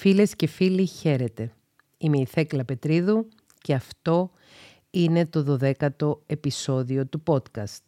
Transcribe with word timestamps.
Φίλες 0.00 0.36
και 0.36 0.46
φίλοι, 0.46 0.86
χαίρετε. 0.86 1.52
Είμαι 1.98 2.18
η 2.18 2.24
Θέκλα 2.24 2.64
Πετρίδου 2.64 3.28
και 3.60 3.74
αυτό 3.74 4.30
είναι 4.90 5.26
το 5.26 5.58
12ο 5.60 6.18
επεισόδιο 6.26 7.06
του 7.06 7.22
podcast. 7.26 7.84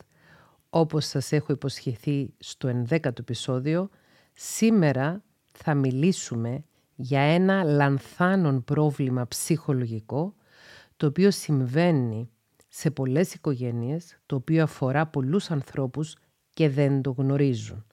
Όπως 0.70 1.06
σας 1.06 1.32
έχω 1.32 1.52
υποσχεθεί 1.52 2.34
στο 2.38 2.84
11ο 2.88 3.18
επεισόδιο, 3.18 3.88
σήμερα 4.32 5.22
θα 5.52 5.74
μιλήσουμε 5.74 6.64
για 6.96 7.20
ένα 7.20 7.62
λανθάνον 7.62 8.64
πρόβλημα 8.64 9.26
ψυχολογικό, 9.28 10.34
το 10.96 11.06
οποίο 11.06 11.30
συμβαίνει 11.30 12.30
σε 12.68 12.90
πολλές 12.90 13.34
οικογένειες, 13.34 14.18
το 14.26 14.36
οποίο 14.36 14.62
αφορά 14.62 15.06
πολλούς 15.06 15.50
ανθρώπους 15.50 16.16
και 16.54 16.68
δεν 16.68 17.02
το 17.02 17.10
γνωρίζουν. 17.10 17.86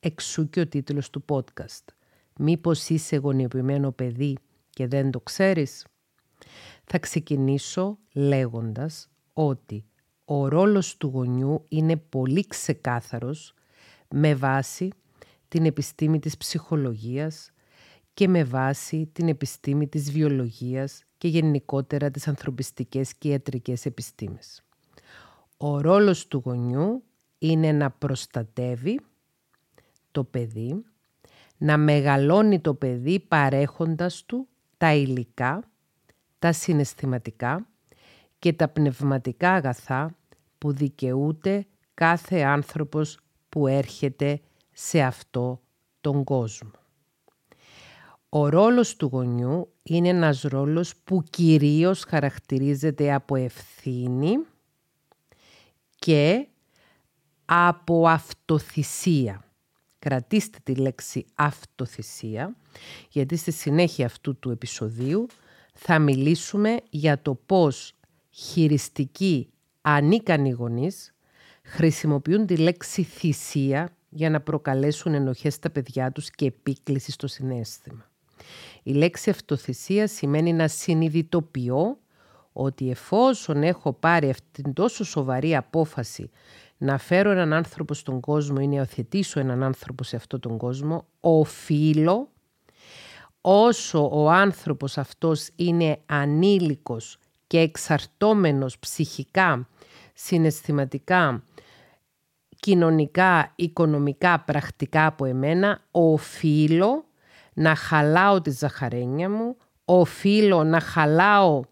Εξού 0.00 0.48
και 0.48 0.60
ο 0.60 0.66
τίτλος 0.66 1.10
του 1.10 1.24
podcast– 1.28 1.84
Μήπως 2.38 2.88
είσαι 2.88 3.16
γονιοποιημένο 3.16 3.92
παιδί 3.92 4.36
και 4.70 4.86
δεν 4.86 5.10
το 5.10 5.20
ξέρεις; 5.20 5.86
Θα 6.84 6.98
ξεκινήσω 6.98 7.98
λέγοντας 8.12 9.08
ότι 9.32 9.84
ο 10.24 10.48
ρόλος 10.48 10.96
του 10.96 11.06
γονιού 11.06 11.64
είναι 11.68 11.96
πολύ 11.96 12.46
ξεκάθαρος 12.46 13.54
με 14.10 14.34
βάση 14.34 14.90
την 15.48 15.64
επιστήμη 15.64 16.18
της 16.18 16.36
ψυχολογίας 16.36 17.50
και 18.14 18.28
με 18.28 18.44
βάση 18.44 19.10
την 19.12 19.28
επιστήμη 19.28 19.88
της 19.88 20.12
βιολογίας 20.12 21.02
και 21.18 21.28
γενικότερα 21.28 22.10
τις 22.10 22.28
ανθρωπιστικές 22.28 23.14
και 23.14 23.28
ιατρικές 23.28 23.86
επιστήμες. 23.86 24.62
Ο 25.56 25.80
ρόλος 25.80 26.26
του 26.28 26.42
γονιού 26.44 27.02
είναι 27.38 27.72
να 27.72 27.90
προστατεύει 27.90 29.00
το 30.10 30.24
παιδί 30.24 30.84
να 31.64 31.76
μεγαλώνει 31.76 32.60
το 32.60 32.74
παιδί 32.74 33.20
παρέχοντας 33.20 34.24
του 34.26 34.48
τα 34.76 34.94
υλικά, 34.94 35.70
τα 36.38 36.52
συναισθηματικά 36.52 37.66
και 38.38 38.52
τα 38.52 38.68
πνευματικά 38.68 39.52
αγαθά 39.52 40.16
που 40.58 40.72
δικαιούται 40.72 41.66
κάθε 41.94 42.40
άνθρωπος 42.40 43.18
που 43.48 43.66
έρχεται 43.66 44.40
σε 44.72 45.02
αυτό 45.02 45.60
τον 46.00 46.24
κόσμο. 46.24 46.70
Ο 48.28 48.48
ρόλος 48.48 48.96
του 48.96 49.06
γονιού 49.06 49.72
είναι 49.82 50.08
ένας 50.08 50.42
ρόλος 50.42 50.96
που 50.96 51.22
κυρίως 51.30 52.04
χαρακτηρίζεται 52.04 53.14
από 53.14 53.36
ευθύνη 53.36 54.36
και 55.98 56.46
από 57.44 58.08
αυτοθυσία. 58.08 59.44
Κρατήστε 60.04 60.58
τη 60.62 60.74
λέξη 60.74 61.24
αυτοθυσία, 61.34 62.56
γιατί 63.10 63.36
στη 63.36 63.52
συνέχεια 63.52 64.06
αυτού 64.06 64.38
του 64.38 64.50
επεισοδίου 64.50 65.26
θα 65.74 65.98
μιλήσουμε 65.98 66.76
για 66.90 67.22
το 67.22 67.34
πώς 67.34 67.94
χειριστικοί 68.30 69.48
ανίκανοι 69.80 70.50
γονείς 70.50 71.14
χρησιμοποιούν 71.62 72.46
τη 72.46 72.56
λέξη 72.56 73.02
θυσία 73.02 73.96
για 74.08 74.30
να 74.30 74.40
προκαλέσουν 74.40 75.14
ενοχές 75.14 75.54
στα 75.54 75.70
παιδιά 75.70 76.12
τους 76.12 76.30
και 76.30 76.46
επίκληση 76.46 77.10
στο 77.10 77.26
συνέστημα. 77.26 78.10
Η 78.82 78.92
λέξη 78.92 79.30
αυτοθυσία 79.30 80.06
σημαίνει 80.06 80.52
να 80.52 80.68
συνειδητοποιώ 80.68 81.98
ότι 82.52 82.90
εφόσον 82.90 83.62
έχω 83.62 83.92
πάρει 83.92 84.30
αυτήν 84.30 84.72
τόσο 84.72 85.04
σοβαρή 85.04 85.56
απόφαση 85.56 86.30
να 86.84 86.98
φέρω 86.98 87.30
έναν 87.30 87.52
άνθρωπο 87.52 87.94
στον 87.94 88.20
κόσμο 88.20 88.56
ή 88.60 88.66
να 88.66 88.74
υιοθετήσω 88.74 89.40
έναν 89.40 89.62
άνθρωπο 89.62 90.04
σε 90.04 90.16
αυτόν 90.16 90.40
τον 90.40 90.58
κόσμο, 90.58 91.06
οφείλω 91.20 92.28
όσο 93.40 94.08
ο 94.12 94.30
άνθρωπος 94.30 94.98
αυτός 94.98 95.48
είναι 95.56 95.98
ανήλικος 96.06 97.18
και 97.46 97.58
εξαρτώμενος 97.58 98.78
ψυχικά, 98.78 99.68
συναισθηματικά, 100.14 101.42
κοινωνικά, 102.60 103.52
οικονομικά, 103.56 104.40
πρακτικά 104.40 105.06
από 105.06 105.24
εμένα, 105.24 105.80
οφείλω 105.90 107.04
να 107.54 107.74
χαλάω 107.74 108.40
τη 108.40 108.50
ζαχαρένια 108.50 109.30
μου, 109.30 109.56
οφείλω 109.84 110.64
να 110.64 110.80
χαλάω 110.80 111.62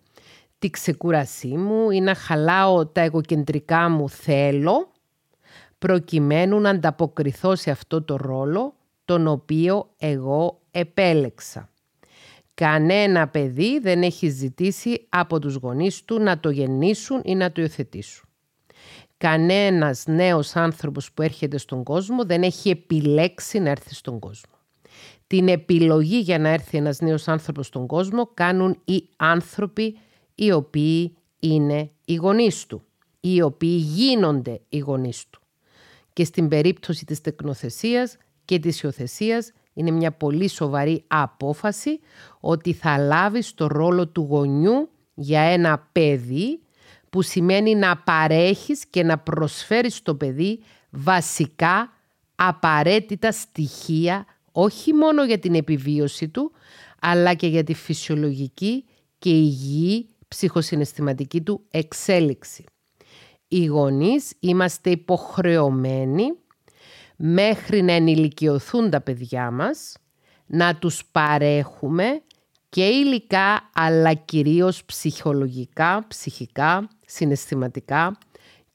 τη 0.58 0.70
ξεκούρασή 0.70 1.56
μου 1.56 1.90
ή 1.90 2.00
να 2.00 2.14
χαλάω 2.14 2.86
τα 2.86 3.00
εγωκεντρικά 3.00 3.88
μου 3.88 4.08
θέλω 4.08 4.91
προκειμένου 5.82 6.60
να 6.60 6.70
ανταποκριθώ 6.70 7.56
σε 7.56 7.70
αυτό 7.70 8.02
το 8.02 8.16
ρόλο 8.16 8.74
τον 9.04 9.26
οποίο 9.26 9.90
εγώ 9.98 10.60
επέλεξα. 10.70 11.68
Κανένα 12.54 13.28
παιδί 13.28 13.78
δεν 13.78 14.02
έχει 14.02 14.28
ζητήσει 14.28 15.06
από 15.08 15.38
τους 15.38 15.54
γονείς 15.54 16.04
του 16.04 16.20
να 16.20 16.40
το 16.40 16.50
γεννήσουν 16.50 17.20
ή 17.24 17.34
να 17.34 17.52
το 17.52 17.60
υιοθετήσουν. 17.60 18.28
Κανένας 19.16 20.06
νέος 20.06 20.56
άνθρωπος 20.56 21.12
που 21.12 21.22
έρχεται 21.22 21.58
στον 21.58 21.82
κόσμο 21.82 22.24
δεν 22.24 22.42
έχει 22.42 22.70
επιλέξει 22.70 23.58
να 23.58 23.70
έρθει 23.70 23.94
στον 23.94 24.18
κόσμο. 24.18 24.54
Την 25.26 25.48
επιλογή 25.48 26.18
για 26.18 26.38
να 26.38 26.48
έρθει 26.48 26.76
ένας 26.76 27.00
νέος 27.00 27.28
άνθρωπος 27.28 27.66
στον 27.66 27.86
κόσμο 27.86 28.30
κάνουν 28.34 28.80
οι 28.84 29.08
άνθρωποι 29.16 29.98
οι 30.34 30.52
οποίοι 30.52 31.16
είναι 31.40 31.90
οι 32.04 32.14
γονείς 32.14 32.66
του, 32.66 32.82
οι 33.20 33.42
οποίοι 33.42 33.80
γίνονται 33.82 34.60
οι 34.68 34.78
γονείς 34.78 35.24
του 35.30 35.41
και 36.12 36.24
στην 36.24 36.48
περίπτωση 36.48 37.04
της 37.04 37.20
τεκνοθεσίας 37.20 38.16
και 38.44 38.58
της 38.58 38.80
υιοθεσίας 38.82 39.52
είναι 39.72 39.90
μια 39.90 40.12
πολύ 40.12 40.48
σοβαρή 40.48 41.04
απόφαση 41.06 42.00
ότι 42.40 42.72
θα 42.72 42.98
λάβεις 42.98 43.54
το 43.54 43.66
ρόλο 43.66 44.08
του 44.08 44.26
γονιού 44.30 44.88
για 45.14 45.40
ένα 45.40 45.88
παιδί 45.92 46.60
που 47.10 47.22
σημαίνει 47.22 47.74
να 47.74 47.96
παρέχεις 47.96 48.86
και 48.86 49.02
να 49.02 49.18
προσφέρεις 49.18 49.94
στο 49.94 50.14
παιδί 50.14 50.60
βασικά 50.90 51.92
απαραίτητα 52.34 53.32
στοιχεία 53.32 54.26
όχι 54.52 54.92
μόνο 54.92 55.24
για 55.24 55.38
την 55.38 55.54
επιβίωση 55.54 56.28
του 56.28 56.52
αλλά 57.00 57.34
και 57.34 57.46
για 57.46 57.64
τη 57.64 57.74
φυσιολογική 57.74 58.84
και 59.18 59.30
υγιή 59.30 60.08
ψυχοσυναισθηματική 60.28 61.40
του 61.40 61.64
εξέλιξη 61.70 62.64
οι 63.52 63.64
γονείς 63.64 64.32
είμαστε 64.40 64.90
υποχρεωμένοι 64.90 66.32
μέχρι 67.16 67.82
να 67.82 67.92
ενηλικιωθούν 67.92 68.90
τα 68.90 69.00
παιδιά 69.00 69.50
μας 69.50 69.94
να 70.46 70.76
τους 70.76 71.04
παρέχουμε 71.12 72.22
και 72.68 72.84
υλικά 72.84 73.70
αλλά 73.74 74.14
κυρίως 74.14 74.84
ψυχολογικά, 74.84 76.04
ψυχικά, 76.08 76.88
συναισθηματικά 77.06 78.18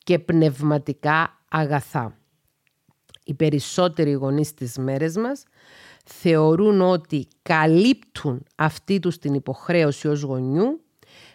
και 0.03 0.19
πνευματικά 0.19 1.41
αγαθά. 1.49 2.17
Οι 3.23 3.33
περισσότεροι 3.33 4.11
γονείς 4.11 4.53
της 4.53 4.77
μέρες 4.77 5.15
μας 5.15 5.43
θεωρούν 6.05 6.81
ότι 6.81 7.27
καλύπτουν 7.41 8.45
αυτή 8.55 8.99
τους 8.99 9.17
την 9.17 9.33
υποχρέωση 9.33 10.07
ως 10.07 10.21
γονιού 10.21 10.81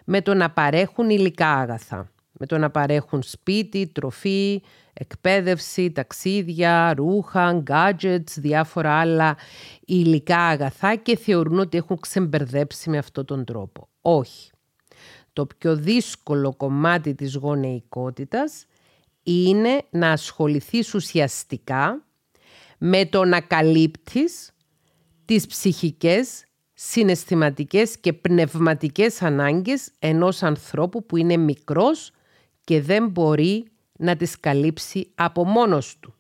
με 0.04 0.22
το 0.22 0.34
να 0.34 0.50
παρέχουν 0.50 1.10
υλικά 1.10 1.48
αγαθά 1.48 2.12
με 2.42 2.48
το 2.48 2.58
να 2.58 2.70
παρέχουν 2.70 3.22
σπίτι, 3.22 3.86
τροφή, 3.86 4.62
εκπαίδευση, 4.92 5.91
ταξίδια, 5.91 6.94
ρούχα, 6.94 7.62
gadgets, 7.70 8.30
διάφορα 8.36 8.92
άλλα 8.98 9.36
υλικά 9.84 10.38
αγαθά 10.38 10.94
και 10.94 11.16
θεωρούν 11.16 11.58
ότι 11.58 11.76
έχουν 11.76 12.00
ξεμπερδέψει 12.00 12.91
με 12.91 12.98
αυτόν 12.98 13.25
τον 13.25 13.44
τρόπο. 13.44 13.88
Όχι. 14.00 14.50
Το 15.32 15.47
πιο 15.58 15.76
δύσκολο 15.76 16.54
κομμάτι 16.56 17.14
της 17.14 17.34
γονεϊκότητας 17.34 18.64
είναι 19.22 19.82
να 19.91 20.10
ασχοληθείς 20.10 20.94
ουσιαστικά 20.94 22.04
με 22.78 23.06
το 23.06 23.25
να 23.25 23.41
καλύπτεις 23.41 24.52
τις 25.25 25.47
ψυχικές, 25.47 26.44
συναισθηματικές 26.75 27.99
και 27.99 28.12
πνευματικές 28.12 29.22
ανάγκες 29.22 29.90
ενός 29.99 30.43
ανθρώπου 30.43 31.06
που 31.06 31.17
είναι 31.17 31.37
μικρός 31.37 32.12
και 32.64 32.81
δεν 32.82 33.09
μπορεί 33.09 33.64
να 33.99 34.17
τις 34.17 34.41
καλύψει 34.41 35.12
από 35.14 35.44
μόνος 35.44 35.99
του. 36.00 36.14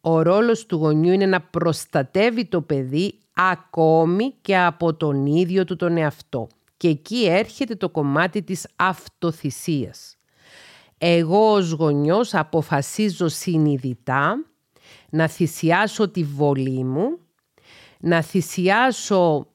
Ο 0.00 0.22
ρόλος 0.22 0.66
του 0.66 0.76
γονιού 0.76 1.12
είναι 1.12 1.26
να 1.26 1.40
προστατεύει 1.40 2.44
το 2.44 2.60
παιδί 2.60 3.18
ακόμη 3.34 4.34
και 4.42 4.58
από 4.58 4.94
τον 4.94 5.26
ίδιο 5.26 5.64
του 5.64 5.76
τον 5.76 5.96
εαυτό. 5.96 6.46
Και 6.76 6.88
εκεί 6.88 7.26
έρχεται 7.26 7.74
το 7.74 7.88
κομμάτι 7.88 8.42
της 8.42 8.68
αυτοθυσίας. 8.76 10.16
Εγώ 10.98 11.52
ως 11.52 11.70
γονιός 11.70 12.34
αποφασίζω 12.34 13.28
συνειδητά 13.28 14.44
να 15.10 15.28
θυσιάσω 15.28 16.08
τη 16.08 16.24
βολή 16.24 16.84
μου, 16.84 17.18
να 18.00 18.22
θυσιάσω 18.22 19.46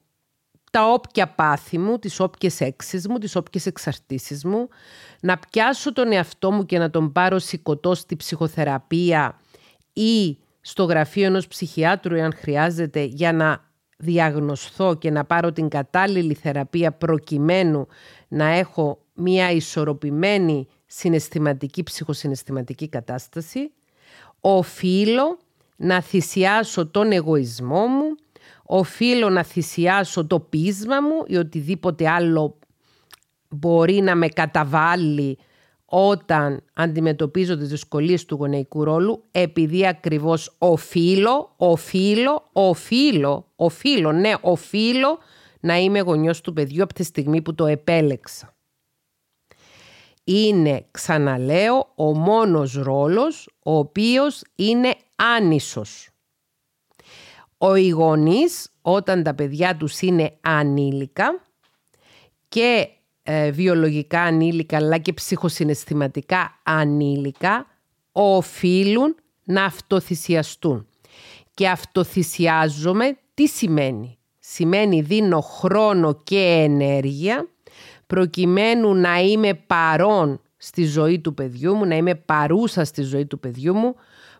τα 0.72 0.92
όποια 0.92 1.28
πάθη 1.28 1.78
μου, 1.78 1.98
τις 1.98 2.20
όποιες 2.20 2.60
έξεις 2.60 3.08
μου, 3.08 3.18
τις 3.18 3.36
όποιες 3.36 3.66
εξαρτήσεις 3.66 4.44
μου, 4.44 4.68
να 5.20 5.38
πιάσω 5.38 5.92
τον 5.92 6.12
εαυτό 6.12 6.50
μου 6.50 6.66
και 6.66 6.78
να 6.78 6.90
τον 6.90 7.12
πάρω 7.12 7.38
σηκωτό 7.38 7.94
στη 7.94 8.16
ψυχοθεραπεία 8.16 9.40
ή 9.92 10.38
στο 10.60 10.84
γραφείο 10.84 11.24
ενός 11.24 11.46
ψυχιάτρου 11.46 12.14
εάν 12.14 12.34
χρειάζεται 12.36 13.02
για 13.02 13.32
να 13.32 13.70
διαγνωστώ 13.96 14.94
και 14.94 15.10
να 15.10 15.24
πάρω 15.24 15.52
την 15.52 15.68
κατάλληλη 15.68 16.34
θεραπεία 16.34 16.92
προκειμένου 16.92 17.86
να 18.28 18.44
έχω 18.44 18.98
μια 19.14 19.50
ισορροπημένη 19.50 20.66
συναισθηματική, 20.86 21.82
ψυχοσυναισθηματική 21.82 22.88
κατάσταση, 22.88 23.72
οφείλω 24.40 25.38
να 25.76 26.00
θυσιάσω 26.00 26.86
τον 26.86 27.12
εγωισμό 27.12 27.86
μου, 27.86 28.14
οφείλω 28.62 29.30
να 29.30 29.42
θυσιάσω 29.42 30.26
το 30.26 30.40
πείσμα 30.40 31.00
μου 31.00 31.24
ή 31.26 31.36
οτιδήποτε 31.36 32.08
άλλο 32.08 32.58
μπορεί 33.48 34.00
να 34.00 34.14
με 34.14 34.28
καταβάλει 34.28 35.38
όταν 35.94 36.62
αντιμετωπίζω 36.72 37.56
τις 37.56 37.68
δυσκολίες 37.68 38.24
του 38.24 38.34
γονεϊκού 38.34 38.84
ρόλου, 38.84 39.24
επειδή 39.30 39.86
ακριβώς 39.86 40.54
οφείλω, 40.58 41.54
οφείλω, 41.56 42.48
οφείλω, 42.52 43.52
οφείλω, 43.56 44.12
ναι, 44.12 44.32
οφείλω 44.40 45.18
να 45.60 45.76
είμαι 45.76 46.00
γονιός 46.00 46.40
του 46.40 46.52
παιδιού 46.52 46.82
από 46.82 46.94
τη 46.94 47.02
στιγμή 47.02 47.42
που 47.42 47.54
το 47.54 47.66
επέλεξα. 47.66 48.54
Είναι, 50.24 50.86
ξαναλέω, 50.90 51.92
ο 51.94 52.18
μόνος 52.18 52.74
ρόλος 52.74 53.48
ο 53.62 53.78
οποίος 53.78 54.42
είναι 54.54 54.94
άνισος. 55.16 56.11
Ο 57.64 57.90
γονείς 57.90 58.70
όταν 58.82 59.22
τα 59.22 59.34
παιδιά 59.34 59.76
τους 59.76 60.00
είναι 60.00 60.32
ανήλικα 60.40 61.42
και 62.48 62.88
ε, 63.22 63.50
βιολογικά 63.50 64.20
ανήλικα 64.20 64.76
αλλά 64.76 64.98
και 64.98 65.12
ψυχοσυναισθηματικά 65.12 66.60
ανήλικα 66.62 67.66
οφείλουν 68.12 69.16
να 69.44 69.64
αυτοθυσιαστούν. 69.64 70.86
Και 71.54 71.68
αυτοθυσιάζομαι 71.68 73.18
τι 73.34 73.46
σημαίνει; 73.46 74.18
Σημαίνει 74.38 75.00
δίνω 75.00 75.40
χρόνο 75.40 76.20
και 76.24 76.40
ενέργεια 76.40 77.48
προκειμένου 78.06 78.94
να 78.94 79.20
είμαι 79.20 79.54
παρόν 79.54 80.40
στη 80.56 80.84
ζωή 80.84 81.20
του 81.20 81.34
παιδιού 81.34 81.74
μου, 81.74 81.86
να 81.86 81.94
είμαι 81.94 82.14
παρούσα 82.14 82.84
στη 82.84 83.02
ζωή 83.02 83.26
του 83.26 83.38
παιδιού 83.40 83.74
μου, 83.74 83.94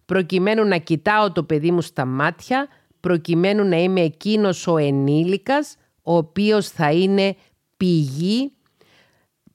προκειμένου 0.05 0.65
να 0.65 0.77
κοιτάω 0.77 1.33
το 1.33 1.43
παιδί 1.43 1.71
μου 1.71 1.81
στα 1.81 2.05
μάτια, 2.05 2.69
προκειμένου 3.03 3.65
να 3.65 3.77
είμαι 3.77 4.01
εκείνος 4.01 4.67
ο 4.67 4.77
ενήλικας, 4.77 5.77
ο 6.03 6.17
οποίος 6.17 6.69
θα 6.69 6.93
είναι 6.93 7.37
πηγή 7.77 8.53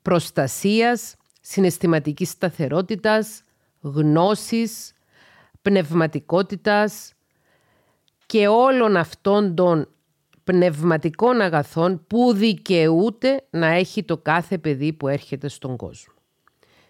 προστασίας, 0.02 1.16
συναισθηματικής 1.42 2.30
σταθερότητας, 2.30 3.42
γνώσης, 3.82 4.94
πνευματικότητας 5.62 7.14
και 8.26 8.48
όλων 8.48 8.98
αυτών 8.98 9.56
των 9.56 9.88
πνευματικών 10.44 11.42
αγαθών 11.42 12.06
που 12.08 12.34
δικαιούται 12.34 13.48
να 13.50 13.68
έχει 13.68 14.04
το 14.04 14.18
κάθε 14.18 14.58
παιδί 14.58 14.94
που 14.94 15.08
έρχεται 15.08 15.48
στον 15.48 15.78
κόσμο. 15.78 16.14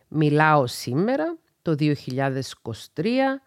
Μιλάω 0.07 0.67
σήμερα, 0.67 1.37
το 1.61 1.75
2023, 1.75 3.41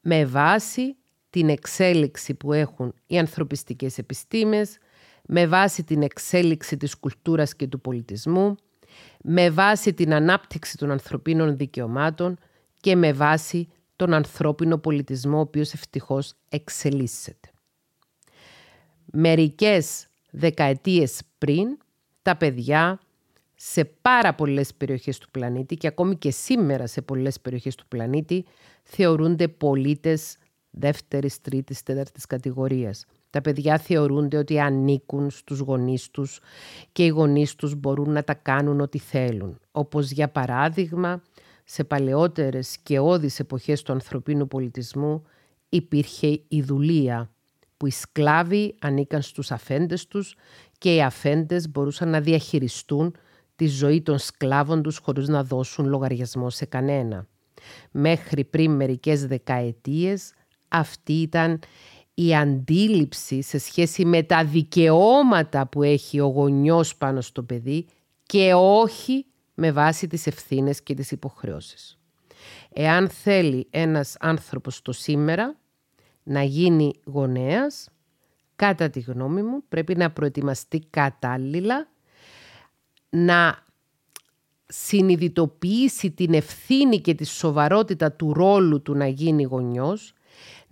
με 0.00 0.24
βάση 0.24 0.96
την 1.32 1.48
εξέλιξη 1.48 2.34
που 2.34 2.52
έχουν 2.52 2.94
οι 3.06 3.18
ανθρωπιστικές 3.18 3.98
επιστήμες, 3.98 4.78
με 5.22 5.46
βάση 5.46 5.84
την 5.84 6.02
εξέλιξη 6.02 6.76
της 6.76 6.94
κουλτούρας 6.94 7.56
και 7.56 7.66
του 7.66 7.80
πολιτισμού, 7.80 8.56
με 9.22 9.50
βάση 9.50 9.94
την 9.94 10.14
ανάπτυξη 10.14 10.76
των 10.76 10.90
ανθρωπίνων 10.90 11.56
δικαιωμάτων 11.56 12.38
και 12.80 12.96
με 12.96 13.12
βάση 13.12 13.68
τον 13.96 14.12
ανθρώπινο 14.12 14.78
πολιτισμό, 14.78 15.36
ο 15.36 15.40
οποίος 15.40 15.72
ευτυχώς 15.72 16.34
εξελίσσεται. 16.48 17.50
Μερικές 19.04 20.06
δεκαετίες 20.30 21.20
πριν, 21.38 21.78
τα 22.22 22.36
παιδιά 22.36 23.00
σε 23.54 23.84
πάρα 23.84 24.34
πολλές 24.34 24.74
περιοχές 24.74 25.18
του 25.18 25.30
πλανήτη 25.30 25.76
και 25.76 25.86
ακόμη 25.86 26.16
και 26.16 26.30
σήμερα 26.30 26.86
σε 26.86 27.02
πολλές 27.02 27.40
περιοχές 27.40 27.74
του 27.74 27.86
πλανήτη 27.88 28.44
θεωρούνται 28.82 29.48
πολίτες 29.48 30.36
δεύτερης, 30.72 31.40
τρίτης, 31.40 31.82
τέταρτης 31.82 32.26
κατηγορίας. 32.26 33.04
Τα 33.30 33.40
παιδιά 33.40 33.78
θεωρούνται 33.78 34.36
ότι 34.36 34.60
ανήκουν 34.60 35.30
στους 35.30 35.58
γονείς 35.58 36.10
τους 36.10 36.40
και 36.92 37.04
οι 37.04 37.08
γονείς 37.08 37.54
τους 37.54 37.74
μπορούν 37.74 38.10
να 38.12 38.24
τα 38.24 38.34
κάνουν 38.34 38.80
ό,τι 38.80 38.98
θέλουν. 38.98 39.58
Όπως 39.72 40.10
για 40.10 40.28
παράδειγμα, 40.28 41.22
σε 41.64 41.84
παλαιότερες 41.84 42.78
και 42.82 42.98
όδεις 42.98 43.38
εποχές 43.40 43.82
του 43.82 43.92
ανθρωπίνου 43.92 44.48
πολιτισμού 44.48 45.22
υπήρχε 45.68 46.40
η 46.48 46.62
δουλεία, 46.62 47.30
που 47.76 47.86
οι 47.86 47.90
σκλάβοι 47.90 48.74
ανήκαν 48.80 49.22
στους 49.22 49.50
αφέντες 49.50 50.06
τους 50.06 50.36
και 50.78 50.94
οι 50.94 51.02
αφέντες 51.02 51.70
μπορούσαν 51.70 52.08
να 52.08 52.20
διαχειριστούν 52.20 53.16
τη 53.56 53.66
ζωή 53.66 54.02
των 54.02 54.18
σκλάβων 54.18 54.82
τους 54.82 54.98
χωρίς 54.98 55.28
να 55.28 55.44
δώσουν 55.44 55.86
λογαριασμό 55.86 56.50
σε 56.50 56.64
κανένα. 56.64 57.26
Μέχρι 57.90 58.44
πριν 58.44 58.70
μερικές 58.70 59.26
δεκαετίες 59.26 60.32
αυτή 60.72 61.12
ήταν 61.12 61.60
η 62.14 62.36
αντίληψη 62.36 63.42
σε 63.42 63.58
σχέση 63.58 64.04
με 64.04 64.22
τα 64.22 64.44
δικαιώματα 64.44 65.66
που 65.66 65.82
έχει 65.82 66.20
ο 66.20 66.26
γονιός 66.26 66.96
πάνω 66.96 67.20
στο 67.20 67.42
παιδί 67.42 67.86
και 68.22 68.54
όχι 68.54 69.26
με 69.54 69.72
βάση 69.72 70.06
τις 70.06 70.26
ευθύνες 70.26 70.82
και 70.82 70.94
τις 70.94 71.10
υποχρεώσεις. 71.10 71.98
Εάν 72.72 73.08
θέλει 73.08 73.66
ένας 73.70 74.16
άνθρωπος 74.20 74.82
το 74.82 74.92
σήμερα 74.92 75.56
να 76.22 76.42
γίνει 76.42 76.92
γονέας, 77.04 77.88
κατά 78.56 78.90
τη 78.90 79.00
γνώμη 79.00 79.42
μου 79.42 79.62
πρέπει 79.68 79.96
να 79.96 80.10
προετοιμαστεί 80.10 80.86
κατάλληλα, 80.90 81.88
να 83.10 83.64
συνειδητοποιήσει 84.66 86.10
την 86.10 86.34
ευθύνη 86.34 87.00
και 87.00 87.14
τη 87.14 87.24
σοβαρότητα 87.24 88.12
του 88.12 88.32
ρόλου 88.32 88.82
του 88.82 88.94
να 88.94 89.06
γίνει 89.06 89.42
γονιός, 89.42 90.14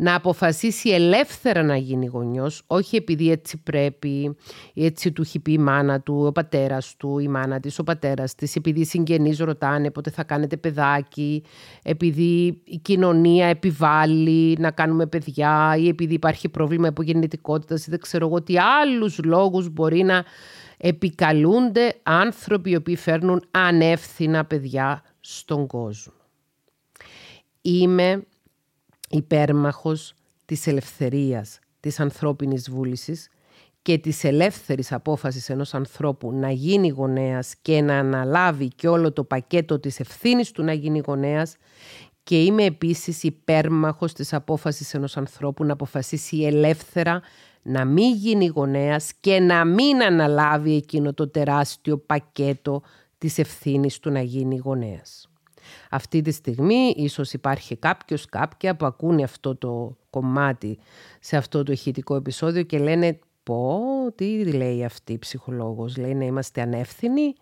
να 0.00 0.14
αποφασίσει 0.14 0.91
ελεύθερα 0.91 1.62
να 1.62 1.76
γίνει 1.76 2.06
γονιός, 2.06 2.62
όχι 2.67 2.97
επειδή 2.97 3.31
έτσι 3.31 3.62
πρέπει, 3.62 4.37
έτσι 4.75 5.12
του 5.12 5.23
έχει 5.23 5.38
πει 5.38 5.52
η 5.52 5.58
μάνα 5.58 6.00
του, 6.00 6.25
ο 6.26 6.32
πατέρας 6.32 6.97
του, 6.97 7.19
η 7.19 7.29
μάνα 7.29 7.61
της, 7.61 7.79
ο 7.79 7.82
πατέρας 7.82 8.35
της, 8.35 8.56
επειδή 8.56 8.81
οι 8.81 8.85
συγγενείς 8.85 9.38
ρωτάνε 9.38 9.91
πότε 9.91 10.11
θα 10.11 10.25
κάνετε 10.25 10.56
παιδάκι, 10.56 11.43
επειδή 11.82 12.61
η 12.64 12.79
κοινωνία 12.82 13.47
επιβάλλει 13.47 14.56
να 14.58 14.70
κάνουμε 14.70 15.06
παιδιά 15.06 15.76
ή 15.79 15.88
επειδή 15.88 16.14
υπάρχει 16.14 16.49
πρόβλημα 16.49 16.88
υπογεννητικότητας 16.88 17.87
ή 17.87 17.91
δεν 17.91 18.00
ξέρω 18.00 18.26
εγώ 18.26 18.43
τι 18.43 18.58
άλλους 18.58 19.19
λόγους 19.25 19.69
μπορεί 19.69 20.02
να 20.02 20.25
επικαλούνται 20.76 21.95
άνθρωποι 22.02 22.71
οι 22.71 22.76
οποίοι 22.76 22.97
φέρνουν 22.97 23.45
ανεύθυνα 23.50 24.45
παιδιά 24.45 25.02
στον 25.21 25.66
κόσμο. 25.66 26.12
Είμαι 27.62 28.25
υπέρμαχος 29.11 30.14
της 30.45 30.67
ελευθερίας, 30.67 31.59
της 31.81 32.00
ανθρώπινης 32.00 32.71
βούλησης 32.71 33.29
και 33.83 33.99
της 33.99 34.25
ελεύθερης 34.25 34.93
απόφασης 34.93 35.49
ενός 35.49 35.75
ανθρώπου 35.75 36.33
να 36.33 36.50
γίνει 36.50 36.88
γονέας 36.88 37.55
και 37.62 37.81
να 37.81 37.99
αναλάβει 37.99 38.69
και 38.69 38.88
όλο 38.88 39.12
το 39.12 39.25
πακέτο 39.25 39.79
της 39.79 40.00
ευθύνης 40.00 40.50
του 40.50 40.62
να 40.62 40.73
γίνει 40.73 41.02
γονέας 41.07 41.57
και 42.23 42.43
είμαι 42.43 42.64
επίσης 42.64 43.23
υπέρμαχος 43.23 44.12
της 44.12 44.33
απόφασης 44.33 44.95
ενός 44.95 45.17
ανθρώπου 45.17 45.64
να 45.64 45.73
αποφασίσει 45.73 46.43
ελεύθερα 46.43 47.21
να 47.62 47.85
μην 47.85 48.14
γίνει 48.14 48.47
γονέας 48.47 49.12
και 49.21 49.40
να 49.40 49.64
μην 49.64 50.02
αναλάβει 50.02 50.76
εκείνο 50.76 51.14
το 51.14 51.29
τεράστιο 51.29 51.99
πακέτο 51.99 52.83
της 53.19 53.38
ευθύνης 53.38 53.99
του 53.99 54.11
να 54.11 54.23
γίνει 54.23 54.57
γονέας. 54.57 55.30
Αυτή 55.91 56.23
τη 56.23 56.31
στιγμή 56.31 56.95
ίσως 56.97 57.33
υπάρχει 57.33 57.77
κάποιος, 57.77 58.27
κάποια 58.27 58.77
που 58.77 58.87
ακούνε 58.87 59.23
αυτό 59.23 59.57
το 59.57 59.97
κομμάτι 60.11 60.79
σε 61.21 61.37
αυτό 61.37 61.62
το 61.62 61.73
ηχητικό 61.73 62.15
επεισόδιο 62.15 62.62
και 62.62 62.79
λένε 62.79 63.19
πω, 63.43 63.81
τι 64.15 64.45
λέει 64.45 64.85
αυτή 64.85 65.12
η 65.12 65.19
ψυχολόγος, 65.19 65.97
λέει 65.97 66.15
να 66.15 66.25
είμαστε 66.25 66.61
ανεύθυνοι, 66.61 67.35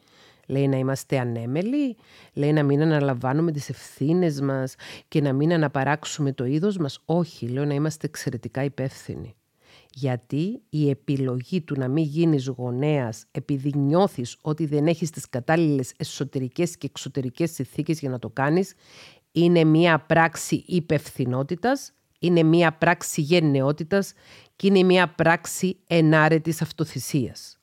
λέει 0.46 0.68
να 0.68 0.76
είμαστε 0.76 1.18
ανέμελοι, 1.18 1.96
λέει 2.32 2.52
να 2.52 2.62
μην 2.62 2.82
αναλαμβάνουμε 2.82 3.52
τις 3.52 3.68
ευθύνες 3.68 4.40
μας 4.40 4.74
και 5.08 5.20
να 5.20 5.32
μην 5.32 5.52
αναπαράξουμε 5.52 6.32
το 6.32 6.44
είδος 6.44 6.76
μας. 6.76 7.00
Όχι, 7.04 7.48
λέω 7.48 7.64
να 7.64 7.74
είμαστε 7.74 8.06
εξαιρετικά 8.06 8.64
υπεύθυνοι. 8.64 9.37
Γιατί 9.94 10.62
η 10.68 10.90
επιλογή 10.90 11.60
του 11.60 11.74
να 11.78 11.88
μην 11.88 12.04
γίνεις 12.04 12.46
γονέας 12.46 13.24
επειδή 13.30 13.72
νιώθεις 13.76 14.36
ότι 14.40 14.66
δεν 14.66 14.86
έχεις 14.86 15.10
τις 15.10 15.28
κατάλληλες 15.28 15.92
εσωτερικές 15.96 16.76
και 16.76 16.86
εξωτερικές 16.86 17.50
συνθήκες 17.50 18.00
για 18.00 18.10
να 18.10 18.18
το 18.18 18.28
κάνεις 18.30 18.74
είναι 19.32 19.64
μία 19.64 19.98
πράξη 19.98 20.64
υπευθυνότητας, 20.66 21.92
είναι 22.18 22.42
μία 22.42 22.72
πράξη 22.72 23.20
γενναιότητας 23.20 24.12
και 24.56 24.66
είναι 24.66 24.82
μία 24.82 25.08
πράξη 25.08 25.76
ενάρετης 25.86 26.62
αυτοθυσίας. 26.62 27.58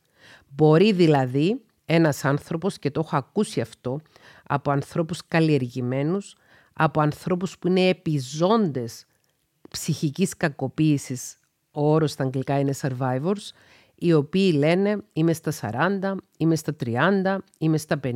Μπορεί 0.47 0.91
δηλαδή 0.91 1.61
ένας 1.85 2.25
άνθρωπος, 2.25 2.79
και 2.79 2.91
το 2.91 2.99
έχω 2.99 3.15
ακούσει 3.15 3.61
αυτό, 3.61 4.01
από 4.43 4.71
ανθρώπους 4.71 5.27
καλλιεργημένους, 5.27 6.35
από 6.73 7.01
ανθρώπους 7.01 7.57
που 7.57 7.67
είναι 7.67 7.87
επιζώντες 7.87 9.05
ψυχικής 9.69 10.37
κακοποίησης 10.37 11.37
ο 11.75 11.91
όρος 11.93 12.11
στα 12.11 12.23
αγγλικά 12.23 12.59
είναι 12.59 12.73
survivors, 12.81 13.51
οι 13.95 14.13
οποίοι 14.13 14.53
λένε 14.57 14.97
είμαι 15.13 15.33
στα 15.33 15.51
40, 16.01 16.15
είμαι 16.37 16.55
στα 16.55 16.75
30, 16.85 17.37
είμαι 17.57 17.77
στα 17.77 17.99
50, 18.03 18.11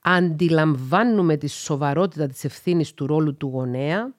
αντιλαμβάνουμε 0.00 1.36
τη 1.36 1.48
σοβαρότητα 1.48 2.26
της 2.26 2.44
ευθύνης 2.44 2.94
του 2.94 3.06
ρόλου 3.06 3.36
του 3.36 3.50
γονέα 3.52 4.14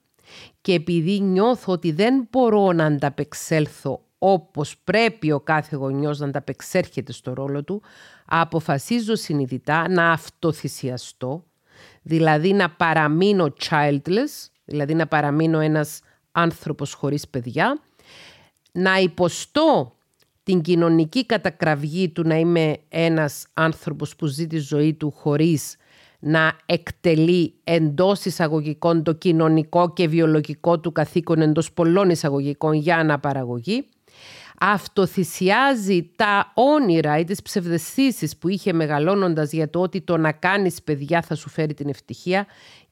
και 0.61 0.73
επειδή 0.73 1.19
νιώθω 1.19 1.73
ότι 1.73 1.91
δεν 1.91 2.27
μπορώ 2.31 2.71
να 2.71 2.85
ανταπεξέλθω 2.85 4.01
όπως 4.19 4.77
πρέπει 4.83 5.31
ο 5.31 5.39
κάθε 5.39 5.75
γονιός 5.75 6.19
να 6.19 6.25
ανταπεξέρχεται 6.25 7.11
στο 7.11 7.33
ρόλο 7.33 7.63
του, 7.63 7.81
αποφασίζω 8.25 9.15
συνειδητά 9.15 9.89
να 9.89 10.11
αυτοθυσιαστώ, 10.11 11.43
δηλαδή 12.01 12.53
να 12.53 12.69
παραμείνω 12.69 13.53
childless, 13.69 14.49
δηλαδή 14.65 14.93
να 14.93 15.07
παραμείνω 15.07 15.59
ένας 15.59 15.99
άνθρωπος 16.31 16.93
χωρίς 16.93 17.27
παιδιά, 17.27 17.79
να 18.77 18.97
υποστώ 18.97 19.95
την 20.43 20.61
κοινωνική 20.61 21.25
κατακραυγή 21.25 22.09
του 22.09 22.27
να 22.27 22.35
είμαι 22.35 22.77
ένας 22.89 23.47
άνθρωπος 23.53 24.15
που 24.15 24.25
ζει 24.25 24.47
τη 24.47 24.57
ζωή 24.57 24.93
του 24.93 25.11
χωρίς 25.11 25.75
να 26.19 26.57
εκτελεί 26.65 27.53
εντός 27.63 28.25
εισαγωγικών 28.25 29.03
το 29.03 29.13
κοινωνικό 29.13 29.93
και 29.93 30.07
βιολογικό 30.07 30.79
του 30.79 30.91
καθήκον 30.91 31.41
εντός 31.41 31.71
πολλών 31.71 32.09
εισαγωγικών 32.09 32.73
για 32.73 32.97
αναπαραγωγή. 32.97 33.87
Αυτοθυσιάζει 34.59 36.11
τα 36.15 36.51
όνειρα 36.53 37.17
ή 37.17 37.23
τις 37.23 37.41
ψευδεστήσεις 37.41 38.37
που 38.37 38.47
είχε 38.47 38.73
μεγαλώνοντας 38.73 39.51
για 39.51 39.69
το 39.69 39.81
ότι 39.81 40.01
το 40.01 40.17
να 40.17 40.31
κάνεις 40.31 40.81
παιδιά 40.83 41.21
θα 41.21 41.35
σου 41.35 41.49
φέρει 41.49 41.73
την 41.73 41.89
ευτυχία 41.89 42.45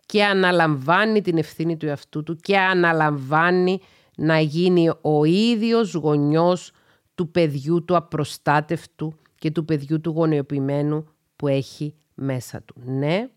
και 0.06 0.24
αναλαμβάνει 0.24 1.22
την 1.22 1.38
ευθύνη 1.38 1.78
του 1.78 1.86
εαυτού 1.86 2.24
του 2.24 2.36
και 2.36 2.58
αναλαμβάνει 2.58 3.80
να 4.16 4.40
γίνει 4.40 4.90
ο 5.02 5.24
ίδιος 5.26 5.94
γονιός 5.94 6.72
του 7.16 7.32
παιδιού 7.32 7.86
του 7.86 7.96
απροστάτευτου 7.96 9.14
και 9.36 9.52
του 9.52 9.66
παιδιού 9.66 10.02
του 10.02 10.10
γονεοποιημένου 10.10 11.08
που 11.36 11.48
έχει 11.48 11.94
μέσα 12.16 12.62
του. 12.62 12.76
Ναι, 12.86 13.30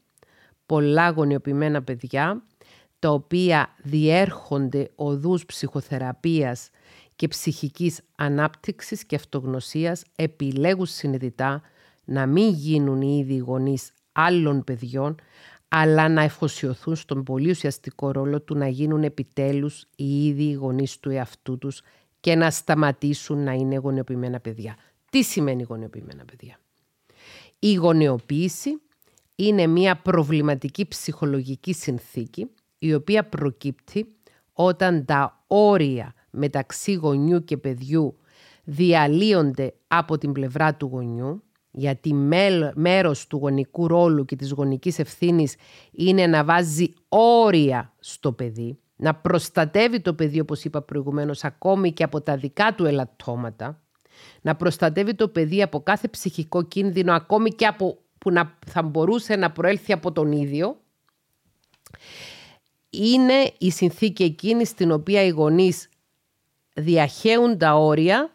πολλά 0.67 1.11
γονεοποιημένα 1.11 1.83
παιδιά 1.83 2.43
τα 2.99 3.11
οποία 3.11 3.75
διέρχονται 3.83 4.91
οδούς 4.95 5.47
ψυχοθεραπείας 5.47 6.71
και 7.17 7.29
ψυχικής 7.29 8.01
ανάπτυξης 8.17 9.05
και 9.05 9.17
αυτογνωσίας 9.17 10.03
επιλέγουν 10.17 10.87
συνειδητά 10.87 11.63
να 12.05 12.27
μην 12.27 12.53
γίνουν 12.53 13.01
οι 13.01 13.19
ίδιοι 13.19 13.37
γονείς 13.37 13.93
άλλων 14.13 14.65
παιδιών, 14.65 15.15
αλλά 15.69 16.09
να 16.09 16.23
εφοσιωθούν 16.23 16.97
στον 16.97 17.23
πολύ 17.23 17.51
ουσιαστικό 17.51 18.11
ρόλο 18.11 18.41
του 18.41 18.55
να 18.55 18.69
γίνουν 18.69 19.03
επιτέλους 19.03 19.87
οι 19.97 20.27
ίδιοι 20.27 20.53
γονείς 20.53 21.01
του 21.01 21.11
εαυτού 21.11 21.59
τους 21.59 21.83
και 22.21 22.35
να 22.35 22.51
σταματήσουν 22.51 23.45
να 23.45 23.53
είναι 23.53 23.77
γονεοποιημένα 23.77 24.41
παιδιά. 24.41 24.77
Τι 25.11 25.23
σημαίνει 25.23 25.63
γονεοποιημένα 25.63 26.25
παιδιά; 26.25 26.61
Η 27.59 27.75
γονεοποίηση 27.75 28.81
είναι 29.35 29.67
μια 29.67 29.97
προβληματική 29.97 30.89
ψυχολογική 30.89 31.73
συνθήκη 31.73 32.51
η 32.79 32.95
οποία 32.95 33.29
προκύπτει 33.29 34.07
όταν 34.53 35.05
τα 35.05 35.45
όρια 35.47 36.15
μεταξύ 36.31 36.93
γονιού 36.93 37.45
και 37.45 37.57
παιδιού 37.57 38.17
διαλύονται 38.65 39.75
από 39.89 40.19
την 40.19 40.33
πλευρά 40.33 40.75
του 40.75 40.87
γονιού 40.87 41.43
γιατί 41.79 42.15
μέρος 42.75 43.27
του 43.27 43.37
γονικού 43.37 43.87
ρόλου 43.87 44.25
και 44.25 44.37
της 44.37 44.51
γονικής 44.51 44.99
ευθύνης 44.99 45.57
είναι 45.93 46.27
να 46.27 46.45
βάζει 46.45 46.95
όρια 47.09 47.93
στο 47.99 48.33
παιδί 48.33 48.79
να 49.01 49.15
προστατεύει 49.15 50.01
το 50.01 50.15
παιδί, 50.15 50.41
όπως 50.41 50.65
είπα 50.65 50.83
προηγουμένως, 50.83 51.45
ακόμη 51.45 51.93
και 51.93 52.05
από 52.05 52.21
τα 52.21 52.37
δικά 52.37 52.75
του 52.75 52.85
ελαττώματα, 52.85 53.83
να 54.41 54.57
προστατεύει 54.57 55.15
το 55.15 55.29
παιδί 55.29 55.63
από 55.63 55.81
κάθε 55.81 56.09
ψυχικό 56.09 56.63
κίνδυνο, 56.63 57.13
ακόμη 57.13 57.51
και 57.51 57.67
από 57.67 57.99
που 58.19 58.31
να, 58.31 58.59
θα 58.67 58.83
μπορούσε 58.83 59.37
να 59.37 59.51
προέλθει 59.51 59.93
από 59.93 60.13
τον 60.13 60.33
ίδιο, 60.33 60.81
είναι 62.91 63.53
η 63.59 63.71
συνθήκη 63.71 64.23
εκείνη 64.23 64.65
στην 64.65 64.91
οποία 64.91 65.23
οι 65.23 65.29
γονείς 65.29 65.89
διαχέουν 66.75 67.59
τα 67.59 67.75
όρια 67.75 68.31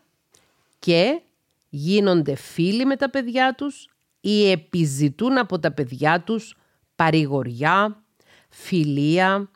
και 0.80 1.22
γίνονται 1.76 2.36
φίλοι 2.36 2.86
με 2.86 2.96
τα 2.96 3.10
παιδιά 3.10 3.56
τους 3.58 3.88
ή 4.22 4.52
επιζητούν 4.52 5.38
από 5.38 5.60
τα 5.60 5.72
παιδιά 5.72 6.22
τους 6.22 6.58
παρηγοριά, 6.96 8.04
φιλία, 8.50 9.52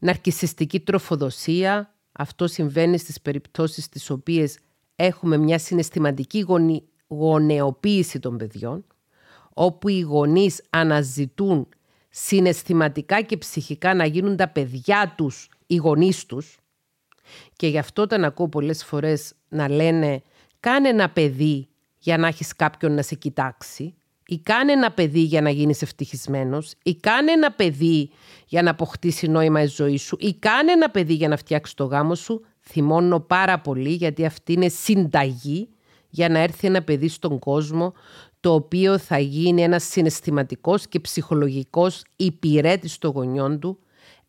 ναρκισιστική 0.00 0.80
τροφοδοσία. 0.80 1.94
Αυτό 2.12 2.46
συμβαίνει 2.46 2.98
στις 2.98 3.20
περιπτώσεις 3.20 3.84
στις 3.84 4.10
οποίες 4.10 4.58
έχουμε 4.96 5.36
μια 5.36 5.58
συναισθηματική 5.58 6.40
γονι... 6.40 6.82
γονεοποίηση 7.06 8.18
των 8.18 8.36
παιδιών, 8.36 8.84
όπου 9.54 9.88
οι 9.88 10.00
γονείς 10.00 10.62
αναζητούν 10.70 11.68
συναισθηματικά 12.08 13.22
και 13.22 13.36
ψυχικά 13.36 13.94
να 13.94 14.06
γίνουν 14.06 14.36
τα 14.36 14.48
παιδιά 14.48 15.14
τους 15.16 15.48
οι 15.66 15.76
γονείς 15.76 16.26
τους. 16.26 16.58
Και 17.56 17.66
γι' 17.66 17.78
αυτό 17.78 18.02
όταν 18.02 18.24
ακούω 18.24 18.48
πολλές 18.48 18.84
φορές 18.84 19.34
να 19.48 19.68
λένε 19.68 20.22
κάνε 20.66 20.88
ένα 20.88 21.10
παιδί 21.10 21.68
για 21.98 22.18
να 22.18 22.26
έχεις 22.26 22.56
κάποιον 22.56 22.92
να 22.92 23.02
σε 23.02 23.14
κοιτάξει 23.14 23.94
ή 24.26 24.38
κάνε 24.38 24.72
ένα 24.72 24.90
παιδί 24.90 25.20
για 25.20 25.40
να 25.40 25.50
γίνεις 25.50 25.82
ευτυχισμένος 25.82 26.74
ή 26.82 26.94
κάνε 26.94 27.32
ένα 27.32 27.52
παιδί 27.52 28.10
για 28.46 28.62
να 28.62 28.70
αποκτήσει 28.70 29.26
νόημα 29.26 29.62
η 29.62 29.66
ζωή 29.66 29.96
σου 29.96 30.16
ή 30.20 30.34
κάνε 30.34 30.72
ένα 30.72 30.90
παιδί 30.90 31.14
για 31.14 31.28
να 31.28 31.36
φτιάξει 31.36 31.76
το 31.76 31.84
γάμο 31.84 32.14
σου, 32.14 32.44
θυμώνω 32.60 33.20
πάρα 33.20 33.60
πολύ 33.60 33.90
γιατί 33.90 34.24
αυτή 34.24 34.52
είναι 34.52 34.68
συνταγή 34.68 35.68
για 36.08 36.28
να 36.28 36.38
έρθει 36.38 36.66
ένα 36.66 36.82
παιδί 36.82 37.08
στον 37.08 37.38
κόσμο 37.38 37.92
το 38.40 38.54
οποίο 38.54 38.98
θα 38.98 39.18
γίνει 39.18 39.62
ένας 39.62 39.84
συναισθηματικός 39.84 40.86
και 40.86 41.00
ψυχολογικός 41.00 42.02
υπηρέτης 42.16 42.98
των 42.98 43.10
γονιών 43.10 43.60
του, 43.60 43.78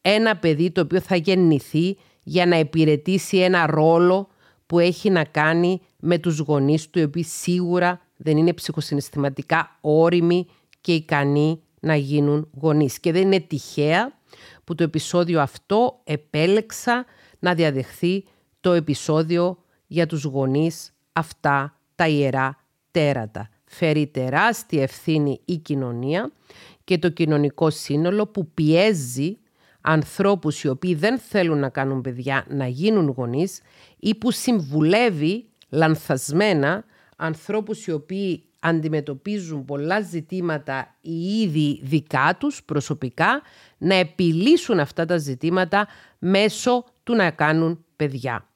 ένα 0.02 0.38
παιδί 0.38 0.72
το 0.72 0.82
οποίο 0.82 1.00
θα 1.00 1.16
γεννηθεί 1.16 1.98
για 2.24 2.46
να 2.46 2.60
υπηρετήσει 2.60 3.38
ένα 3.38 3.66
ρόλο 3.66 4.30
που 4.68 4.80
έχει 4.80 5.10
να 5.10 5.24
κάνει 5.24 5.82
με 6.08 6.18
τους 6.18 6.40
γονείς 6.40 6.90
του, 6.90 7.00
οι 7.00 7.04
οποίοι 7.04 7.24
σίγουρα 7.24 8.02
δεν 8.18 8.38
είναι 8.38 8.54
ψυχοσυναισθηματικά 8.54 9.78
όριμοι 9.82 10.48
και 10.82 10.94
ικανοί 10.94 11.62
να 11.80 11.96
γίνουν 11.96 12.50
γονείς. 12.62 13.00
Και 13.00 13.12
δεν 13.12 13.22
είναι 13.22 13.40
τυχαία 13.40 14.20
που 14.64 14.76
το 14.76 14.84
επεισόδιο 14.84 15.42
αυτό 15.42 16.02
επέλεξα 16.04 17.06
να 17.40 17.54
διαδεχθεί 17.54 18.24
το 18.60 18.72
επεισόδιο 18.72 19.58
για 19.88 20.06
τους 20.06 20.24
γονείς 20.24 20.94
αυτά 21.14 21.80
τα 21.96 22.08
ιερά 22.08 22.58
τέρατα. 22.92 23.50
Φέρει 23.66 24.08
τεράστια 24.08 24.82
ευθύνη 24.82 25.40
η 25.46 25.58
κοινωνία 25.58 26.32
και 26.84 26.98
το 26.98 27.10
κοινωνικό 27.10 27.70
σύνολο 27.70 28.28
που 28.28 28.52
πιέζει 28.54 29.38
ανθρώπους 29.82 30.64
οι 30.64 30.68
οποίοι 30.68 30.96
δεν 30.96 31.20
θέλουν 31.20 31.60
να 31.60 31.70
κάνουν 31.70 32.02
παιδιά 32.02 32.46
να 32.50 32.68
γίνουν 32.68 33.08
γονείς 33.08 33.62
ή 34.00 34.16
που 34.16 34.32
συμβουλεύει 34.32 35.46
λανθασμένα 35.70 36.84
ανθρώπους 37.16 37.86
οι 37.86 37.92
οποίοι 37.92 38.44
αντιμετωπίζουν 38.60 39.66
πολλά 39.66 40.02
ζητήματα 40.02 40.96
οι 41.02 41.42
ήδη 41.42 41.80
δικά 41.84 42.36
τους 42.40 42.64
προσωπικά 42.64 43.42
να 43.78 43.96
επιλύσουν 43.96 44.80
αυτά 44.80 45.06
τα 45.06 45.18
ζητήματα 45.18 45.88
μέσω 46.20 46.84
του 47.04 47.16
να 47.16 47.32
κάνουν 47.32 47.86
παιδιά. 47.96 48.48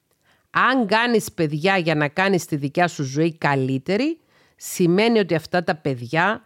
Αν 0.50 0.86
κάνεις 0.86 1.32
παιδιά 1.32 1.76
για 1.76 1.94
να 1.94 2.08
κάνεις 2.08 2.44
τη 2.44 2.56
δικιά 2.56 2.88
σου 2.88 3.02
ζωή 3.02 3.36
καλύτερη, 3.36 4.18
σημαίνει 4.56 5.18
ότι 5.18 5.34
αυτά 5.34 5.64
τα 5.64 5.74
παιδιά 5.74 6.42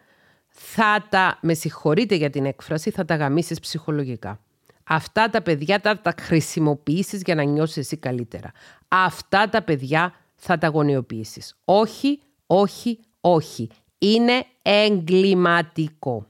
θα 0.48 1.06
τα, 1.08 1.38
με 1.42 1.54
συγχωρείτε 1.54 2.14
για 2.14 2.30
την 2.30 2.44
έκφραση, 2.44 2.90
θα 2.90 3.04
τα 3.04 3.16
γαμίσεις 3.16 3.60
ψυχολογικά. 3.60 4.40
Αυτά 4.84 5.30
τα 5.30 5.42
παιδιά 5.42 5.80
θα 5.82 6.00
τα 6.00 6.14
χρησιμοποιήσεις 6.20 7.22
για 7.24 7.34
να 7.34 7.42
νιώσεις 7.42 7.76
εσύ 7.76 7.96
καλύτερα. 7.96 8.52
Αυτά 8.88 9.48
τα 9.48 9.62
παιδιά 9.62 10.14
θα 10.36 10.58
τα 10.58 10.68
γονιοποιήσεις. 10.68 11.56
Όχι, 11.64 12.20
όχι, 12.46 12.98
όχι. 13.20 13.68
Είναι 13.98 14.44
εγκληματικό. 14.62 16.26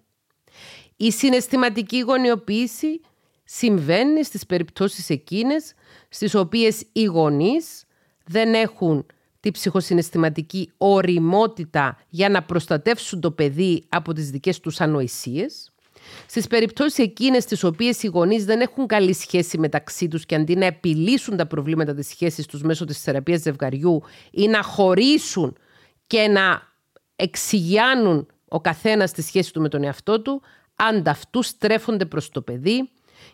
Η 0.96 1.10
συναισθηματική 1.10 1.98
γονιοποίηση 2.00 3.00
συμβαίνει 3.44 4.24
στις 4.24 4.46
περιπτώσεις 4.46 5.10
εκείνες 5.10 5.74
στις 6.08 6.34
οποίες 6.34 6.84
οι 6.92 7.04
γονείς 7.04 7.84
δεν 8.24 8.54
έχουν 8.54 9.06
τη 9.40 9.50
ψυχοσυναισθηματική 9.50 10.70
οριμότητα 10.76 11.98
για 12.08 12.28
να 12.28 12.42
προστατεύσουν 12.42 13.20
το 13.20 13.30
παιδί 13.30 13.84
από 13.88 14.12
τις 14.12 14.30
δικές 14.30 14.60
τους 14.60 14.80
ανοησίες 14.80 15.72
Στις 16.26 16.46
περιπτώσεις 16.46 16.98
εκείνες 16.98 17.44
τις 17.44 17.64
οποίες 17.64 18.02
οι 18.02 18.06
γονείς 18.06 18.44
δεν 18.44 18.60
έχουν 18.60 18.86
καλή 18.86 19.14
σχέση 19.14 19.58
μεταξύ 19.58 20.08
τους 20.08 20.26
και 20.26 20.34
αντί 20.34 20.56
να 20.56 20.66
επιλύσουν 20.66 21.36
τα 21.36 21.46
προβλήματα 21.46 21.94
της 21.94 22.08
σχέσης 22.08 22.46
τους 22.46 22.62
μέσω 22.62 22.84
της 22.84 23.00
θεραπείας 23.00 23.40
ζευγαριού 23.40 24.02
ή 24.30 24.48
να 24.48 24.62
χωρίσουν 24.62 25.56
και 26.06 26.28
να 26.28 26.62
εξηγιάνουν 27.16 28.26
ο 28.48 28.60
καθένας 28.60 29.12
τη 29.12 29.22
σχέση 29.22 29.52
του 29.52 29.60
με 29.60 29.68
τον 29.68 29.84
εαυτό 29.84 30.22
του, 30.22 30.42
ανταυτού 30.76 31.42
στρέφονται 31.42 32.04
προς 32.04 32.28
το 32.28 32.42
παιδί 32.42 32.90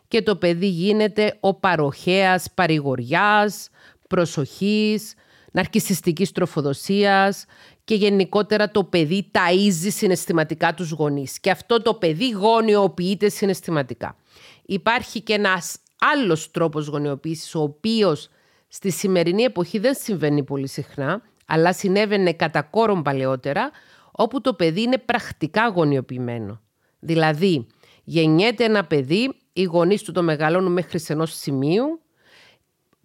και 0.08 0.22
το 0.22 0.36
παιδί 0.36 0.66
γίνεται 0.66 1.36
ο 1.40 1.54
παροχέας 1.54 2.46
παρηγοριάς 2.54 3.68
προσοχής, 4.08 5.14
ναρκισιστικής 5.52 6.32
τροφοδοσίας 6.32 7.44
και 7.84 7.94
γενικότερα 7.94 8.70
το 8.70 8.84
παιδί 8.84 9.30
ταΐζει 9.32 9.88
συναισθηματικά 9.88 10.74
τους 10.74 10.90
γονείς. 10.90 11.40
Και 11.40 11.50
αυτό 11.50 11.82
το 11.82 11.94
παιδί 11.94 12.30
γονιοποιείται 12.30 13.28
συναισθηματικά. 13.28 14.16
Υπάρχει 14.62 15.20
και 15.20 15.32
ένας 15.32 15.76
άλλος 16.14 16.50
τρόπος 16.50 16.86
γονιοποίησης, 16.86 17.54
ο 17.54 17.62
οποίος 17.62 18.28
στη 18.68 18.90
σημερινή 18.90 19.42
εποχή 19.42 19.78
δεν 19.78 19.94
συμβαίνει 19.94 20.44
πολύ 20.44 20.68
συχνά, 20.68 21.22
αλλά 21.46 21.72
συνέβαινε 21.72 22.32
κατά 22.32 22.62
κόρον 22.62 23.02
παλαιότερα, 23.02 23.70
όπου 24.10 24.40
το 24.40 24.54
παιδί 24.54 24.82
είναι 24.82 24.98
πρακτικά 24.98 25.68
γονιοποιημένο. 25.68 26.60
Δηλαδή, 26.98 27.66
γεννιέται 28.04 28.64
ένα 28.64 28.84
παιδί, 28.84 29.34
οι 29.52 29.62
γονείς 29.62 30.02
του 30.02 30.12
το 30.12 30.22
μεγαλώνουν 30.22 30.72
μέχρι 30.72 30.98
σε 30.98 31.12
ενός 31.12 31.34
σημείου, 31.36 32.01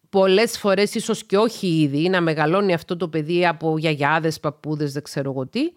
πολλές 0.09 0.57
φορές 0.57 0.95
ίσως 0.95 1.23
και 1.23 1.37
όχι 1.37 1.67
ήδη, 1.67 2.09
να 2.09 2.21
μεγαλώνει 2.21 2.73
αυτό 2.73 2.97
το 2.97 3.07
παιδί 3.07 3.47
από 3.47 3.77
γιαγιάδες, 3.77 4.39
παππούδες, 4.39 4.93
δεν 4.93 5.03
ξέρω 5.03 5.31
εγώ 5.31 5.47
τι, 5.47 5.71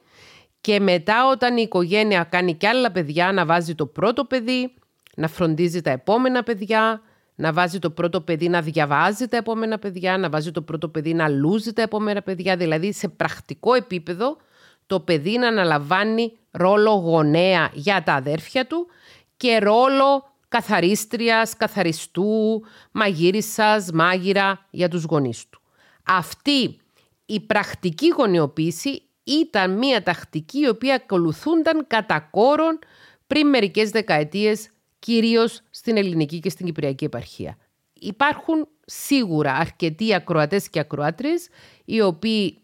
και 0.60 0.80
μετά 0.80 1.28
όταν 1.30 1.56
η 1.56 1.62
οικογένεια 1.62 2.24
κάνει 2.24 2.54
κι 2.54 2.66
άλλα 2.66 2.90
παιδιά, 2.90 3.32
να 3.32 3.46
βάζει 3.46 3.74
το 3.74 3.86
πρώτο 3.86 4.24
παιδί, 4.24 4.74
να 5.16 5.28
φροντίζει 5.28 5.80
τα 5.80 5.90
επόμενα 5.90 6.42
παιδιά, 6.42 7.02
να 7.34 7.52
βάζει 7.52 7.78
το 7.78 7.90
πρώτο 7.90 8.20
παιδί 8.20 8.48
να 8.48 8.60
διαβάζει 8.60 9.28
τα 9.28 9.36
επόμενα 9.36 9.78
παιδιά, 9.78 10.18
να 10.18 10.28
βάζει 10.28 10.50
το 10.50 10.62
πρώτο 10.62 10.88
παιδί 10.88 11.14
να 11.14 11.28
λούζει 11.28 11.72
τα 11.72 11.82
επόμενα 11.82 12.22
παιδιά, 12.22 12.56
δηλαδή 12.56 12.92
σε 12.92 13.08
πρακτικό 13.08 13.74
επίπεδο 13.74 14.36
το 14.86 15.00
παιδί 15.00 15.38
να 15.38 15.48
αναλαμβάνει 15.48 16.32
ρόλο 16.50 16.90
γονέα 16.90 17.70
για 17.72 18.02
τα 18.02 18.12
αδέρφια 18.12 18.66
του 18.66 18.86
και 19.36 19.58
ρόλο 19.58 20.29
καθαρίστριας, 20.50 21.56
καθαριστού, 21.56 22.62
μαγείρισας, 22.92 23.90
μάγειρα 23.92 24.66
για 24.70 24.88
τους 24.88 25.04
γονείς 25.04 25.48
του. 25.48 25.60
Αυτή 26.06 26.80
η 27.26 27.40
πρακτική 27.40 28.08
γονιοποίηση 28.08 29.02
ήταν 29.24 29.78
μια 29.78 30.02
τακτική 30.02 30.58
η 30.58 30.68
οποία 30.68 30.94
ακολουθούνταν 30.94 31.86
κατά 31.86 32.28
κόρον 32.30 32.78
πριν 33.26 33.48
μερικές 33.48 33.90
δεκαετίες 33.90 34.68
κυρίως 34.98 35.60
στην 35.70 35.96
ελληνική 35.96 36.40
και 36.40 36.50
στην 36.50 36.66
κυπριακή 36.66 37.04
επαρχία. 37.04 37.56
Υπάρχουν 37.92 38.68
σίγουρα 38.84 39.52
αρκετοί 39.54 40.14
ακροατές 40.14 40.68
και 40.68 40.78
ακροάτρες 40.78 41.48
οι 41.84 42.00
οποίοι 42.00 42.58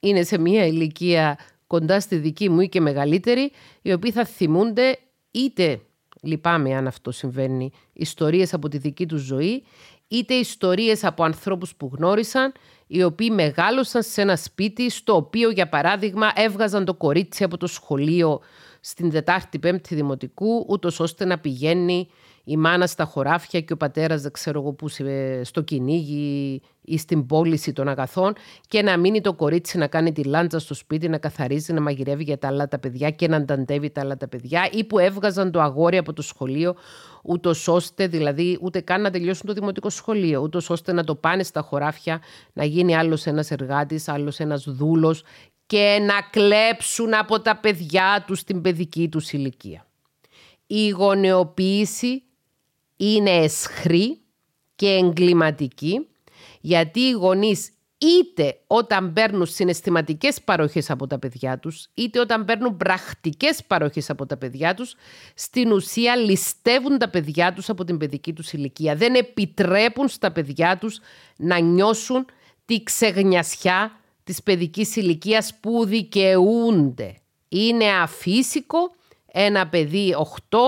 είναι 0.00 0.22
σε 0.22 0.38
μια 0.38 0.66
ηλικία 0.66 1.38
κοντά 1.66 2.00
στη 2.00 2.16
δική 2.16 2.48
μου 2.48 2.60
ή 2.60 2.68
και 2.68 2.80
μεγαλύτερη, 2.80 3.52
οι 3.82 3.92
οποίοι 3.92 4.10
θα 4.10 4.24
θυμούνται 4.24 4.98
είτε, 5.30 5.80
λυπάμαι 6.26 6.74
αν 6.74 6.86
αυτό 6.86 7.10
συμβαίνει, 7.10 7.70
ιστορίες 7.92 8.54
από 8.54 8.68
τη 8.68 8.78
δική 8.78 9.06
τους 9.06 9.22
ζωή, 9.22 9.62
είτε 10.08 10.34
ιστορίες 10.34 11.04
από 11.04 11.24
ανθρώπους 11.24 11.74
που 11.74 11.90
γνώρισαν, 11.94 12.52
οι 12.86 13.02
οποίοι 13.02 13.30
μεγάλωσαν 13.32 14.02
σε 14.02 14.20
ένα 14.20 14.36
σπίτι 14.36 14.90
στο 14.90 15.16
οποίο, 15.16 15.50
για 15.50 15.68
παράδειγμα, 15.68 16.32
έβγαζαν 16.34 16.84
το 16.84 16.94
κορίτσι 16.94 17.44
από 17.44 17.56
το 17.56 17.66
σχολείο 17.66 18.40
στην 18.80 19.10
Τετάρτη 19.10 19.58
Πέμπτη 19.58 19.94
Δημοτικού, 19.94 20.64
ούτως 20.68 21.00
ώστε 21.00 21.24
να 21.24 21.38
πηγαίνει 21.38 22.08
η 22.48 22.56
μάνα 22.56 22.86
στα 22.86 23.04
χωράφια 23.04 23.60
και 23.60 23.72
ο 23.72 23.76
πατέρας 23.76 24.22
δεν 24.22 24.32
ξέρω 24.32 24.60
εγώ 24.60 24.72
που 24.72 24.88
στο 25.42 25.60
κυνήγι 25.60 26.60
ή 26.80 26.98
στην 26.98 27.26
πώληση 27.26 27.72
των 27.72 27.88
αγαθών 27.88 28.34
και 28.68 28.82
να 28.82 28.96
μείνει 28.96 29.20
το 29.20 29.34
κορίτσι 29.34 29.78
να 29.78 29.86
κάνει 29.86 30.12
τη 30.12 30.24
λάντζα 30.24 30.58
στο 30.58 30.74
σπίτι, 30.74 31.08
να 31.08 31.18
καθαρίζει, 31.18 31.72
να 31.72 31.80
μαγειρεύει 31.80 32.22
για 32.22 32.38
τα 32.38 32.48
άλλα 32.48 32.68
τα 32.68 32.78
παιδιά 32.78 33.10
και 33.10 33.28
να 33.28 33.36
ανταντεύει 33.36 33.90
τα 33.90 34.00
άλλα 34.00 34.16
τα 34.16 34.28
παιδιά 34.28 34.68
ή 34.72 34.84
που 34.84 34.98
έβγαζαν 34.98 35.50
το 35.50 35.60
αγόρι 35.60 35.96
από 35.96 36.12
το 36.12 36.22
σχολείο 36.22 36.74
ούτως 37.22 37.68
ώστε 37.68 38.06
δηλαδή 38.06 38.58
ούτε 38.60 38.80
καν 38.80 39.00
να 39.00 39.10
τελειώσουν 39.10 39.46
το 39.46 39.52
δημοτικό 39.52 39.90
σχολείο, 39.90 40.40
ούτως 40.40 40.70
ώστε 40.70 40.92
να 40.92 41.04
το 41.04 41.14
πάνε 41.14 41.42
στα 41.42 41.60
χωράφια, 41.60 42.20
να 42.52 42.64
γίνει 42.64 42.96
άλλος 42.96 43.26
ένας 43.26 43.50
εργάτης, 43.50 44.08
άλλος 44.08 44.38
ένας 44.38 44.64
δούλος 44.68 45.22
και 45.66 45.98
να 46.06 46.20
κλέψουν 46.30 47.14
από 47.14 47.40
τα 47.40 47.56
παιδιά 47.56 48.24
τους 48.26 48.44
την 48.44 48.60
παιδική 48.60 49.08
τους 49.08 49.32
ηλικία. 49.32 49.86
Η 50.66 50.88
γονεοποίηση 50.88 52.25
είναι 52.96 53.30
εσχρή 53.30 54.20
και 54.74 54.88
εγκληματική 54.88 56.06
γιατί 56.60 57.00
οι 57.00 57.10
γονείς 57.10 57.70
είτε 57.98 58.60
όταν 58.66 59.12
παίρνουν 59.12 59.46
συναισθηματικές 59.46 60.42
παροχές 60.42 60.90
από 60.90 61.06
τα 61.06 61.18
παιδιά 61.18 61.58
τους, 61.58 61.88
είτε 61.94 62.20
όταν 62.20 62.44
παίρνουν 62.44 62.76
πρακτικές 62.76 63.64
παροχές 63.66 64.10
από 64.10 64.26
τα 64.26 64.36
παιδιά 64.36 64.74
τους, 64.74 64.94
στην 65.34 65.72
ουσία 65.72 66.16
ληστεύουν 66.16 66.98
τα 66.98 67.10
παιδιά 67.10 67.52
τους 67.52 67.68
από 67.68 67.84
την 67.84 67.98
παιδική 67.98 68.32
τους 68.32 68.52
ηλικία. 68.52 68.94
Δεν 68.94 69.14
επιτρέπουν 69.14 70.08
στα 70.08 70.32
παιδιά 70.32 70.78
τους 70.78 71.00
να 71.36 71.58
νιώσουν 71.58 72.26
τη 72.64 72.82
ξεγνιασιά 72.82 74.00
της 74.24 74.42
παιδικής 74.42 74.96
ηλικίας 74.96 75.54
που 75.60 75.84
δικαιούνται. 75.84 77.16
Είναι 77.48 77.90
αφύσικο 77.90 78.78
ένα 79.38 79.66
παιδί 79.66 80.14
8, 80.50 80.58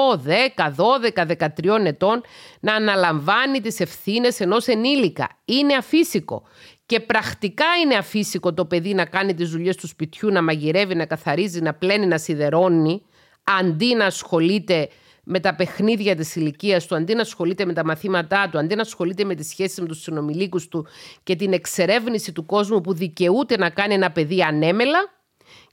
10, 0.57 0.75
12, 1.17 1.27
13 1.57 1.85
ετών 1.85 2.23
να 2.61 2.75
αναλαμβάνει 2.75 3.61
τις 3.61 3.81
ευθύνες 3.81 4.41
ενός 4.41 4.67
ενήλικα. 4.67 5.29
Είναι 5.45 5.75
αφύσικο. 5.75 6.43
Και 6.87 7.01
πρακτικά 7.01 7.65
είναι 7.85 7.95
αφύσικο 7.95 8.55
το 8.55 8.65
παιδί 8.65 8.95
να 8.95 9.05
κάνει 9.05 9.35
τις 9.35 9.51
δουλειές 9.51 9.77
του 9.77 9.87
σπιτιού, 9.87 10.31
να 10.31 10.43
μαγειρεύει, 10.43 10.95
να 10.95 11.07
καθαρίζει, 11.07 11.61
να 11.61 11.75
πλένει, 11.75 12.07
να 12.07 12.19
σιδερώνει, 12.19 13.03
αντί 13.45 13.95
να 13.95 14.07
ασχολείται 14.07 14.89
με 15.25 15.41
τα 15.41 15.55
παιχνίδια 15.55 16.17
της 16.17 16.37
ηλικίας 16.37 16.87
του, 16.87 16.95
αντί 16.95 17.15
να 17.15 17.21
ασχολείται 17.21 17.65
με 17.65 17.73
τα 17.73 17.85
μαθήματά 17.85 18.49
του, 18.51 18.59
αντί 18.59 18.75
να 18.75 18.83
ασχολείται 18.83 19.25
με 19.25 19.35
τις 19.35 19.49
σχέσεις 19.49 19.81
με 19.81 19.87
τους 19.87 20.03
συνομιλίκους 20.03 20.69
του 20.69 20.87
και 21.23 21.37
την 21.37 21.53
εξερεύνηση 21.53 22.33
του 22.33 22.47
κόσμου 22.47 22.81
που 22.81 22.95
δικαιούται 22.95 23.57
να 23.57 23.71
κάνει 23.71 23.95
ένα 23.95 24.11
παιδί 24.11 24.43
ανέμελα 24.43 25.18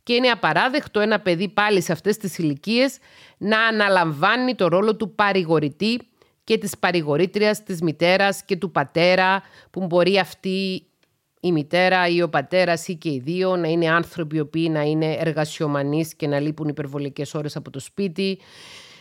και 0.06 0.14
είναι 0.14 0.28
απαράδεκτο 0.28 1.00
ένα 1.00 1.20
παιδί 1.20 1.50
πάλι 1.50 1.82
σε 1.82 1.92
αυτές 1.92 2.18
τις 2.18 2.38
ηλικίες 2.38 2.98
να 3.38 3.60
αναλαμβάνει 3.62 4.56
το 4.56 4.68
ρόλο 4.68 4.96
του 4.96 5.16
παρηγορητή 5.16 6.00
και 6.44 6.58
της 6.58 6.78
παρηγορήτριας 6.78 7.64
της 7.64 7.82
μητέρας 7.82 8.44
και 8.44 8.56
του 8.56 8.72
πατέρα 8.72 9.42
που 9.72 9.86
μπορεί 9.86 10.18
αυτή 10.18 10.86
η 11.40 11.52
μητέρα 11.52 12.08
ή 12.08 12.22
ο 12.22 12.30
πατέρας 12.30 12.88
ή 12.88 12.96
και 12.96 13.10
οι 13.10 13.22
δύο 13.24 13.56
να 13.56 13.68
είναι 13.68 13.90
άνθρωποι 13.90 14.36
οι 14.36 14.40
οποίοι 14.40 14.70
να 14.72 14.82
είναι 14.82 15.14
εργασιομανείς 15.14 16.16
και 16.16 16.28
να 16.28 16.40
λείπουν 16.40 16.68
υπερβολικές 16.68 17.34
ώρες 17.34 17.56
από 17.56 17.70
το 17.70 17.80
σπίτι 17.80 18.40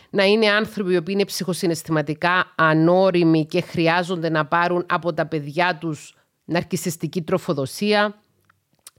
να 0.09 0.23
είναι 0.23 0.49
άνθρωποι 0.49 0.93
οι 0.93 0.97
οποίοι 0.97 1.13
είναι 1.17 1.25
ψυχοσυναισθηματικά 1.25 2.53
ανώριμοι 2.55 3.45
και 3.45 3.61
χρειάζονται 3.61 4.29
να 4.29 4.45
πάρουν 4.45 4.85
από 4.89 5.13
τα 5.13 5.25
παιδιά 5.25 5.77
τους 5.77 6.15
ναρκισιστική 6.45 7.21
τροφοδοσία, 7.21 8.19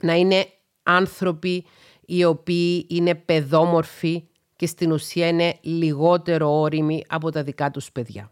να 0.01 0.13
είναι 0.13 0.47
άνθρωποι 0.83 1.65
οι 2.09 2.23
οποίοι 2.23 2.85
είναι 2.89 3.15
παιδόμορφοι 3.15 4.27
και 4.55 4.65
στην 4.65 4.91
ουσία 4.91 5.27
είναι 5.27 5.57
λιγότερο 5.61 6.59
όριμοι 6.59 7.03
από 7.07 7.31
τα 7.31 7.43
δικά 7.43 7.71
τους 7.71 7.91
παιδιά. 7.91 8.31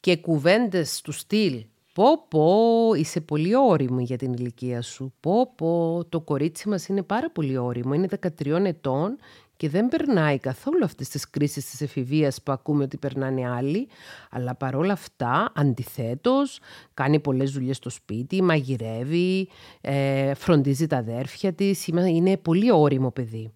Και 0.00 0.16
κουβέντες 0.16 1.00
του 1.00 1.12
στυλ 1.12 1.64
«Πω 1.92 2.26
πω, 2.28 2.94
είσαι 2.94 3.20
πολύ 3.20 3.56
όριμη 3.56 4.02
για 4.02 4.16
την 4.16 4.32
ηλικία 4.32 4.82
σου. 4.82 5.12
Πω 5.20 5.54
πω, 5.54 6.04
το 6.08 6.20
κορίτσι 6.20 6.68
μας 6.68 6.86
είναι 6.86 7.02
πάρα 7.02 7.30
πολύ 7.30 7.56
όριμο. 7.56 7.94
Είναι 7.94 8.08
13 8.38 8.64
ετών 8.64 9.16
και 9.60 9.68
δεν 9.68 9.88
περνάει 9.88 10.38
καθόλου 10.38 10.84
αυτές 10.84 11.08
τις 11.08 11.30
κρίσεις 11.30 11.70
της 11.70 11.80
εφηβείας 11.80 12.42
που 12.42 12.52
ακούμε 12.52 12.84
ότι 12.84 12.96
περνάνε 12.96 13.50
άλλοι, 13.50 13.88
αλλά 14.30 14.54
παρόλα 14.54 14.92
αυτά, 14.92 15.52
αντιθέτως, 15.54 16.60
κάνει 16.94 17.20
πολλές 17.20 17.50
δουλειές 17.50 17.76
στο 17.76 17.90
σπίτι, 17.90 18.42
μαγειρεύει, 18.42 19.48
ε, 19.80 20.34
φροντίζει 20.34 20.86
τα 20.86 20.96
αδέρφια 20.96 21.52
της, 21.52 21.86
είναι 21.86 22.36
πολύ 22.36 22.72
όριμο 22.72 23.10
παιδί. 23.10 23.52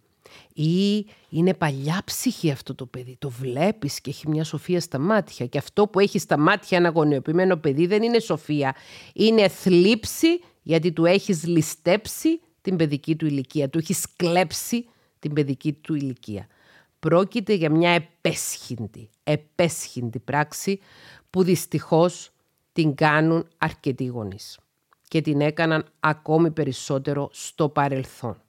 Ή 0.55 1.07
είναι 1.29 1.55
παλιά 1.55 2.03
ψυχή 2.05 2.51
αυτό 2.51 2.75
το 2.75 2.87
παιδί, 2.87 3.17
το 3.19 3.31
βλέπεις 3.31 4.01
και 4.01 4.11
έχει 4.11 4.29
μια 4.29 4.45
σοφία 4.45 4.81
στα 4.81 4.99
μάτια 4.99 5.47
και 5.47 5.59
αυτό 5.59 5.87
που 5.87 6.01
έχει 6.01 6.19
στα 6.19 6.39
μάτια 6.39 6.79
ένα 6.79 6.89
γονιοποιημένο 6.89 7.57
παιδί 7.57 7.87
δεν 7.87 8.03
είναι 8.03 8.19
σοφία, 8.19 8.75
είναι 9.15 9.49
θλίψη 9.49 10.41
γιατί 10.63 10.93
του 10.93 11.05
έχεις 11.05 11.47
ληστέψει 11.47 12.41
την 12.61 12.77
παιδική 12.77 13.17
του 13.17 13.27
ηλικία, 13.27 13.69
του 13.69 13.79
έχεις 13.79 14.07
κλέψει 14.17 14.87
την 15.25 15.33
παιδική 15.33 15.73
του 15.73 15.95
ηλικία. 15.95 16.47
Πρόκειται 16.99 17.53
για 17.53 17.71
μια 17.71 17.91
επέσχυντη, 17.91 19.11
επέσχυντη 19.25 20.19
πράξη 20.19 20.81
που 21.31 21.43
δυστυχώς 21.43 22.31
την 22.73 22.95
κάνουν 22.95 23.49
αρκετοί 23.59 24.05
γονείς 24.05 24.59
και 25.09 25.21
την 25.21 25.41
έκαναν 25.41 25.87
ακόμη 26.01 26.51
περισσότερο 26.51 27.29
στο 27.33 27.69
παρελθόν. 27.69 28.43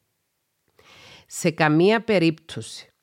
Σε 1.27 1.51
καμία 1.51 2.03
περίπτωση 2.03 2.93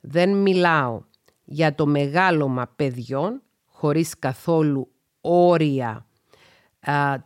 δεν 0.00 0.36
μιλάω 0.36 1.02
για 1.44 1.74
το 1.74 1.86
μεγάλωμα 1.86 2.72
παιδιών 2.76 3.42
χωρίς 3.64 4.18
καθόλου 4.18 4.90
όρια 5.20 6.06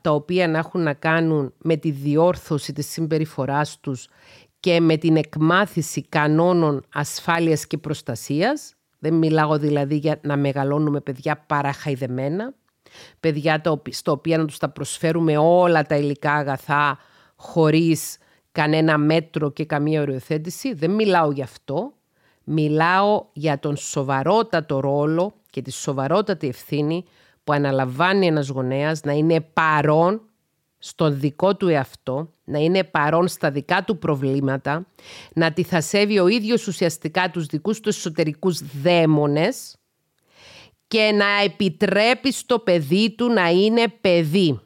τα 0.00 0.10
οποία 0.10 0.48
να 0.48 0.58
έχουν 0.58 0.82
να 0.82 0.94
κάνουν 0.94 1.54
με 1.58 1.76
τη 1.76 1.90
διόρθωση 1.90 2.72
της 2.72 2.86
συμπεριφοράς 2.86 3.80
τους 3.80 4.08
και 4.60 4.80
με 4.80 4.96
την 4.96 5.16
εκμάθηση 5.16 6.02
κανόνων 6.02 6.84
ασφάλειας 6.92 7.66
και 7.66 7.78
προστασίας. 7.78 8.74
Δεν 8.98 9.14
μιλάω 9.14 9.58
δηλαδή 9.58 9.96
για 9.96 10.18
να 10.22 10.36
μεγαλώνουμε 10.36 11.00
παιδιά 11.00 11.44
παραχαϊδεμένα, 11.46 12.54
παιδιά 13.20 13.62
στα 13.90 14.12
οποία 14.12 14.38
να 14.38 14.44
τους 14.44 14.58
τα 14.58 14.68
προσφέρουμε 14.68 15.36
όλα 15.36 15.82
τα 15.82 15.96
υλικά 15.96 16.32
αγαθά 16.32 16.98
χωρίς 17.36 18.18
κανένα 18.52 18.98
μέτρο 18.98 19.50
και 19.50 19.64
καμία 19.64 20.00
οριοθέτηση. 20.00 20.74
Δεν 20.74 20.90
μιλάω 20.90 21.30
γι' 21.30 21.42
αυτό. 21.42 21.92
Μιλάω 22.44 23.26
για 23.32 23.58
τον 23.58 23.76
σοβαρότατο 23.76 24.80
ρόλο 24.80 25.34
και 25.50 25.62
τη 25.62 25.72
σοβαρότατη 25.72 26.48
ευθύνη 26.48 27.04
που 27.44 27.52
αναλαμβάνει 27.52 28.26
ένας 28.26 28.48
γονέας 28.48 29.02
να 29.02 29.12
είναι 29.12 29.40
παρόν 29.40 30.20
στον 30.86 31.20
δικό 31.20 31.56
του 31.56 31.68
εαυτό, 31.68 32.30
να 32.44 32.58
είναι 32.58 32.84
παρόν 32.84 33.28
στα 33.28 33.50
δικά 33.50 33.84
του 33.84 33.98
προβλήματα, 33.98 34.86
να 35.34 35.52
τυθασεύει 35.52 36.18
ο 36.18 36.28
ίδιος 36.28 36.66
ουσιαστικά 36.66 37.30
τους 37.30 37.46
δικούς 37.46 37.80
του 37.80 37.88
εσωτερικούς 37.88 38.60
δαίμονες 38.82 39.76
και 40.88 41.12
να 41.14 41.42
επιτρέπει 41.44 42.32
στο 42.32 42.58
παιδί 42.58 43.10
του 43.10 43.28
να 43.28 43.50
είναι 43.50 43.88
παιδί. 44.00 44.60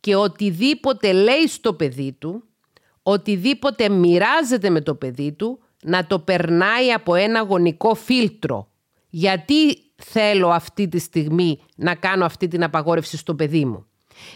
Και 0.00 0.16
οτιδήποτε 0.16 1.12
λέει 1.12 1.46
στο 1.46 1.74
παιδί 1.74 2.12
του, 2.12 2.42
οτιδήποτε 3.02 3.88
μοιράζεται 3.88 4.70
με 4.70 4.80
το 4.80 4.94
παιδί 4.94 5.32
του, 5.32 5.58
να 5.82 6.06
το 6.06 6.18
περνάει 6.18 6.92
από 6.92 7.14
ένα 7.14 7.42
γονικό 7.42 7.94
φίλτρο. 7.94 8.68
Γιατί 9.08 9.78
θέλω 9.96 10.48
αυτή 10.48 10.88
τη 10.88 10.98
στιγμή 10.98 11.58
να 11.76 11.94
κάνω 11.94 12.24
αυτή 12.24 12.48
την 12.48 12.64
απαγόρευση 12.64 13.16
στο 13.16 13.34
παιδί 13.34 13.64
μου; 13.64 13.86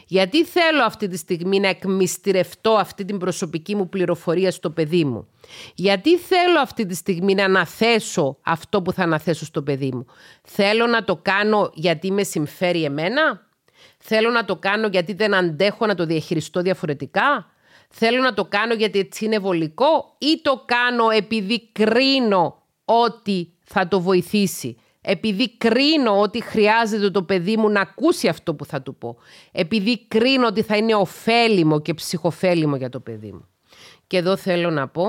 Γιατί 0.07 0.45
θέλω 0.45 0.83
αυτή 0.83 1.09
τη 1.09 1.17
στιγμή 1.17 1.61
να 1.61 1.69
εκμυστηρευτώ 1.69 2.71
αυτή 2.71 3.05
την 3.05 3.19
προσωπική 3.19 3.75
μου 3.77 3.89
πληροφορία 3.89 4.51
στο 4.51 4.71
παιδί 4.71 5.05
μου; 5.05 5.29
Γιατί 5.75 6.19
θέλω 6.19 6.61
αυτή 6.61 6.87
τη 6.87 6.95
στιγμή 6.95 7.35
να 7.35 7.45
αναθέσω 7.45 8.37
αυτό 8.43 8.83
που 8.83 8.93
θα 8.93 9.03
αναθέσω 9.03 9.45
στο 9.45 9.63
παιδί 9.63 9.91
μου; 9.95 10.07
Θέλω 10.43 10.87
να 10.87 11.05
το 11.05 11.17
κάνω 11.17 11.71
γιατί 11.75 12.11
με 12.13 12.23
συμφέρει 12.23 12.85
εμένα; 12.85 13.51
Θέλω 13.99 14.31
να 14.31 14.45
το 14.45 14.57
κάνω 14.57 14.87
γιατί 14.87 15.13
δεν 15.13 15.35
αντέχω 15.35 15.87
να 15.87 15.95
το 15.95 16.07
διαχειριστώ 16.07 16.61
διαφορετικά; 16.61 17.47
Θέλω 17.89 18.23
να 18.23 18.35
το 18.35 18.45
κάνω 18.45 18.75
γιατί 18.75 18.99
έτσι 18.99 19.25
είναι 19.25 19.39
βολικό; 19.39 20.15
Ή 20.19 20.41
το 20.43 20.63
κάνω 20.67 21.11
επειδή 21.11 21.69
κρίνω 21.73 22.63
ότι 22.85 23.53
θα 23.65 23.89
το 23.89 24.01
βοηθήσει; 24.01 24.77
Επειδή 25.05 25.57
κρίνω 25.57 26.21
ότι 26.21 26.43
χρειάζεται 26.43 27.11
το 27.11 27.23
παιδί 27.23 27.57
μου 27.57 27.69
να 27.69 27.81
ακούσει 27.81 28.29
αυτό 28.29 28.55
που 28.55 28.65
θα 28.65 28.83
του 28.83 28.95
πω, 28.95 29.17
επειδή 29.53 30.07
κρίνω 30.09 30.47
ότι 30.47 30.63
θα 30.63 30.77
είναι 30.77 30.95
ωφέλιμο 30.95 31.81
και 31.81 31.95
ψυχοφέλιμο 31.95 32.77
για 32.77 32.89
το 32.89 33.01
παιδί 33.01 33.33
μου. 33.33 33.49
Και 34.07 34.17
εδώ 34.17 34.37
θέλω 34.37 34.71
να 34.71 34.89
πω 34.89 35.05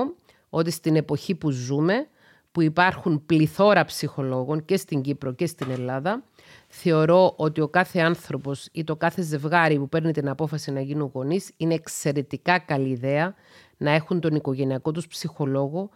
ότι 0.48 0.70
στην 0.70 0.96
εποχή 0.96 1.34
που 1.34 1.50
ζούμε, 1.50 2.06
που 2.52 2.62
υπάρχουν 2.62 3.26
πληθώρα 3.26 3.84
ψυχολόγων 3.84 4.64
και 4.64 4.76
στην 4.76 5.00
Κύπρο 5.00 5.32
και 5.32 5.46
στην 5.46 5.70
Ελλάδα, 5.70 6.22
θεωρώ 6.68 7.34
ότι 7.36 7.60
ο 7.60 7.68
κάθε 7.68 8.00
άνθρωπος 8.00 8.68
ή 8.72 8.84
το 8.84 8.96
κάθε 8.96 9.22
ζευγάρι 9.22 9.78
που 9.78 9.88
παίρνει 9.88 10.12
την 10.12 10.28
απόφαση 10.28 10.70
να 10.70 10.80
γίνουν 10.80 11.10
γονείς 11.14 11.50
είναι 11.56 11.74
εξαιρετικά 11.74 12.58
καλή 12.58 12.88
ιδέα 12.88 13.34
να 13.76 13.90
έχουν 13.90 14.20
τον 14.20 14.34
οικογενειακό 14.34 14.90
τους 14.92 15.06
ψυχολόγο 15.06 15.90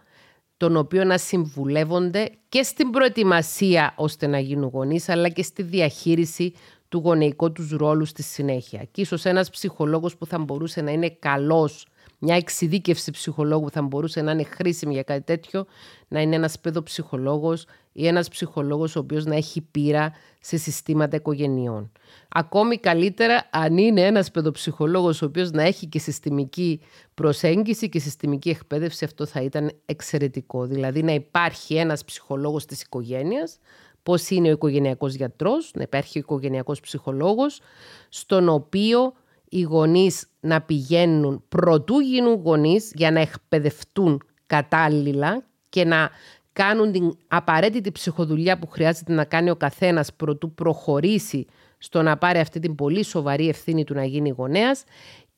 τον 0.59 0.75
οποίο 0.77 1.03
να 1.03 1.17
συμβουλεύονται 1.17 2.31
και 2.49 2.63
στην 2.63 2.89
προετοιμασία 2.89 3.93
ώστε 3.95 4.27
να 4.27 4.39
γίνουν 4.39 4.69
γονείς, 4.69 5.09
αλλά 5.09 5.29
και 5.29 5.43
στη 5.43 5.63
διαχείριση 5.63 6.53
του 6.89 7.01
γονεϊκού 7.03 7.51
τους 7.51 7.71
ρόλου 7.71 8.05
στη 8.05 8.23
συνέχεια. 8.23 8.87
Και 8.91 9.01
ίσως 9.01 9.25
ένας 9.25 9.49
ψυχολόγος 9.49 10.17
που 10.17 10.25
θα 10.25 10.37
μπορούσε 10.37 10.81
να 10.81 10.91
είναι 10.91 11.09
καλός 11.09 11.87
μια 12.19 12.35
εξειδίκευση 12.35 13.11
ψυχολόγου 13.11 13.69
θα 13.69 13.81
μπορούσε 13.81 14.21
να 14.21 14.31
είναι 14.31 14.43
χρήσιμη 14.43 14.93
για 14.93 15.03
κάτι 15.03 15.21
τέτοιο, 15.21 15.65
να 16.07 16.21
είναι 16.21 16.35
ένας 16.35 16.59
παιδοψυχολόγος 16.59 17.65
ή 17.91 18.07
ένας 18.07 18.27
ψυχολόγος 18.27 18.95
ο 18.95 18.99
οποίος 18.99 19.25
να 19.25 19.35
έχει 19.35 19.61
πείρα 19.61 20.11
σε 20.39 20.57
συστήματα 20.57 21.15
οικογενειών. 21.15 21.91
Ακόμη 22.29 22.77
καλύτερα 22.77 23.49
αν 23.51 23.77
είναι 23.77 24.01
ένας 24.01 24.31
παιδοψυχολόγος 24.31 25.21
ο 25.21 25.25
οποίος 25.25 25.51
να 25.51 25.63
έχει 25.63 25.87
και 25.87 25.99
συστημική 25.99 26.81
προσέγγιση 27.13 27.89
και 27.89 27.99
συστημική 27.99 28.49
εκπαίδευση, 28.49 29.05
αυτό 29.05 29.25
θα 29.25 29.41
ήταν 29.41 29.71
εξαιρετικό. 29.85 30.65
Δηλαδή 30.65 31.03
να 31.03 31.13
υπάρχει 31.13 31.75
ένας 31.75 32.05
ψυχολόγος 32.05 32.65
της 32.65 32.81
οικογένειας, 32.81 33.57
πώς 34.03 34.29
είναι 34.29 34.47
ο 34.47 34.51
οικογενειακός 34.51 35.13
γιατρός, 35.13 35.71
να 35.75 35.81
υπάρχει 35.81 36.17
ο 36.17 36.21
οικογενειακός 36.21 36.79
ψυχολόγος, 36.79 37.61
στον 38.09 38.49
οποίο 38.49 39.13
οι 39.49 39.61
γονείς 39.61 40.27
να 40.39 40.61
πηγαίνουν 40.61 41.43
προτού 41.49 41.99
γίνουν 41.99 42.33
γονείς 42.33 42.91
για 42.95 43.11
να 43.11 43.19
εκπαιδευτούν 43.19 44.21
κατάλληλα 44.47 45.43
και 45.69 45.85
να 45.85 46.09
κάνουν 46.53 46.91
την 46.91 47.17
απαραίτητη 47.27 47.91
ψυχοδουλειά 47.91 48.59
που 48.59 48.67
χρειάζεται 48.67 49.13
να 49.13 49.25
κάνει 49.25 49.49
ο 49.49 49.55
καθένας 49.55 50.13
προτού 50.13 50.53
προχωρήσει 50.53 51.45
στο 51.77 52.01
να 52.01 52.17
πάρει 52.17 52.39
αυτή 52.39 52.59
την 52.59 52.75
πολύ 52.75 53.03
σοβαρή 53.03 53.49
ευθύνη 53.49 53.83
του 53.83 53.93
να 53.93 54.03
γίνει 54.03 54.29
γονέας 54.29 54.83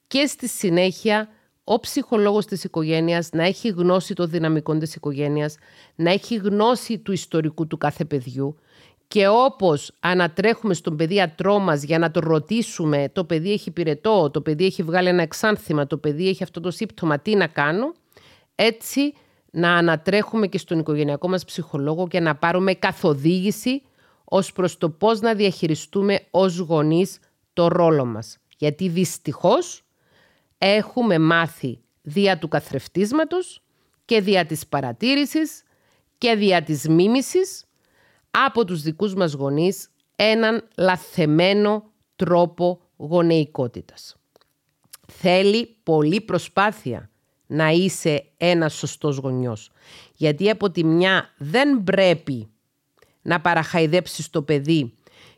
και 0.07 0.25
στη 0.25 0.47
συνέχεια 0.47 1.29
ο 1.63 1.79
ψυχολόγος 1.79 2.45
της 2.45 2.63
οικογένειας 2.63 3.29
να 3.31 3.43
έχει 3.43 3.69
γνώση 3.69 4.13
των 4.13 4.29
δυναμικών 4.29 4.79
της 4.79 4.95
οικογένειας, 4.95 5.55
να 5.95 6.11
έχει 6.11 6.35
γνώση 6.35 6.99
του 6.99 7.11
ιστορικού 7.11 7.67
του 7.67 7.77
κάθε 7.77 8.05
παιδιού 8.05 8.55
και 9.11 9.27
όπως 9.27 9.91
ανατρέχουμε 9.99 10.73
στον 10.73 10.95
παιδιατρό 10.95 11.59
μας 11.59 11.83
για 11.83 11.99
να 11.99 12.11
το 12.11 12.19
ρωτήσουμε 12.19 13.09
το 13.13 13.25
παιδί 13.25 13.51
έχει 13.51 13.71
πυρετό, 13.71 14.29
το 14.31 14.41
παιδί 14.41 14.65
έχει 14.65 14.83
βγάλει 14.83 15.07
ένα 15.07 15.21
εξάνθημα, 15.21 15.87
το 15.87 15.97
παιδί 15.97 16.27
έχει 16.27 16.43
αυτό 16.43 16.59
το 16.59 16.71
σύμπτωμα, 16.71 17.19
τι 17.19 17.35
να 17.35 17.47
κάνω, 17.47 17.93
έτσι 18.55 19.13
να 19.51 19.73
ανατρέχουμε 19.73 20.47
και 20.47 20.57
στον 20.57 20.79
οικογενειακό 20.79 21.29
μας 21.29 21.45
ψυχολόγο 21.45 22.07
και 22.07 22.19
να 22.19 22.35
πάρουμε 22.35 22.73
καθοδήγηση 22.73 23.81
ως 24.23 24.51
προς 24.51 24.77
το 24.77 24.89
πώς 24.89 25.19
να 25.19 25.33
διαχειριστούμε 25.33 26.19
ως 26.29 26.57
γονείς 26.57 27.19
το 27.53 27.67
ρόλο 27.67 28.05
μας. 28.05 28.37
Γιατί 28.57 28.87
δυστυχώς 28.87 29.83
έχουμε 30.57 31.19
μάθει 31.19 31.79
δια 32.01 32.37
του 32.37 32.47
καθρεφτίσματος 32.47 33.61
και 34.05 34.21
δια 34.21 34.45
της 34.45 34.67
παρατήρησης 34.67 35.63
και 36.17 36.35
δια 36.35 36.63
της 36.63 36.87
μίμησης 36.87 37.65
από 38.31 38.65
τους 38.65 38.81
δικούς 38.81 39.13
μας 39.13 39.33
γονείς 39.33 39.89
έναν 40.15 40.67
λαθεμένο 40.77 41.83
τρόπο 42.15 42.81
γονεϊκότητας. 42.97 44.15
Θέλει 45.07 45.75
πολλή 45.83 46.21
προσπάθεια 46.21 47.09
να 47.47 47.69
είσαι 47.69 48.25
ένας 48.37 48.73
σωστός 48.73 49.17
γονιός. 49.17 49.71
Γιατί 50.15 50.49
από 50.49 50.71
τη 50.71 50.83
μια 50.83 51.29
δεν 51.37 51.83
πρέπει 51.83 52.49
να 53.21 53.41
παραχαϊδέψεις 53.41 54.29
το 54.29 54.41
παιδί 54.41 54.93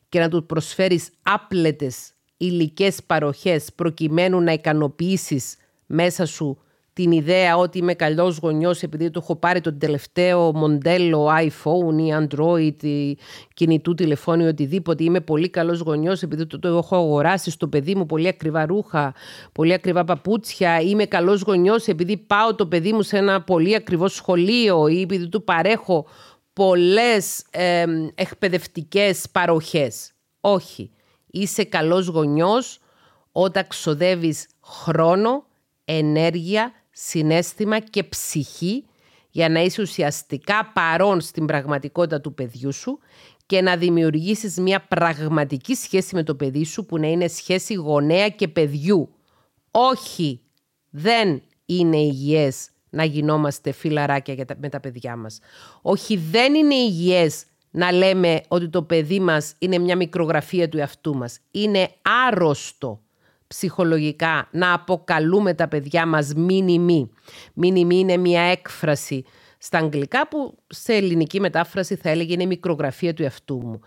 και 0.10 0.20
να 0.20 0.30
του 0.30 0.46
προσφέρεις 0.46 1.10
άπλετες 1.22 2.14
υλικές 2.38 3.04
παροχές 3.04 3.74
προκειμένου 3.74 4.42
να 4.42 4.52
ικανοποιήσεις 4.52 5.56
μέσα 5.86 6.26
σου 6.26 6.58
την 6.94 7.12
ιδέα 7.12 7.58
ότι 7.58 7.78
είμαι 7.78 7.94
καλός 7.94 8.38
γονιός 8.38 8.84
επειδή 8.84 9.10
το 9.10 9.20
έχω 9.24 9.36
πάρει 9.36 9.62
το 9.62 9.74
τελευταίο 9.74 10.54
μοντέλο 10.54 11.30
iPhone 11.40 11.98
ή 11.98 12.14
Android 12.20 12.84
ή 12.84 13.18
κινητού 13.54 13.94
τηλεφώνου 13.94 14.44
ή 14.44 14.48
οτιδήποτε. 14.48 15.04
Είμαι 15.04 15.20
πολύ 15.20 15.50
καλός 15.50 15.80
γονιός 15.80 16.22
επειδή 16.22 16.46
το, 16.46 16.60
το 16.60 16.68
έχω 16.68 16.96
αγοράσει 16.96 17.52
στο 17.52 17.68
παιδί 17.68 17.96
μου 17.96 18.06
πολύ 18.06 18.28
ακριβά 18.28 18.66
ρούχα, 18.66 19.14
πολύ 19.52 19.74
ακριβά 19.74 20.04
παπούτσια. 20.04 20.80
Είμαι 20.82 21.06
καλός 21.06 21.42
γονιός 21.42 21.88
επειδή 21.88 22.18
πάω 22.18 22.56
το 22.56 22.68
παιδί 22.68 22.94
μου 22.94 23.02
σε 23.02 23.18
ένα 23.18 23.42
πολύ 23.42 23.76
ακριβό 23.76 24.08
σχολείο 24.08 24.88
ή 24.88 25.02
επειδή 25.02 25.28
του 25.28 25.44
παρέχω 25.44 26.06
πολλές 26.54 27.44
ε, 27.52 27.86
εκπαιδευτικές 28.16 29.26
παροχές. 29.32 30.12
Όχι. 30.42 30.92
Είσαι 31.32 31.64
καλός 31.64 32.08
γονιός 32.08 32.80
όταν 33.32 33.68
ξοδεύεις 33.68 34.48
χρόνο, 34.62 35.46
ενέργεια 35.86 36.72
συνέστημα 36.94 37.80
και 37.80 38.04
ψυχή 38.04 38.86
για 39.30 39.50
να 39.50 39.62
είσαι 39.62 39.82
ουσιαστικά 39.82 40.72
παρόν 40.74 41.22
στην 41.22 41.46
πραγματικότητα 41.46 42.22
του 42.22 42.34
παιδιού 42.34 42.74
σου 42.74 43.00
και 43.46 43.62
να 43.62 43.78
δημιουργήσεις 43.78 44.58
μια 44.58 44.82
πραγματική 44.88 45.76
σχέση 45.76 46.16
με 46.16 46.24
το 46.24 46.36
παιδί 46.36 46.66
σου 46.66 46.86
που 46.86 46.98
να 46.98 47.08
είναι 47.08 47.28
σχέση 47.28 47.74
γονέα 47.74 48.30
και 48.30 48.48
παιδιού. 48.48 49.16
Όχι, 49.72 50.42
δεν 50.90 51.42
είναι 51.66 51.98
υγιές 51.98 52.70
να 52.90 53.04
γινόμαστε 53.04 53.72
φιλαράκια 53.72 54.46
με 54.58 54.70
τα 54.70 54.80
παιδιά 54.80 55.16
μας. 55.16 55.40
Όχι, 55.82 56.18
δεν 56.18 56.54
είναι 56.54 56.76
υγιές 56.76 57.46
να 57.72 57.92
λέμε 57.92 58.42
ότι 58.48 58.70
το 58.70 58.84
παιδί 58.84 59.20
μας 59.20 59.54
είναι 59.60 59.78
μια 59.78 59.96
μικρογραφία 59.96 60.70
του 60.70 60.78
εαυτού 60.78 61.16
μας. 61.16 61.40
Είναι 61.52 61.90
άρρωστο 62.28 63.03
ψυχολογικά 63.54 64.48
να 64.52 64.74
αποκαλούμε 64.74 65.54
τα 65.54 65.68
παιδιά 65.68 66.06
μας 66.06 66.34
μήνυμη. 66.34 67.10
Μήνυμη 67.54 68.00
είναι 68.00 68.18
μια 68.18 68.42
έκφραση 68.42 69.24
στα 69.58 69.78
αγγλικά 69.78 70.28
που 70.28 70.58
σε 70.68 70.94
ελληνική 70.94 71.40
μετάφραση 71.40 71.96
θα 71.96 72.10
έλεγε 72.10 72.34
είναι 72.34 72.46
μικρογραφία 72.46 73.14
του 73.14 73.24
εαυτού 73.24 73.62
μου. 73.64 73.80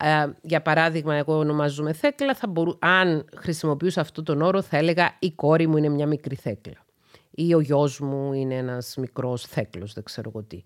Ε, 0.00 0.26
για 0.42 0.62
παράδειγμα, 0.62 1.14
εγώ 1.14 1.38
ονομάζομαι 1.38 1.92
Θέκλα, 1.92 2.34
θα 2.34 2.46
μπορού, 2.46 2.76
αν 2.78 3.24
χρησιμοποιούσα 3.36 4.00
αυτόν 4.00 4.24
τον 4.24 4.42
όρο 4.42 4.62
θα 4.62 4.76
έλεγα 4.76 5.16
η 5.18 5.32
κόρη 5.32 5.66
μου 5.66 5.76
είναι 5.76 5.88
μια 5.88 6.06
μικρή 6.06 6.34
Θέκλα. 6.34 6.84
Ή 7.30 7.54
ο 7.54 7.60
γιος 7.60 8.00
μου 8.00 8.32
είναι 8.32 8.54
ένας 8.54 8.96
μικρός 8.96 9.42
Θέκλος, 9.42 9.92
δεν 9.92 10.04
ξέρω 10.04 10.30
εγώ 10.34 10.42
τι. 10.42 10.64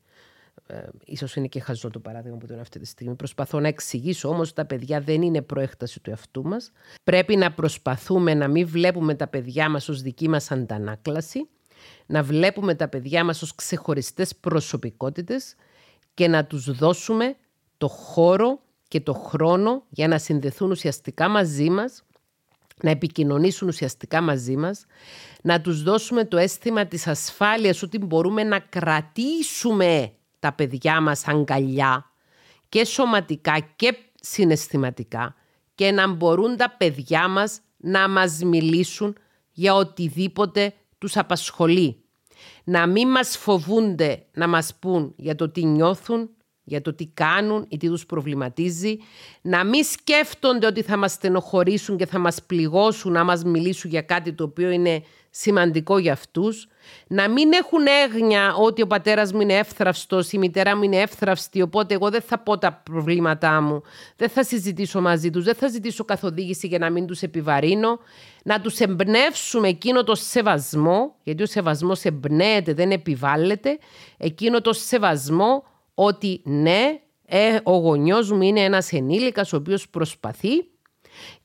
Ε, 0.70 0.88
ίσως 1.04 1.36
είναι 1.36 1.46
και 1.46 1.60
χαζό 1.60 1.90
το 1.90 1.98
παράδειγμα 1.98 2.36
που 2.38 2.46
δίνω 2.46 2.60
αυτή 2.60 2.78
τη 2.78 2.86
στιγμή. 2.86 3.14
Προσπαθώ 3.14 3.60
να 3.60 3.68
εξηγήσω 3.68 4.28
όμως 4.28 4.46
ότι 4.46 4.56
τα 4.56 4.64
παιδιά 4.64 5.00
δεν 5.00 5.22
είναι 5.22 5.42
προέκταση 5.42 6.00
του 6.00 6.10
εαυτού 6.10 6.42
μας. 6.42 6.72
Πρέπει 7.04 7.36
να 7.36 7.52
προσπαθούμε 7.52 8.34
να 8.34 8.48
μην 8.48 8.68
βλέπουμε 8.68 9.14
τα 9.14 9.26
παιδιά 9.26 9.68
μας 9.68 9.88
ως 9.88 10.02
δική 10.02 10.28
μας 10.28 10.50
αντανάκλαση, 10.50 11.48
να 12.06 12.22
βλέπουμε 12.22 12.74
τα 12.74 12.88
παιδιά 12.88 13.24
μας 13.24 13.42
ως 13.42 13.54
ξεχωριστές 13.54 14.36
προσωπικότητες 14.36 15.54
και 16.14 16.28
να 16.28 16.44
τους 16.44 16.70
δώσουμε 16.70 17.36
το 17.78 17.88
χώρο 17.88 18.60
και 18.88 19.00
το 19.00 19.12
χρόνο 19.12 19.82
για 19.88 20.08
να 20.08 20.18
συνδεθούν 20.18 20.70
ουσιαστικά 20.70 21.28
μαζί 21.28 21.70
μας, 21.70 22.02
να 22.82 22.90
επικοινωνήσουν 22.90 23.68
ουσιαστικά 23.68 24.20
μαζί 24.20 24.56
μας, 24.56 24.84
να 25.42 25.60
τους 25.60 25.82
δώσουμε 25.82 26.24
το 26.24 26.36
αίσθημα 26.36 26.86
της 26.86 27.06
ασφάλειας 27.06 27.82
ότι 27.82 27.98
μπορούμε 27.98 28.42
να 28.42 28.58
κρατήσουμε 28.58 30.12
τα 30.38 30.52
παιδιά 30.52 31.00
μας 31.00 31.26
αγκαλιά 31.26 32.10
και 32.68 32.84
σωματικά 32.84 33.58
και 33.76 33.96
συναισθηματικά 34.20 35.34
και 35.74 35.90
να 35.90 36.08
μπορούν 36.08 36.56
τα 36.56 36.74
παιδιά 36.78 37.28
μας 37.28 37.60
να 37.76 38.08
μας 38.08 38.38
μιλήσουν 38.42 39.16
για 39.52 39.74
οτιδήποτε 39.74 40.74
τους 40.98 41.16
απασχολεί. 41.16 42.02
Να 42.64 42.86
μην 42.86 43.08
μας 43.08 43.36
φοβούνται 43.36 44.26
να 44.32 44.48
μας 44.48 44.74
πούν 44.78 45.14
για 45.16 45.34
το 45.34 45.48
τι 45.48 45.64
νιώθουν, 45.64 46.30
για 46.64 46.80
το 46.80 46.94
τι 46.94 47.06
κάνουν 47.06 47.66
ή 47.68 47.76
τι 47.76 47.88
τους 47.88 48.06
προβληματίζει, 48.06 48.96
να 49.42 49.64
μην 49.64 49.84
σκέφτονται 49.84 50.66
ότι 50.66 50.82
θα 50.82 50.96
μας 50.96 51.12
στενοχωρήσουν 51.12 51.96
και 51.96 52.06
θα 52.06 52.18
μας 52.18 52.42
πληγώσουν 52.42 53.12
να 53.12 53.24
μας 53.24 53.44
μιλήσουν 53.44 53.90
για 53.90 54.02
κάτι 54.02 54.32
το 54.32 54.44
οποίο 54.44 54.70
είναι 54.70 55.02
σημαντικό 55.40 55.98
για 55.98 56.12
αυτούς, 56.12 56.68
να 57.06 57.28
μην 57.28 57.52
έχουν 57.52 57.86
έγνοια 58.04 58.54
ότι 58.54 58.82
ο 58.82 58.86
πατέρας 58.86 59.32
μου 59.32 59.40
είναι 59.40 59.54
εύθραυστος, 59.54 60.32
η 60.32 60.38
μητέρα 60.38 60.76
μου 60.76 60.82
είναι 60.82 60.96
εύθραυστη, 60.96 61.62
οπότε 61.62 61.94
εγώ 61.94 62.10
δεν 62.10 62.20
θα 62.20 62.38
πω 62.38 62.58
τα 62.58 62.72
προβλήματά 62.72 63.60
μου, 63.60 63.82
δεν 64.16 64.28
θα 64.28 64.44
συζητήσω 64.44 65.00
μαζί 65.00 65.30
τους, 65.30 65.44
δεν 65.44 65.54
θα 65.54 65.68
ζητήσω 65.68 66.04
καθοδήγηση 66.04 66.66
για 66.66 66.78
να 66.78 66.90
μην 66.90 67.06
τους 67.06 67.22
επιβαρύνω, 67.22 67.98
να 68.44 68.60
τους 68.60 68.78
εμπνεύσουμε 68.78 69.68
εκείνο 69.68 70.04
το 70.04 70.14
σεβασμό, 70.14 71.14
γιατί 71.22 71.42
ο 71.42 71.46
σεβασμός 71.46 72.04
εμπνέεται, 72.04 72.72
δεν 72.74 72.90
επιβάλλεται, 72.90 73.78
εκείνο 74.16 74.60
το 74.60 74.72
σεβασμό 74.72 75.64
ότι 75.94 76.40
ναι, 76.44 77.00
ε, 77.26 77.58
ο 77.62 77.76
γονιός 77.76 78.32
μου 78.32 78.42
είναι 78.42 78.60
ένας 78.60 78.92
ενήλικας 78.92 79.52
ο 79.52 79.56
οποίος 79.56 79.88
προσπαθεί 79.88 80.66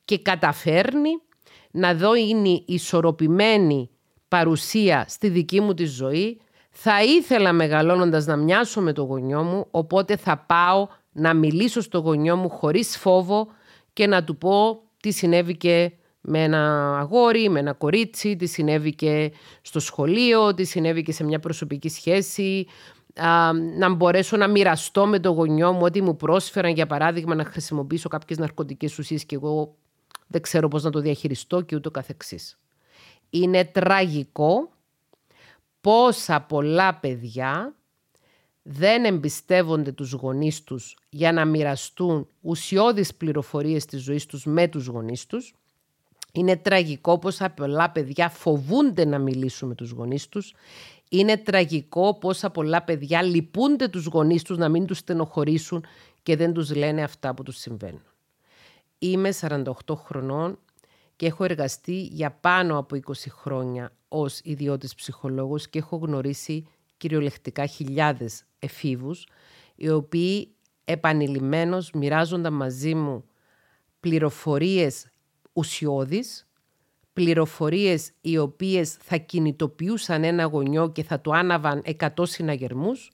και 0.06 0.19
καταφέρνει 0.19 1.10
να 1.75 1.93
δω 1.95 2.15
είναι 2.15 2.63
ισορροπημένη 2.65 3.89
παρουσία 4.27 5.05
στη 5.07 5.29
δική 5.29 5.62
μου 5.62 5.73
τη 5.73 5.86
ζωή. 5.86 6.41
Θα 6.69 7.03
ήθελα 7.03 7.53
μεγαλώνοντας 7.53 8.25
να 8.25 8.36
μοιάσω 8.36 8.81
με 8.81 8.93
το 8.93 9.03
γονιό 9.03 9.43
μου, 9.43 9.67
οπότε 9.71 10.17
θα 10.17 10.38
πάω 10.38 10.88
να 11.12 11.33
μιλήσω 11.33 11.81
στο 11.81 11.99
γονιό 11.99 12.36
μου 12.36 12.49
χωρίς 12.49 12.97
φόβο 12.97 13.47
και 13.93 14.07
να 14.07 14.23
του 14.23 14.38
πω 14.38 14.81
τι 14.99 15.12
συνέβη 15.12 15.57
και 15.57 15.91
με 16.21 16.43
ένα 16.43 16.95
αγόρι, 16.99 17.49
με 17.49 17.59
ένα 17.59 17.73
κορίτσι, 17.73 18.36
τι 18.36 18.45
συνέβη 18.45 18.95
και 18.95 19.31
στο 19.62 19.79
σχολείο, 19.79 20.53
τι 20.53 20.63
συνέβη 20.63 21.03
και 21.03 21.12
σε 21.12 21.23
μια 21.23 21.39
προσωπική 21.39 21.89
σχέση, 21.89 22.67
να 23.77 23.93
μπορέσω 23.93 24.38
να 24.38 24.47
μοιραστώ 24.47 25.05
με 25.05 25.19
το 25.19 25.29
γονιό 25.29 25.71
μου 25.71 25.81
ότι 25.81 26.01
μου 26.01 26.15
πρόσφεραν 26.15 26.71
για 26.71 26.86
παράδειγμα 26.86 27.36
να 27.36 27.45
χρησιμοποιήσω 27.45 28.09
κάποιες 28.09 28.38
ναρκωτικές 28.38 28.99
ουσίες 28.99 29.25
και 29.25 29.36
εγώ 29.36 29.75
δεν 30.27 30.41
ξέρω 30.41 30.67
πώς 30.67 30.83
να 30.83 30.89
το 30.89 30.99
διαχειριστώ 30.99 31.62
και 31.62 31.75
ούτω 31.75 31.91
καθεξής. 31.91 32.57
Είναι 33.29 33.65
τραγικό 33.65 34.71
πόσα 35.81 36.41
πολλά 36.41 36.95
παιδιά 36.95 37.75
δεν 38.63 39.05
εμπιστεύονται 39.05 39.91
τους 39.91 40.12
γονείς 40.12 40.63
τους 40.63 40.97
για 41.09 41.31
να 41.31 41.45
μοιραστούν 41.45 42.27
ουσιώδεις 42.41 43.13
πληροφορίες 43.15 43.86
της 43.86 44.01
ζωής 44.01 44.25
τους 44.25 44.45
με 44.45 44.67
τους 44.67 44.86
γονείς 44.86 45.25
τους. 45.25 45.53
Είναι 46.33 46.55
τραγικό 46.55 47.19
πόσα 47.19 47.49
πολλά 47.49 47.89
παιδιά 47.91 48.29
φοβούνται 48.29 49.05
να 49.05 49.19
μιλήσουν 49.19 49.67
με 49.67 49.75
τους 49.75 49.89
γονείς 49.89 50.29
τους. 50.29 50.53
Είναι 51.09 51.38
τραγικό 51.38 52.17
πόσα 52.17 52.49
πολλά 52.49 52.83
παιδιά 52.83 53.21
λυπούνται 53.21 53.88
τους 53.88 54.05
γονείς 54.05 54.43
τους 54.43 54.57
να 54.57 54.69
μην 54.69 54.86
τους 54.86 54.97
στενοχωρήσουν 54.97 55.86
και 56.23 56.36
δεν 56.36 56.53
τους 56.53 56.75
λένε 56.75 57.03
αυτά 57.03 57.33
που 57.33 57.43
τους 57.43 57.57
συμβαίνουν. 57.57 58.01
Είμαι 59.03 59.33
48 59.41 59.63
χρονών 59.95 60.59
και 61.15 61.25
έχω 61.25 61.43
εργαστεί 61.43 62.01
για 62.01 62.31
πάνω 62.31 62.77
από 62.77 62.99
20 63.05 63.11
χρόνια 63.29 63.91
ως 64.07 64.39
ιδιώτης 64.43 64.95
ψυχολόγος 64.95 65.69
και 65.69 65.79
έχω 65.79 65.95
γνωρίσει 65.95 66.67
κυριολεκτικά 66.97 67.65
χιλιάδες 67.65 68.43
εφήβους 68.59 69.27
οι 69.75 69.89
οποίοι 69.89 70.55
επανειλημμένως 70.83 71.91
μοιράζονταν 71.91 72.53
μαζί 72.53 72.95
μου 72.95 73.23
πληροφορίες 73.99 75.11
ουσιώδεις, 75.53 76.47
πληροφορίες 77.13 78.11
οι 78.21 78.37
οποίες 78.37 78.93
θα 78.93 79.17
κινητοποιούσαν 79.17 80.23
ένα 80.23 80.43
γονιό 80.43 80.91
και 80.91 81.03
θα 81.03 81.19
του 81.19 81.35
άναβαν 81.35 81.81
εκατό 81.85 82.25
συναγερμούς, 82.25 83.11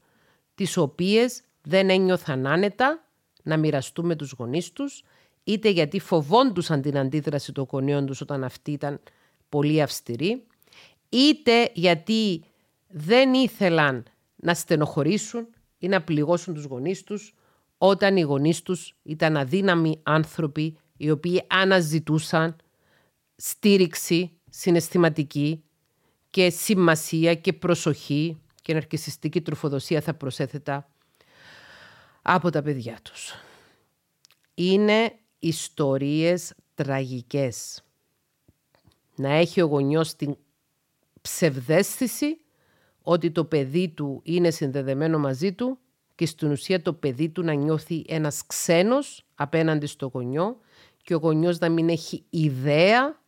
τις 0.55 0.77
οποίες 0.77 1.41
δεν 1.61 1.89
ένιωθαν 1.89 2.47
άνετα 2.47 3.05
να 3.43 3.57
μοιραστούν 3.57 4.05
με 4.05 4.15
τους 4.15 4.31
γονείς 4.37 4.71
τους 4.71 5.03
είτε 5.43 5.69
γιατί 5.69 5.99
φοβόντουσαν 5.99 6.81
την 6.81 6.97
αντίδραση 6.97 7.51
των 7.51 7.67
γονείων 7.71 8.05
τους 8.05 8.21
όταν 8.21 8.43
αυτή 8.43 8.71
ήταν 8.71 8.99
πολύ 9.49 9.81
αυστηρή, 9.81 10.43
είτε 11.09 11.71
γιατί 11.73 12.43
δεν 12.87 13.33
ήθελαν 13.33 14.03
να 14.35 14.53
στενοχωρήσουν 14.53 15.47
ή 15.77 15.87
να 15.87 16.01
πληγώσουν 16.01 16.53
τους 16.53 16.63
γονείς 16.63 17.03
τους 17.03 17.33
όταν 17.77 18.17
οι 18.17 18.21
γονείς 18.21 18.61
τους 18.61 18.95
ήταν 19.03 19.37
αδύναμοι 19.37 19.99
άνθρωποι 20.03 20.77
οι 20.97 21.11
οποίοι 21.11 21.43
αναζητούσαν 21.47 22.55
στήριξη 23.35 24.31
συναισθηματική 24.49 25.63
και 26.29 26.49
σημασία 26.49 27.35
και 27.35 27.53
προσοχή 27.53 28.41
και 28.61 28.73
ναρκισιστική 28.73 29.41
τροφοδοσία 29.41 30.01
θα 30.01 30.13
προσέθετα 30.13 30.89
από 32.21 32.49
τα 32.49 32.61
παιδιά 32.61 32.99
τους. 33.01 33.33
Είναι 34.53 35.19
ιστορίες 35.39 36.53
τραγικές. 36.75 37.83
Να 39.15 39.33
έχει 39.33 39.61
ο 39.61 39.65
γονιός 39.65 40.15
την 40.15 40.37
ψευδέστηση 41.21 42.37
ότι 43.01 43.31
το 43.31 43.45
παιδί 43.45 43.89
του 43.89 44.21
είναι 44.23 44.51
συνδεδεμένο 44.51 45.17
μαζί 45.17 45.53
του 45.53 45.77
και 46.15 46.25
στην 46.25 46.51
ουσία 46.51 46.81
το 46.81 46.93
παιδί 46.93 47.29
του 47.29 47.43
να 47.43 47.53
νιώθει 47.53 48.03
ένας 48.07 48.45
ξένος 48.45 49.25
απέναντι 49.35 49.85
στο 49.85 50.09
γονιό 50.13 50.57
και 51.03 51.15
ο 51.15 51.17
γονιός 51.17 51.59
να 51.59 51.69
μην 51.69 51.89
έχει 51.89 52.23
ιδέα 52.29 53.21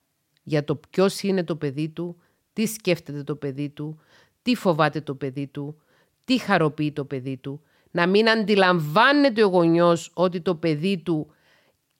για 0.43 0.63
το 0.63 0.75
ποιος 0.75 1.21
είναι 1.21 1.43
το 1.43 1.55
παιδί 1.55 1.89
του, 1.89 2.21
τι 2.53 2.65
σκέφτεται 2.65 3.23
το 3.23 3.35
παιδί 3.35 3.69
του, 3.69 3.99
τι 4.41 4.55
φοβάται 4.55 5.01
το 5.01 5.15
παιδί 5.15 5.47
του, 5.47 5.81
τι 6.23 6.37
χαροποιεί 6.37 6.91
το 6.91 7.05
παιδί 7.05 7.37
του, 7.37 7.61
να 7.91 8.07
μην 8.07 8.29
αντιλαμβάνεται 8.29 9.43
ο 9.43 9.47
γονιός 9.47 10.11
ότι 10.13 10.41
το 10.41 10.55
παιδί 10.55 10.97
του 10.97 11.33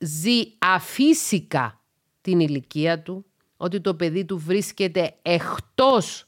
ζει 0.02 0.42
αφύσικα 0.58 1.82
την 2.22 2.40
ηλικία 2.40 3.02
του, 3.02 3.26
ότι 3.58 3.82
το 3.82 3.96
παιδί 3.96 4.26
του 4.26 4.38
βρίσκεται 4.38 5.14
εκτός 5.22 6.26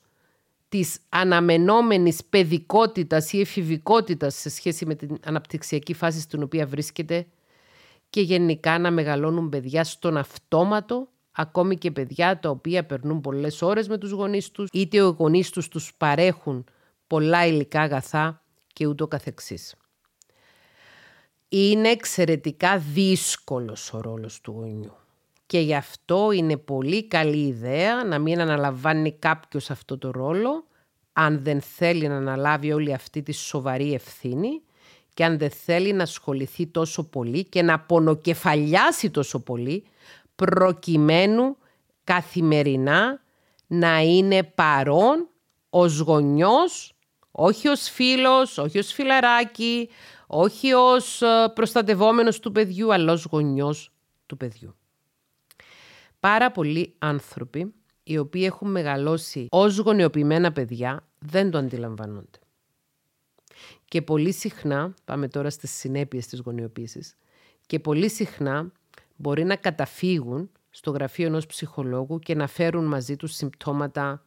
της 0.70 1.00
αναμενόμενης 1.10 2.24
παιδικότητας 2.24 3.34
ή 3.34 3.40
εφηβικότητας 3.40 4.36
σε 4.36 4.50
σχέση 4.50 4.86
με 4.86 4.96
την 4.96 5.20
αναπτυξιακή 5.26 5.94
φάση 5.94 6.20
στην 6.20 6.44
οποία 6.44 6.68
βρίσκεται 6.68 7.28
και 8.10 8.22
γενικά 8.22 8.80
να 8.80 8.92
μεγαλώνουν 8.92 9.50
παιδιά 9.50 9.84
στον 9.84 10.18
αυτόματο, 10.18 11.08
ακόμη 11.32 11.78
και 11.78 11.92
παιδιά 11.92 12.40
τα 12.40 12.50
οποία 12.50 12.86
περνούν 12.86 13.22
πολλές 13.22 13.62
ώρες 13.62 13.88
με 13.88 13.98
τους 13.98 14.12
γονείς 14.12 14.52
τους, 14.52 14.70
είτε 14.72 14.98
οι 14.98 15.14
γονείς 15.18 15.50
τους 15.50 15.68
τους 15.68 15.94
παρέχουν 15.98 16.66
πολλά 17.08 17.46
υλικά 17.46 17.82
αγαθά 17.82 18.44
και 18.74 18.88
ούτω 18.88 19.08
καθεξής 19.08 19.76
είναι 21.56 21.89
εξαιρετικά 21.89 22.78
δύσκολος 22.78 23.94
ο 23.94 24.02
ρόλος 24.02 24.42
του 24.42 24.52
γονιού. 24.52 24.96
Και 25.46 25.60
γι' 25.60 25.76
αυτό 25.76 26.32
είναι 26.32 26.58
πολύ 26.58 27.08
καλή 27.08 27.48
ιδέα 27.48 28.04
να 28.04 28.20
μην 28.20 28.42
αναλαμβάνει 28.42 29.12
κάποιος 29.12 29.70
αυτό 29.70 29.98
το 29.98 30.12
ρόλο 30.12 30.68
αν 31.13 31.44
δεν 31.44 31.62
θέλει 31.62 32.08
να 32.08 32.16
αναλάβει 32.16 32.74
όλη 32.74 32.94
αυτή 32.94 33.22
τη 33.24 33.32
σοβαρή 33.32 33.94
ευθύνη 33.94 34.62
και 35.13 35.26
αν 35.26 35.38
δεν 35.38 35.50
θέλει 35.50 35.94
να 35.94 36.04
ασχοληθεί 36.04 36.68
τόσο 36.68 37.04
πολύ 37.04 37.44
και 37.44 37.62
να 37.62 37.80
πονοκεφαλιάσει 37.80 39.10
τόσο 39.10 39.39
πολύ 39.39 39.84
προκειμένου 40.36 41.58
καθημερινά 42.04 43.22
να 43.68 44.00
είναι 44.00 44.44
παρόν 44.44 45.28
ως 45.70 46.00
γονιός, 46.00 46.96
όχι 47.32 47.68
ως 47.68 47.89
φίλος, 47.89 48.58
όχι 48.58 48.80
ως 48.80 48.94
φιλαράκι, 48.94 49.89
όχι 50.34 50.74
ως 50.74 51.22
ε, 51.22 51.52
προστατευόμενος 51.54 52.39
του 52.39 52.52
παιδιού, 52.52 52.93
αλλά 52.93 53.12
ως 53.12 53.28
γονιός 53.32 53.91
του 54.26 54.38
παιδιού. 54.38 54.76
Πάρα 56.19 56.52
πολλοί 56.52 56.96
άνθρωποι 57.00 57.74
οι 58.04 58.17
οποίοι 58.17 58.43
έχουν 58.46 58.72
μεγαλώσει 58.72 59.48
ως 59.52 59.78
γονιοποιημένα 59.78 60.52
παιδιά 60.52 61.08
δεν 61.19 61.52
το 61.52 61.58
αντιλαμβάνονται. 61.58 62.39
Και 63.86 64.02
πολύ 64.02 64.32
συχνά, 64.34 64.93
πάμε 65.06 65.28
τώρα 65.28 65.50
στις 65.50 65.72
συνέπειες 65.72 66.28
της 66.28 66.39
γονιοποίησης, 66.39 67.17
και 67.65 67.80
πολύ 67.80 68.10
συχνά 68.10 68.72
μπορεί 69.15 69.43
να 69.43 69.56
καταφύγουν 69.56 70.52
στο 70.69 70.91
γραφείο 70.91 71.26
ενός 71.26 71.46
ψυχολόγου 71.46 72.19
και 72.19 72.36
να 72.36 72.48
φέρουν 72.48 72.86
μαζί 72.86 73.15
τους 73.15 73.34
συμπτώματα 73.34 74.22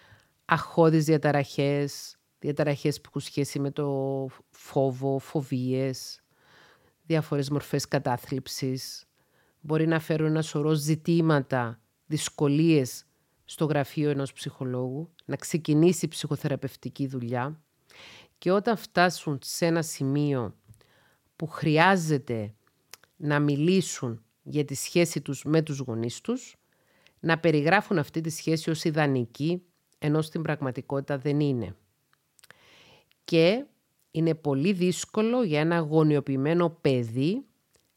αχώδεις 0.44 1.04
διαταραχές, 1.04 2.15
διαταραχές 2.46 3.00
που 3.00 3.08
έχουν 3.08 3.20
σχέση 3.20 3.58
με 3.58 3.70
το 3.70 4.28
φόβο, 4.50 5.18
φοβίες, 5.18 6.20
διάφορες 7.02 7.50
μορφές 7.50 7.88
κατάθλιψης. 7.88 9.04
Μπορεί 9.60 9.86
να 9.86 10.00
φέρουν 10.00 10.26
ένα 10.26 10.42
σωρό 10.42 10.72
ζητήματα, 10.72 11.80
δυσκολίες 12.06 13.06
στο 13.44 13.64
γραφείο 13.64 14.10
ενός 14.10 14.32
ψυχολόγου, 14.32 15.10
να 15.24 15.36
ξεκινήσει 15.36 16.04
η 16.04 16.08
ψυχοθεραπευτική 16.08 17.06
δουλειά 17.06 17.60
και 18.38 18.50
όταν 18.50 18.76
φτάσουν 18.76 19.38
σε 19.42 19.66
ένα 19.66 19.82
σημείο 19.82 20.56
που 21.36 21.46
χρειάζεται 21.46 22.54
να 23.16 23.40
μιλήσουν 23.40 24.24
για 24.42 24.64
τη 24.64 24.74
σχέση 24.74 25.20
τους 25.20 25.44
με 25.44 25.62
τους 25.62 25.78
γονείς 25.78 26.20
τους, 26.20 26.56
να 27.20 27.38
περιγράφουν 27.38 27.98
αυτή 27.98 28.20
τη 28.20 28.30
σχέση 28.30 28.70
ως 28.70 28.84
ιδανική, 28.84 29.62
ενώ 29.98 30.22
στην 30.22 30.42
πραγματικότητα 30.42 31.18
δεν 31.18 31.40
είναι. 31.40 31.76
Και 33.26 33.64
είναι 34.10 34.34
πολύ 34.34 34.72
δύσκολο 34.72 35.42
για 35.42 35.60
ένα 35.60 35.78
γονιοποιημένο 35.78 36.70
παιδί 36.80 37.44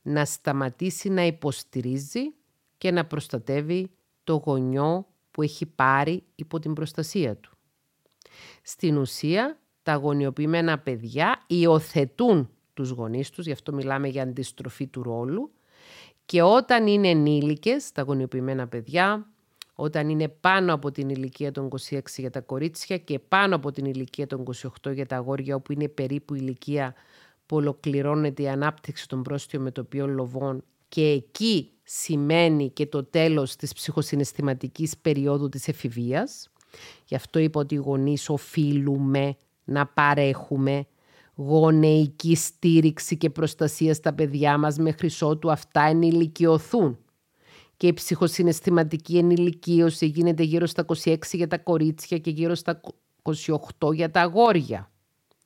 να 0.02 0.26
σταματήσει 0.26 1.10
να 1.10 1.26
υποστηρίζει 1.26 2.34
και 2.78 2.92
να 2.92 3.06
προστατεύει 3.06 3.92
το 4.24 4.34
γονιό 4.46 5.08
που 5.32 5.42
έχει 5.42 5.66
πάρει 5.66 6.24
υπό 6.36 6.60
την 6.60 6.74
προστασία 6.74 7.36
του. 7.36 7.52
Στην 8.62 8.98
ουσία, 8.98 9.60
τα 9.84 9.94
γονιοποιημένα 9.94 10.80
παιδιά 10.80 11.44
υιοθετούν 11.48 12.50
τους 12.74 12.90
γονείς 12.90 13.30
τους, 13.30 13.46
γι' 13.46 13.52
αυτό 13.52 13.74
μιλάμε 13.74 14.08
για 14.08 14.24
αντιστροφή 14.24 14.88
του 14.88 15.04
ρόλου, 15.04 15.52
και 16.26 16.42
όταν 16.42 16.88
είναι 16.88 17.10
ενήλικες, 17.10 17.92
τα 17.92 18.02
γονιοποιημένα 18.02 18.68
παιδιά, 18.68 19.32
όταν 19.82 20.10
είναι 20.10 20.28
πάνω 20.28 20.74
από 20.74 20.92
την 20.92 21.10
ηλικία 21.10 21.52
των 21.52 21.70
26 21.90 22.00
για 22.18 22.30
τα 22.30 22.42
κορίτσια 22.42 22.98
και 22.98 23.20
πάνω 23.20 23.56
από 23.56 23.72
την 23.72 23.86
ηλικία 23.86 24.28
των 24.28 24.44
28 24.84 24.94
για 24.94 25.06
τα 25.06 25.16
αγόρια, 25.16 25.56
όπου 25.56 25.72
είναι 25.72 25.88
περίπου 25.88 26.36
η 26.36 26.40
ηλικία 26.42 26.94
που 27.46 27.56
ολοκληρώνεται 27.56 28.42
η 28.42 28.50
ανάπτυξη 28.50 29.08
των 29.08 29.22
πρόστιων 29.22 29.62
μετοπιών 29.62 30.14
λοβών 30.14 30.64
και 30.88 31.08
εκεί 31.08 31.72
σημαίνει 31.84 32.70
και 32.70 32.86
το 32.86 33.04
τέλος 33.04 33.56
της 33.56 33.74
ψυχοσυναισθηματικής 33.74 34.98
περίοδου 34.98 35.50
της 35.50 35.68
εφηβείας. 35.68 36.50
Γι' 37.06 37.16
αυτό 37.16 37.40
είπα 37.40 37.60
ότι 37.60 37.76
οι 37.76 37.78
γονείς 37.78 38.30
οφείλουμε 38.30 39.36
να 39.64 39.88
παρέχουμε 39.88 40.86
γονεϊκή 41.36 42.36
στήριξη 42.36 43.18
και 43.18 43.30
προστασία 43.30 43.94
στα 43.94 44.14
παιδιά 44.14 44.58
μας 44.58 44.78
μέχρι 44.78 45.10
ότου 45.22 45.52
αυτά 45.52 45.82
ενηλικιωθούν. 45.82 46.98
Και 47.80 47.88
η 47.88 47.94
ψυχοσυναισθηματική 47.94 49.18
ενηλικίωση 49.18 50.06
γίνεται 50.06 50.44
γύρω 50.44 50.66
στα 50.66 50.86
26 51.04 51.18
για 51.32 51.48
τα 51.48 51.58
κορίτσια 51.58 52.18
και 52.18 52.30
γύρω 52.30 52.56
στα 52.56 52.82
28 53.80 53.94
για 53.94 54.12
τα 54.12 54.22
αγόρια. 54.22 54.92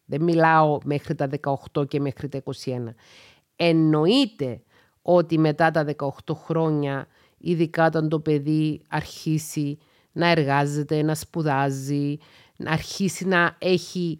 Δεν 0.06 0.22
μιλάω 0.22 0.78
μέχρι 0.84 1.16
τα 1.16 1.30
18 1.74 1.88
και 1.88 2.00
μέχρι 2.00 2.30
τα 2.30 2.44
21. 2.44 2.52
Εννοείται 3.56 4.62
ότι 5.02 5.38
μετά 5.38 5.72
τα 5.72 5.86
18 5.98 6.08
χρόνια, 6.36 7.08
ειδικά 7.38 7.86
όταν 7.86 8.10
το 8.10 8.20
παιδί 8.20 8.82
αρχίσει 8.90 9.78
να 10.12 10.28
εργάζεται, 10.28 11.02
να 11.02 11.16
σπουδάζει, 11.16 12.18
να 12.58 12.72
αρχίσει 12.72 13.26
να 13.26 13.56
έχει 13.60 14.20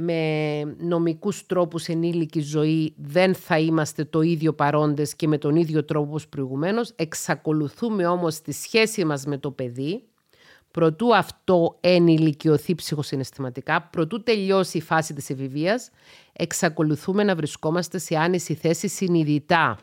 με 0.00 0.60
νομικούς 0.78 1.46
τρόπους 1.46 1.86
ενήλικης 1.86 2.46
ζωή 2.46 2.94
δεν 2.96 3.34
θα 3.34 3.58
είμαστε 3.58 4.04
το 4.04 4.20
ίδιο 4.20 4.52
παρόντες 4.52 5.14
και 5.14 5.28
με 5.28 5.38
τον 5.38 5.56
ίδιο 5.56 5.84
τρόπο 5.84 6.08
όπως 6.08 6.28
προηγουμένως. 6.28 6.92
Εξακολουθούμε 6.96 8.06
όμως 8.06 8.40
τη 8.40 8.52
σχέση 8.52 9.04
μας 9.04 9.24
με 9.24 9.38
το 9.38 9.50
παιδί, 9.50 10.02
προτού 10.70 11.16
αυτό 11.16 11.76
ενηλικιωθεί 11.80 12.74
ψυχοσυναισθηματικά, 12.74 13.82
προτού 13.82 14.22
τελειώσει 14.22 14.78
η 14.78 14.80
φάση 14.80 15.14
της 15.14 15.30
εφηβείας, 15.30 15.90
εξακολουθούμε 16.32 17.22
να 17.22 17.34
βρισκόμαστε 17.34 17.98
σε 17.98 18.16
άνηση 18.16 18.54
θέση 18.54 18.88
συνειδητά. 18.88 19.78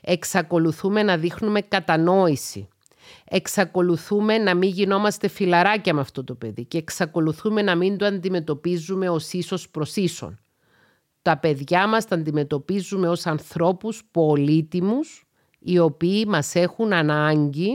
Εξακολουθούμε 0.00 1.02
να 1.02 1.16
δείχνουμε 1.16 1.60
κατανόηση 1.60 2.68
εξακολουθούμε 3.24 4.38
να 4.38 4.54
μην 4.54 4.70
γινόμαστε 4.70 5.28
φιλαράκια 5.28 5.94
με 5.94 6.00
αυτό 6.00 6.24
το 6.24 6.34
παιδί 6.34 6.64
και 6.64 6.78
εξακολουθούμε 6.78 7.62
να 7.62 7.74
μην 7.74 7.96
το 7.96 8.06
αντιμετωπίζουμε 8.06 9.08
ως 9.08 9.32
ίσος 9.32 9.68
προς 9.68 9.96
ίσον. 9.96 10.38
Τα 11.22 11.38
παιδιά 11.38 11.86
μας 11.86 12.06
τα 12.06 12.14
αντιμετωπίζουμε 12.14 13.08
ως 13.08 13.26
ανθρώπους 13.26 14.02
πολύτιμους 14.10 15.26
οι 15.58 15.78
οποίοι 15.78 16.24
μας 16.28 16.54
έχουν 16.54 16.92
ανάγκη. 16.92 17.70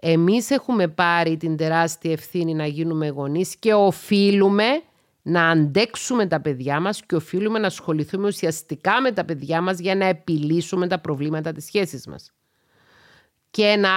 Εμείς 0.00 0.50
έχουμε 0.50 0.88
πάρει 0.88 1.36
την 1.36 1.56
τεράστια 1.56 2.12
ευθύνη 2.12 2.54
να 2.54 2.66
γίνουμε 2.66 3.08
γονείς 3.08 3.56
και 3.56 3.74
οφείλουμε 3.74 4.64
να 5.22 5.48
αντέξουμε 5.48 6.26
τα 6.26 6.40
παιδιά 6.40 6.80
μας 6.80 7.02
και 7.06 7.14
οφείλουμε 7.14 7.58
να 7.58 7.66
ασχοληθούμε 7.66 8.26
ουσιαστικά 8.26 9.00
με 9.00 9.12
τα 9.12 9.24
παιδιά 9.24 9.60
μας 9.60 9.78
για 9.78 9.94
να 9.94 10.04
επιλύσουμε 10.04 10.86
τα 10.86 10.98
προβλήματα 11.00 11.52
της 11.52 11.64
σχέσης 11.64 12.06
μας. 12.06 12.32
Και 13.50 13.76
να 13.76 13.90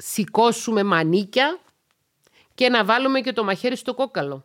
σηκώσουμε 0.00 0.82
μανίκια 0.82 1.58
και 2.54 2.68
να 2.68 2.84
βάλουμε 2.84 3.20
και 3.20 3.32
το 3.32 3.44
μαχαίρι 3.44 3.76
στο 3.76 3.94
κόκαλο. 3.94 4.44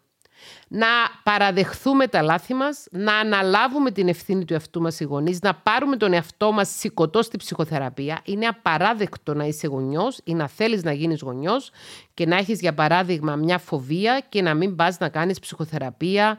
Να 0.67 0.87
παραδεχθούμε 1.23 2.07
τα 2.07 2.21
λάθη 2.21 2.53
μας, 2.53 2.87
να 2.91 3.15
αναλάβουμε 3.15 3.91
την 3.91 4.07
ευθύνη 4.07 4.45
του 4.45 4.53
εαυτού 4.53 4.81
μας 4.81 4.99
οι 4.99 5.03
γονείς, 5.03 5.41
να 5.41 5.55
πάρουμε 5.55 5.97
τον 5.97 6.13
εαυτό 6.13 6.51
μας 6.51 6.69
σηκωτό 6.69 7.21
στη 7.21 7.37
ψυχοθεραπεία. 7.37 8.21
Είναι 8.23 8.45
απαράδεκτο 8.45 9.33
να 9.33 9.45
είσαι 9.45 9.67
γονιός 9.67 10.19
ή 10.23 10.33
να 10.33 10.47
θέλεις 10.47 10.83
να 10.83 10.91
γίνεις 10.93 11.21
γονιός 11.21 11.71
και 12.13 12.25
να 12.25 12.35
έχεις 12.35 12.59
για 12.59 12.73
παράδειγμα 12.73 13.35
μια 13.35 13.57
φοβία 13.57 14.25
και 14.29 14.41
να 14.41 14.53
μην 14.53 14.75
πας 14.75 14.99
να 14.99 15.09
κάνεις 15.09 15.39
ψυχοθεραπεία 15.39 16.37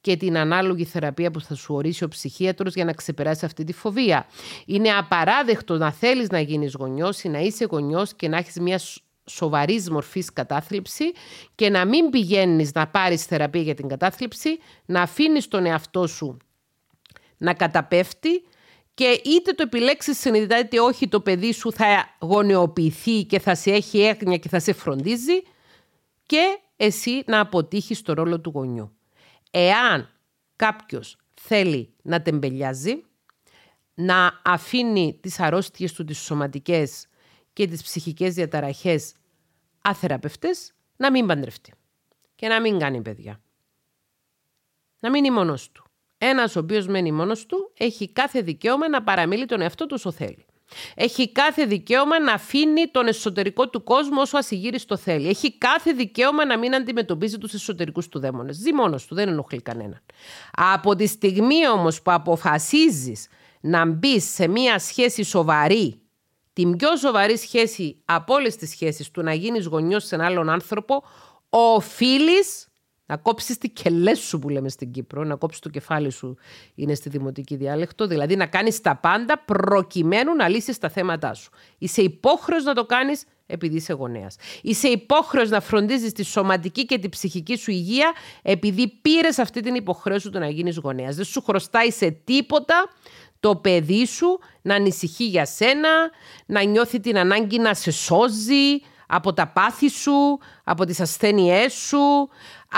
και 0.00 0.16
την 0.16 0.36
ανάλογη 0.36 0.84
θεραπεία 0.84 1.30
που 1.30 1.40
θα 1.40 1.54
σου 1.54 1.74
ορίσει 1.74 2.04
ο 2.04 2.08
ψυχίατρος 2.08 2.74
για 2.74 2.84
να 2.84 2.92
ξεπεράσει 2.92 3.44
αυτή 3.44 3.64
τη 3.64 3.72
φοβία. 3.72 4.26
Είναι 4.66 4.90
απαράδεκτο 4.90 5.76
να 5.76 5.92
θέλεις 5.92 6.28
να 6.28 6.40
γίνεις 6.40 6.74
γονιός 6.78 7.22
ή 7.22 7.28
να 7.28 7.38
είσαι 7.38 7.66
γονιός 7.70 8.14
και 8.14 8.28
να 8.28 8.36
έχεις 8.36 8.60
μια 8.60 8.80
σοβαρής 9.24 9.90
μορφής 9.90 10.32
κατάθλιψη 10.32 11.04
και 11.54 11.70
να 11.70 11.84
μην 11.84 12.10
πηγαίνεις 12.10 12.72
να 12.72 12.86
πάρεις 12.86 13.24
θεραπεία 13.24 13.62
για 13.62 13.74
την 13.74 13.88
κατάθλιψη, 13.88 14.58
να 14.84 15.02
αφήνεις 15.02 15.48
τον 15.48 15.66
εαυτό 15.66 16.06
σου 16.06 16.36
να 17.38 17.54
καταπέφτει 17.54 18.42
και 18.94 19.20
είτε 19.24 19.52
το 19.52 19.62
επιλέξεις 19.62 20.18
συνειδητά 20.18 20.58
είτε 20.58 20.80
όχι 20.80 21.08
το 21.08 21.20
παιδί 21.20 21.52
σου 21.52 21.72
θα 21.72 22.16
γονιοποιηθεί 22.20 23.24
και 23.24 23.38
θα 23.38 23.54
σε 23.54 23.70
έχει 23.70 24.00
έγνοια 24.00 24.36
και 24.36 24.48
θα 24.48 24.60
σε 24.60 24.72
φροντίζει 24.72 25.42
και 26.26 26.58
εσύ 26.76 27.22
να 27.26 27.40
αποτύχεις 27.40 28.02
το 28.02 28.12
ρόλο 28.12 28.40
του 28.40 28.50
γονιού. 28.54 28.97
Εάν 29.50 30.10
κάποιος 30.56 31.16
θέλει 31.34 31.94
να 32.02 32.22
τεμπελιάζει, 32.22 33.04
να 33.94 34.40
αφήνει 34.44 35.18
τις 35.22 35.40
αρρώστιες 35.40 35.92
του 35.92 36.04
τις 36.04 36.18
σωματικές 36.18 37.06
και 37.52 37.66
τις 37.66 37.82
ψυχικές 37.82 38.34
διαταραχές 38.34 39.14
αθεραπευτές, 39.82 40.72
να 40.96 41.10
μην 41.10 41.26
παντρευτεί 41.26 41.72
και 42.34 42.48
να 42.48 42.60
μην 42.60 42.78
κάνει 42.78 43.02
παιδιά. 43.02 43.40
Να 45.00 45.10
μείνει 45.10 45.30
μόνος 45.30 45.70
του. 45.70 45.84
Ένας 46.18 46.56
ο 46.56 46.58
οποίος 46.58 46.86
μένει 46.86 47.12
μόνος 47.12 47.46
του 47.46 47.72
έχει 47.76 48.12
κάθε 48.12 48.40
δικαίωμα 48.42 48.88
να 48.88 49.02
παραμίλει 49.02 49.46
τον 49.46 49.60
εαυτό 49.60 49.86
του 49.86 49.94
όσο 49.98 50.12
θέλει. 50.12 50.46
Έχει 50.94 51.32
κάθε 51.32 51.64
δικαίωμα 51.64 52.20
να 52.20 52.32
αφήνει 52.32 52.86
τον 52.86 53.06
εσωτερικό 53.06 53.68
του 53.68 53.82
κόσμο 53.82 54.20
όσο 54.20 54.38
το 54.86 54.96
θέλει. 54.96 55.28
Έχει 55.28 55.58
κάθε 55.58 55.92
δικαίωμα 55.92 56.46
να 56.46 56.58
μην 56.58 56.74
αντιμετωπίζει 56.74 57.38
τους 57.38 57.52
εσωτερικούς 57.52 58.08
του 58.08 58.18
δαίμονες. 58.18 58.56
Ζει 58.56 58.72
μόνος 58.72 59.06
του, 59.06 59.14
δεν 59.14 59.28
ενοχλεί 59.28 59.62
κανέναν. 59.62 60.02
Από 60.52 60.94
τη 60.94 61.06
στιγμή 61.06 61.68
όμως 61.68 62.02
που 62.02 62.12
αποφασίζεις 62.12 63.28
να 63.60 63.86
μπεις 63.86 64.24
σε 64.24 64.48
μία 64.48 64.78
σχέση 64.78 65.22
σοβαρή, 65.22 66.00
την 66.52 66.76
πιο 66.76 66.96
σοβαρή 66.96 67.38
σχέση 67.38 68.02
από 68.04 68.34
όλες 68.34 68.56
τις 68.56 68.70
σχέσεις 68.70 69.10
του 69.10 69.22
να 69.22 69.34
γίνεις 69.34 69.66
γονιός 69.66 70.04
σε 70.04 70.14
έναν 70.14 70.26
άλλον 70.26 70.48
άνθρωπο, 70.48 71.02
οφείλεις 71.48 72.67
να 73.08 73.16
κόψεις 73.16 73.58
τη 73.58 73.68
κελέ 73.68 74.14
σου 74.14 74.38
που 74.38 74.48
λέμε 74.48 74.68
στην 74.68 74.90
Κύπρο, 74.90 75.24
να 75.24 75.36
κόψεις 75.36 75.60
το 75.60 75.68
κεφάλι 75.68 76.10
σου 76.10 76.36
είναι 76.74 76.94
στη 76.94 77.08
δημοτική 77.08 77.56
διάλεκτο, 77.56 78.06
δηλαδή 78.06 78.36
να 78.36 78.46
κάνεις 78.46 78.80
τα 78.80 78.96
πάντα 78.96 79.38
προκειμένου 79.38 80.34
να 80.34 80.48
λύσεις 80.48 80.78
τα 80.78 80.88
θέματα 80.88 81.34
σου. 81.34 81.50
Είσαι 81.78 82.02
υπόχρεος 82.02 82.64
να 82.64 82.74
το 82.74 82.86
κάνεις 82.86 83.24
επειδή 83.46 83.76
είσαι 83.76 83.92
γονέας. 83.92 84.36
Είσαι 84.62 84.88
υπόχρεος 84.88 85.50
να 85.50 85.60
φροντίζεις 85.60 86.12
τη 86.12 86.22
σωματική 86.22 86.84
και 86.84 86.98
τη 86.98 87.08
ψυχική 87.08 87.56
σου 87.56 87.70
υγεία 87.70 88.12
επειδή 88.42 88.88
πήρες 88.88 89.38
αυτή 89.38 89.60
την 89.60 89.74
υποχρέωση 89.74 90.30
του 90.30 90.38
να 90.38 90.48
γίνεις 90.48 90.76
γονέας. 90.76 91.16
Δεν 91.16 91.24
σου 91.24 91.42
χρωστάει 91.42 91.90
σε 91.90 92.10
τίποτα 92.10 92.88
το 93.40 93.56
παιδί 93.56 94.06
σου 94.06 94.38
να 94.62 94.74
ανησυχεί 94.74 95.24
για 95.24 95.44
σένα, 95.44 95.90
να 96.46 96.62
νιώθει 96.62 97.00
την 97.00 97.18
ανάγκη 97.18 97.58
να 97.58 97.74
σε 97.74 97.90
σώζει, 97.90 98.80
από 99.10 99.32
τα 99.32 99.46
πάθη 99.46 99.88
σου, 99.88 100.38
από 100.64 100.84
τις 100.84 101.00
ασθένειές 101.00 101.72
σου, 101.72 102.28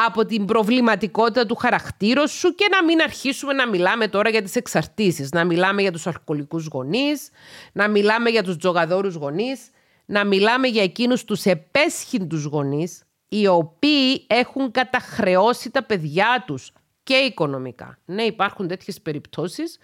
από 0.07 0.25
την 0.25 0.45
προβληματικότητα 0.45 1.47
του 1.47 1.55
χαρακτήρου 1.55 2.29
σου 2.29 2.55
και 2.55 2.69
να 2.71 2.85
μην 2.85 3.01
αρχίσουμε 3.01 3.53
να 3.53 3.69
μιλάμε 3.69 4.09
τώρα 4.09 4.31
για 4.31 4.43
τις 4.43 4.57
εξαρτήσεις, 4.57 5.31
να 5.31 5.45
μιλάμε 5.45 5.83
για 5.83 5.93
τους 5.93 6.07
αλκοολικούς 6.07 6.67
γονείς, 6.67 7.31
να 7.73 7.89
μιλάμε 7.89 8.31
για 8.31 8.43
τους 8.43 8.57
τζογαδόρους 8.57 9.15
γονείς, 9.15 9.71
να 10.05 10.25
μιλάμε 10.25 10.67
για 10.69 10.83
εκείνους 10.83 11.25
τους 11.25 11.45
επέσχυντους 11.45 12.45
γονείς, 12.45 13.03
οι 13.29 13.47
οποίοι 13.47 14.25
έχουν 14.27 14.71
καταχρεώσει 14.71 15.71
τα 15.71 15.83
παιδιά 15.83 16.45
τους 16.47 16.73
και 17.03 17.15
οικονομικά. 17.15 17.99
Ναι, 18.05 18.23
υπάρχουν 18.23 18.69
τέτοιες 18.69 19.01
περιπτώσεις 19.01 19.79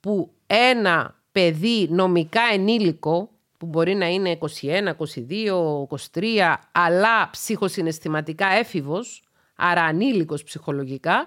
που 0.00 0.32
ένα 0.46 1.20
παιδί 1.32 1.88
νομικά 1.90 2.40
ενήλικο 2.52 3.30
που 3.58 3.66
μπορεί 3.66 3.94
να 3.94 4.06
είναι 4.06 4.38
21, 4.40 4.46
22, 4.68 5.86
23, 6.12 6.54
αλλά 6.72 7.30
ψυχοσυναισθηματικά 7.30 8.46
έφηβος, 8.46 9.22
άρα 9.56 9.82
ανήλικος 9.82 10.42
ψυχολογικά, 10.42 11.26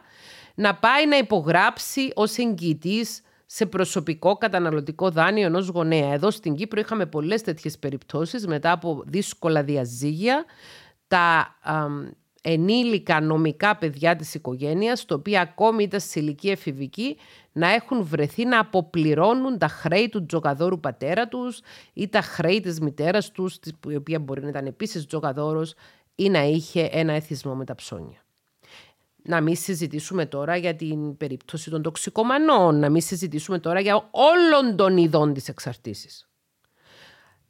να 0.55 0.75
πάει 0.75 1.07
να 1.07 1.17
υπογράψει 1.17 2.11
ως 2.15 2.37
εγγυητής 2.37 3.21
σε 3.45 3.65
προσωπικό 3.65 4.37
καταναλωτικό 4.37 5.09
δάνειο 5.09 5.45
ενός 5.45 5.67
γονέα. 5.67 6.13
Εδώ 6.13 6.31
στην 6.31 6.55
Κύπρο 6.55 6.79
είχαμε 6.79 7.05
πολλές 7.05 7.41
τέτοιες 7.41 7.79
περιπτώσεις 7.79 8.47
μετά 8.47 8.71
από 8.71 9.03
δύσκολα 9.05 9.63
διαζύγια. 9.63 10.45
Τα 11.07 11.57
ενήλικα 12.41 13.21
νομικά 13.21 13.75
παιδιά 13.75 14.15
της 14.15 14.33
οικογένειας, 14.33 15.05
το 15.05 15.15
οποίο 15.15 15.39
ακόμη 15.39 15.83
ήταν 15.83 15.99
σε 15.99 16.19
ηλικία 16.19 16.51
εφηβική, 16.51 17.17
να 17.59 17.73
έχουν 17.73 18.03
βρεθεί 18.03 18.45
να 18.45 18.59
αποπληρώνουν 18.59 19.57
τα 19.57 19.67
χρέη 19.67 20.09
του 20.09 20.25
τζογαδόρου 20.25 20.79
πατέρα 20.79 21.27
τους 21.27 21.59
ή 21.93 22.07
τα 22.07 22.21
χρέη 22.21 22.59
της 22.59 22.79
μητέρας 22.79 23.31
τους, 23.31 23.59
η 23.87 23.95
οποία 23.95 24.19
μπορεί 24.19 24.41
να 24.41 24.49
ήταν 24.49 24.65
επίσης 24.65 25.05
τζογαδόρος 25.05 25.73
ή 26.15 26.29
να 26.29 26.43
είχε 26.43 26.89
ένα 26.91 27.13
εθισμό 27.13 27.55
με 27.55 27.65
τα 27.65 27.75
ψώνια. 27.75 28.23
Να 29.23 29.41
μην 29.41 29.55
συζητήσουμε 29.55 30.25
τώρα 30.25 30.55
για 30.55 30.75
την 30.75 31.17
περίπτωση 31.17 31.69
των 31.69 31.81
τοξικομανών, 31.81 32.79
να 32.79 32.89
μην 32.89 33.01
συζητήσουμε 33.01 33.59
τώρα 33.59 33.79
για 33.79 34.09
όλων 34.11 34.75
των 34.75 34.97
ειδών 34.97 35.33
της 35.33 35.47
εξαρτήσης. 35.47 36.29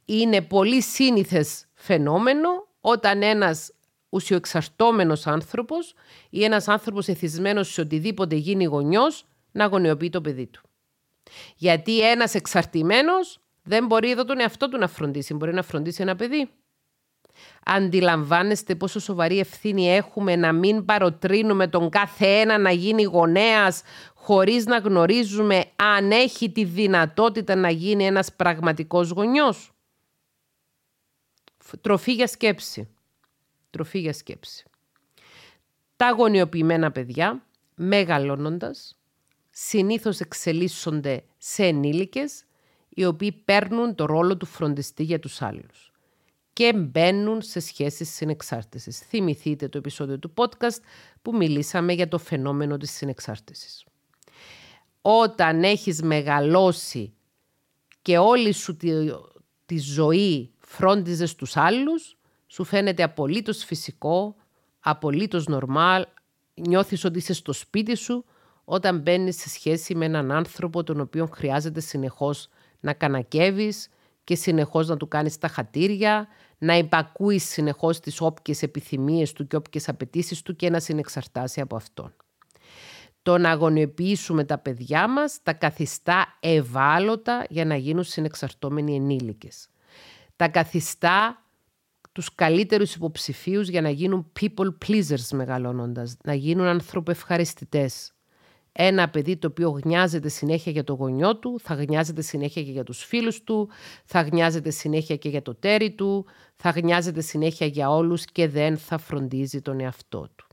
Είναι 0.04 0.40
πολύ 0.40 0.82
σύνηθες 0.82 1.66
φαινόμενο 1.74 2.48
όταν 2.80 3.22
ένας 3.22 3.72
ουσιοεξαρτώμενος 4.08 5.26
άνθρωπος 5.26 5.94
ή 6.30 6.44
ένας 6.44 6.68
άνθρωπος 6.68 7.08
εθισμένος 7.08 7.72
σε 7.72 7.80
οτιδήποτε 7.80 8.34
γίνει 8.34 8.64
γονιός 8.64 9.24
να 9.52 9.64
αγωνιοποιεί 9.64 10.10
το 10.10 10.20
παιδί 10.20 10.46
του. 10.46 10.62
Γιατί 11.56 12.00
ένας 12.10 12.34
εξαρτημένος 12.34 13.40
δεν 13.62 13.86
μπορεί 13.86 14.10
εδώ 14.10 14.24
τον 14.24 14.40
εαυτό 14.40 14.68
του 14.68 14.78
να 14.78 14.88
φροντίσει. 14.88 15.34
Μπορεί 15.34 15.54
να 15.54 15.62
φροντίσει 15.62 16.02
ένα 16.02 16.16
παιδί. 16.16 16.50
Αντιλαμβάνεστε 17.64 18.74
πόσο 18.74 19.00
σοβαρή 19.00 19.38
ευθύνη 19.38 19.94
έχουμε 19.94 20.36
να 20.36 20.52
μην 20.52 20.84
παροτρύνουμε 20.84 21.68
τον 21.68 21.90
κάθε 21.90 22.26
ένα 22.26 22.58
να 22.58 22.70
γίνει 22.70 23.02
γονέας 23.02 23.82
χωρίς 24.14 24.66
να 24.66 24.78
γνωρίζουμε 24.78 25.64
αν 25.76 26.10
έχει 26.10 26.50
τη 26.50 26.64
δυνατότητα 26.64 27.54
να 27.54 27.70
γίνει 27.70 28.06
ένας 28.06 28.34
πραγματικός 28.34 29.10
γονιός. 29.10 29.72
Τροφή 31.80 32.12
για 32.12 32.26
σκέψη. 32.26 32.88
Τροφή 33.70 33.98
για 33.98 34.12
σκέψη. 34.12 34.64
Τα 35.96 36.10
γονιοποιημένα 36.10 36.90
παιδιά, 36.90 37.42
μεγαλώνοντας, 37.74 38.99
συνήθως 39.50 40.20
εξελίσσονται 40.20 41.24
σε 41.38 41.64
ενήλικες, 41.64 42.44
οι 42.88 43.04
οποίοι 43.04 43.32
παίρνουν 43.32 43.94
το 43.94 44.04
ρόλο 44.04 44.36
του 44.36 44.46
φροντιστή 44.46 45.02
για 45.02 45.18
τους 45.18 45.42
άλλους 45.42 45.90
και 46.52 46.72
μπαίνουν 46.72 47.42
σε 47.42 47.60
σχέσεις 47.60 48.14
συνεξάρτησης. 48.14 48.98
Θυμηθείτε 48.98 49.68
το 49.68 49.78
επεισόδιο 49.78 50.18
του 50.18 50.32
podcast 50.36 50.78
που 51.22 51.36
μιλήσαμε 51.36 51.92
για 51.92 52.08
το 52.08 52.18
φαινόμενο 52.18 52.76
της 52.76 52.90
συνεξάρτησης. 52.90 53.84
Όταν 55.02 55.64
έχεις 55.64 56.02
μεγαλώσει 56.02 57.14
και 58.02 58.18
όλη 58.18 58.52
σου 58.52 58.76
τη, 58.76 58.90
τη 59.66 59.78
ζωή 59.78 60.50
φρόντιζες 60.58 61.34
τους 61.34 61.56
άλλους, 61.56 62.16
σου 62.46 62.64
φαίνεται 62.64 63.02
απολύτως 63.02 63.64
φυσικό, 63.64 64.36
απολύτως 64.80 65.46
νορμάλ, 65.46 66.06
νιώθεις 66.54 67.04
ότι 67.04 67.18
είσαι 67.18 67.32
στο 67.32 67.52
σπίτι 67.52 67.94
σου 67.94 68.24
όταν 68.72 68.98
μπαίνεις 68.98 69.36
σε 69.36 69.48
σχέση 69.48 69.94
με 69.94 70.04
έναν 70.04 70.32
άνθρωπο 70.32 70.82
τον 70.82 71.00
οποίο 71.00 71.26
χρειάζεται 71.26 71.80
συνεχώς 71.80 72.48
να 72.80 72.92
κανακεύεις 72.92 73.88
και 74.24 74.34
συνεχώς 74.34 74.88
να 74.88 74.96
του 74.96 75.08
κάνεις 75.08 75.38
τα 75.38 75.48
χατήρια, 75.48 76.28
να 76.58 76.76
υπακούεις 76.76 77.44
συνεχώς 77.48 78.00
τις 78.00 78.20
όποιες 78.20 78.62
επιθυμίες 78.62 79.32
του 79.32 79.46
και 79.46 79.56
όποιες 79.56 79.88
απαιτήσεις 79.88 80.42
του 80.42 80.56
και 80.56 80.70
να 80.70 80.80
συνεξαρτάσει 80.80 81.60
από 81.60 81.76
αυτόν. 81.76 82.14
Το 83.22 83.38
να 83.38 83.50
αγωνιοποιήσουμε 83.50 84.44
τα 84.44 84.58
παιδιά 84.58 85.08
μας 85.08 85.42
τα 85.42 85.52
καθιστά 85.52 86.26
ευάλωτα 86.40 87.44
για 87.48 87.64
να 87.64 87.76
γίνουν 87.76 88.04
συνεξαρτώμενοι 88.04 88.94
ενήλικες. 88.94 89.68
Τα 90.36 90.48
καθιστά 90.48 91.44
τους 92.12 92.34
καλύτερους 92.34 92.94
υποψηφίους 92.94 93.68
για 93.68 93.80
να 93.80 93.90
γίνουν 93.90 94.32
people 94.40 94.68
pleasers 94.86 95.28
μεγαλώνοντας, 95.32 96.16
να 96.24 96.34
γίνουν 96.34 96.66
ανθρωπευχαριστητές. 96.66 98.14
Ένα 98.72 99.08
παιδί 99.08 99.36
το 99.36 99.46
οποίο 99.46 99.70
γνιάζεται 99.70 100.28
συνέχεια 100.28 100.72
για 100.72 100.84
το 100.84 100.92
γονιό 100.92 101.36
του, 101.36 101.60
θα 101.62 101.74
γνιάζεται 101.74 102.22
συνέχεια 102.22 102.62
και 102.62 102.70
για 102.70 102.84
τους 102.84 103.04
φίλους 103.04 103.42
του, 103.42 103.68
θα 104.04 104.20
γνιάζεται 104.20 104.70
συνέχεια 104.70 105.16
και 105.16 105.28
για 105.28 105.42
το 105.42 105.54
τέρι 105.54 105.94
του, 105.94 106.26
θα 106.56 106.70
γνιάζεται 106.70 107.20
συνέχεια 107.20 107.66
για 107.66 107.90
όλους 107.90 108.24
και 108.24 108.48
δεν 108.48 108.76
θα 108.76 108.98
φροντίζει 108.98 109.60
τον 109.60 109.80
εαυτό 109.80 110.28
του. 110.36 110.46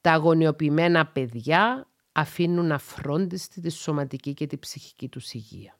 Τα 0.00 0.12
αγωνιοποιημένα 0.12 1.06
παιδιά 1.06 1.88
αφήνουν 2.12 2.72
αφρόντιστη 2.72 3.60
τη 3.60 3.70
σωματική 3.70 4.34
και 4.34 4.46
τη 4.46 4.56
ψυχική 4.56 5.08
τους 5.08 5.32
υγεία. 5.32 5.78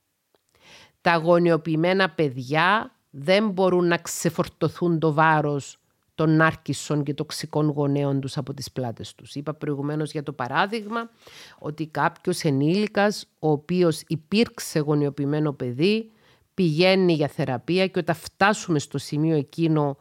Τα 1.01 1.13
αγωνιοποιημένα 1.13 2.11
παιδιά 2.11 2.97
δεν 3.11 3.51
μπορούν 3.51 3.87
να 3.87 3.97
ξεφορτωθούν 3.97 4.99
το 4.99 5.13
βάρος 5.13 5.78
των 6.19 6.37
νάρκισσων 6.37 7.03
και 7.03 7.15
τοξικών 7.15 7.69
γονέων 7.69 8.21
τους 8.21 8.37
από 8.37 8.55
τις 8.55 8.73
πλάτες 8.73 9.15
τους. 9.15 9.35
Είπα 9.35 9.55
προηγουμένως 9.55 10.11
για 10.11 10.23
το 10.23 10.33
παράδειγμα 10.33 11.11
ότι 11.59 11.87
κάποιος 11.87 12.43
ενήλικας 12.43 13.27
ο 13.39 13.51
οποίος 13.51 14.03
υπήρξε 14.07 14.79
γονιοποιημένο 14.79 15.53
παιδί 15.53 16.11
πηγαίνει 16.55 17.13
για 17.13 17.29
θεραπεία 17.29 17.87
και 17.87 17.99
όταν 17.99 18.15
φτάσουμε 18.15 18.79
στο 18.79 18.99
σημείο 18.99 19.37
εκείνο 19.37 19.97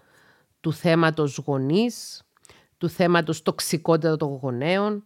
του 0.60 0.74
θέματος 0.74 1.38
γονείς, 1.46 2.24
του 2.78 2.90
θέματος 2.90 3.42
τοξικότητα 3.42 4.18
των 4.18 4.40
γονέων, 4.42 5.06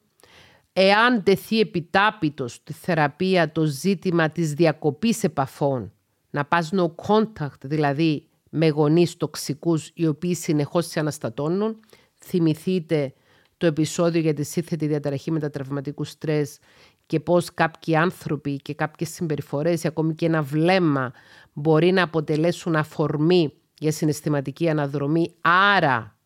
εάν 0.74 1.24
τεθεί 1.24 1.60
επιτάπητος 1.60 2.64
τη 2.64 2.74
θεραπεία 2.74 3.52
το 3.52 3.66
ζήτημα 3.66 4.30
της 4.30 4.54
διακοπής 4.54 5.24
επαφών 5.24 5.92
να 6.30 6.46
πας 6.46 6.70
no 6.74 6.86
contact, 7.08 7.62
δηλαδή 7.62 8.26
με 8.54 8.70
γονείς 8.70 9.18
τοξικούς 9.18 9.92
οι 9.94 10.08
οποίοι 10.08 10.36
συνεχώς 10.36 10.88
σε 10.88 11.00
αναστατώνουν. 11.00 11.80
Θυμηθείτε 12.18 13.14
το 13.58 13.66
επεισόδιο 13.66 14.22
για 14.22 14.34
τη 14.34 14.44
σύνθετη 14.44 14.88
διαταραχή 14.88 15.32
μετατραυματικού 15.32 16.04
στρες 16.04 16.60
και 17.06 17.20
πώς 17.20 17.54
κάποιοι 17.54 17.96
άνθρωποι 17.96 18.56
και 18.56 18.74
κάποιες 18.74 19.10
συμπεριφορές, 19.10 19.86
ακόμη 19.86 20.16
και 20.16 20.26
ένα 20.26 20.42
βλέμμα, 20.42 21.14
μπορεί 21.54 21.92
να 21.92 22.04
αποτελέσουν 22.04 22.76
αφορμή 22.76 23.54
για 23.80 23.92
συναισθηματική 23.92 24.70
αναδρομή. 24.70 25.34
Άρα, 25.42 26.18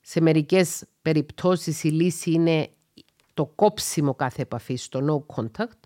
σε 0.00 0.20
μερικές 0.20 0.84
περιπτώσεις 1.02 1.84
η 1.84 1.88
λύση 1.88 2.30
είναι 2.30 2.70
το 3.34 3.46
κόψιμο 3.46 4.14
κάθε 4.14 4.42
επαφή, 4.42 4.78
το 4.88 5.26
no 5.28 5.34
contact, 5.36 5.80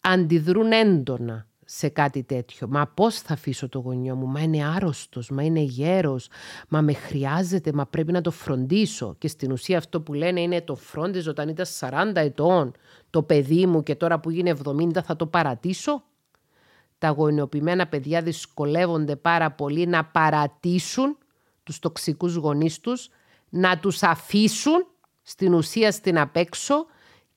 αντιδρούν 0.00 0.72
έντονα 0.72 1.46
σε 1.70 1.88
κάτι 1.88 2.22
τέτοιο. 2.22 2.68
Μα 2.68 2.86
πώς 2.86 3.18
θα 3.18 3.32
αφήσω 3.32 3.68
το 3.68 3.78
γονιό 3.78 4.14
μου, 4.14 4.26
μα 4.26 4.40
είναι 4.40 4.64
άρρωστος, 4.64 5.30
μα 5.30 5.42
είναι 5.42 5.60
γέρος, 5.60 6.28
μα 6.68 6.80
με 6.80 6.92
χρειάζεται, 6.92 7.72
μα 7.72 7.86
πρέπει 7.86 8.12
να 8.12 8.20
το 8.20 8.30
φροντίσω. 8.30 9.14
Και 9.18 9.28
στην 9.28 9.52
ουσία 9.52 9.78
αυτό 9.78 10.00
που 10.00 10.12
λένε 10.12 10.40
είναι 10.40 10.60
το 10.60 10.74
φρόντιζω 10.74 11.30
όταν 11.30 11.48
ήταν 11.48 11.66
40 11.78 12.12
ετών 12.14 12.72
το 13.10 13.22
παιδί 13.22 13.66
μου 13.66 13.82
και 13.82 13.94
τώρα 13.94 14.20
που 14.20 14.30
γίνει 14.30 14.52
70 14.64 15.02
θα 15.04 15.16
το 15.16 15.26
παρατήσω. 15.26 16.02
Τα 16.98 17.08
γονιοποιημένα 17.08 17.86
παιδιά 17.86 18.22
δυσκολεύονται 18.22 19.16
πάρα 19.16 19.50
πολύ 19.50 19.86
να 19.86 20.04
παρατήσουν 20.04 21.18
τους 21.62 21.78
τοξικούς 21.78 22.34
γονείς 22.34 22.80
τους, 22.80 23.08
να 23.48 23.78
τους 23.78 24.02
αφήσουν 24.02 24.86
στην 25.22 25.54
ουσία 25.54 25.92
στην 25.92 26.18
απέξω 26.18 26.86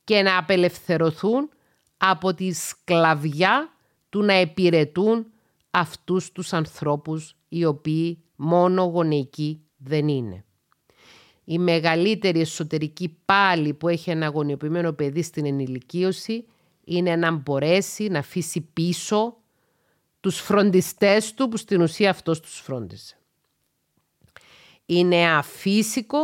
και 0.03 0.21
να 0.21 0.37
απελευθερωθούν 0.37 1.49
από 1.97 2.33
τη 2.33 2.51
σκλαβιά 2.53 3.69
του 4.11 4.23
να 4.23 4.33
επιρετούν 4.33 5.25
αυτούς 5.71 6.31
τους 6.31 6.53
ανθρώπους 6.53 7.35
οι 7.49 7.65
οποίοι 7.65 8.23
μόνο 8.35 8.83
γονεϊκοί 8.83 9.61
δεν 9.77 10.07
είναι. 10.07 10.45
Η 11.43 11.59
μεγαλύτερη 11.59 12.39
εσωτερική 12.39 13.17
πάλι 13.25 13.73
που 13.73 13.87
έχει 13.87 14.09
ένα 14.09 14.25
αγωνιοποιημένο 14.25 14.93
παιδί 14.93 15.21
στην 15.21 15.45
ενηλικίωση 15.45 16.45
είναι 16.83 17.15
να 17.15 17.31
μπορέσει 17.31 18.07
να 18.07 18.19
αφήσει 18.19 18.61
πίσω 18.61 19.37
τους 20.19 20.39
φροντιστές 20.39 21.33
του 21.33 21.47
που 21.49 21.57
στην 21.57 21.81
ουσία 21.81 22.09
αυτός 22.09 22.39
τους 22.39 22.59
φρόντισε. 22.59 23.15
Είναι 24.85 25.31
αφύσικο 25.31 26.17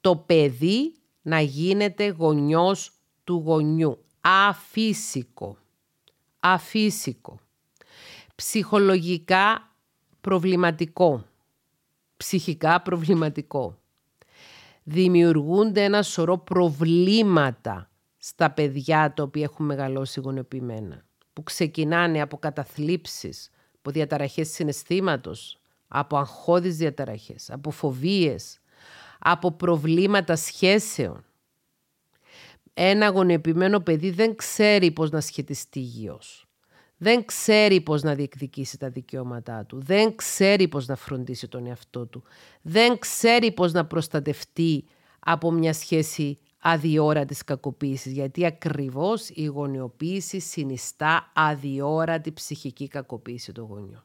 το 0.00 0.16
παιδί 0.16 0.94
να 1.22 1.40
γίνεται 1.40 2.08
γονιός 2.08 2.92
του 3.24 3.42
γονιού. 3.46 4.04
Αφύσικο. 4.20 5.56
Αφύσικο. 6.40 7.40
Ψυχολογικά 8.34 9.72
προβληματικό. 10.20 11.24
Ψυχικά 12.16 12.82
προβληματικό. 12.82 13.78
Δημιουργούνται 14.82 15.84
ένα 15.84 16.02
σωρό 16.02 16.38
προβλήματα 16.38 17.90
στα 18.16 18.50
παιδιά 18.50 19.12
τα 19.14 19.22
οποία 19.22 19.42
έχουν 19.42 19.66
μεγαλώσει 19.66 20.20
γονιοποιημένα. 20.20 21.04
Που 21.32 21.42
ξεκινάνε 21.42 22.20
από 22.20 22.36
καταθλίψεις, 22.38 23.50
από 23.78 23.90
διαταραχές 23.90 24.48
συναισθήματος, 24.48 25.60
από 25.88 26.16
αγχώδεις 26.16 26.76
διαταραχές, 26.76 27.50
από 27.50 27.70
φοβίες, 27.70 28.58
από 29.18 29.52
προβλήματα 29.52 30.36
σχέσεων. 30.36 31.24
Ένα 32.80 33.08
γονιοποιημένο 33.08 33.80
παιδί 33.80 34.10
δεν 34.10 34.34
ξέρει 34.34 34.90
πώς 34.90 35.10
να 35.10 35.20
σχετιστεί 35.20 35.78
υγιώς. 35.78 36.46
Δεν 36.96 37.24
ξέρει 37.24 37.80
πώς 37.80 38.02
να 38.02 38.14
διεκδικήσει 38.14 38.78
τα 38.78 38.90
δικαιώματά 38.90 39.64
του. 39.64 39.82
Δεν 39.82 40.14
ξέρει 40.14 40.68
πώς 40.68 40.86
να 40.86 40.96
φροντίσει 40.96 41.48
τον 41.48 41.66
εαυτό 41.66 42.06
του. 42.06 42.22
Δεν 42.62 42.98
ξέρει 42.98 43.52
πώς 43.52 43.72
να 43.72 43.86
προστατευτεί 43.86 44.84
από 45.18 45.50
μια 45.50 45.72
σχέση 45.72 46.38
αδιόρατης 46.58 47.44
κακοποίησης. 47.44 48.12
Γιατί 48.12 48.46
ακριβώς 48.46 49.28
η 49.28 49.44
γονιοποίηση 49.44 50.40
συνιστά 50.40 51.32
αδιόρατη 51.34 52.32
ψυχική 52.32 52.88
κακοποίηση 52.88 53.52
των 53.52 53.64
γονιών. 53.64 54.04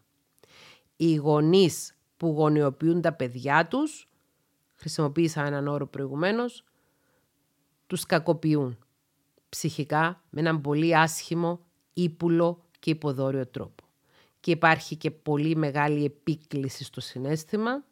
Οι 0.95 1.15
γονείς 1.15 1.95
που 2.17 2.27
γονιοποιούν 2.27 3.01
τα 3.01 3.13
παιδιά 3.13 3.67
τους, 3.67 4.09
χρησιμοποίησα 4.73 5.45
έναν 5.45 5.67
όρο 5.67 5.87
προηγουμένως, 5.87 6.63
τους 7.93 8.05
κακοποιούν 8.05 8.77
ψυχικά 9.49 10.23
με 10.29 10.39
έναν 10.39 10.61
πολύ 10.61 10.97
άσχημο, 10.97 11.59
ύπουλο 11.93 12.63
και 12.79 12.89
υποδόριο 12.89 13.47
τρόπο. 13.47 13.83
Και 14.39 14.51
υπάρχει 14.51 14.95
και 14.95 15.11
πολύ 15.11 15.55
μεγάλη 15.55 16.05
επίκληση 16.05 16.83
στο 16.83 17.01
συνέστημα. 17.01 17.83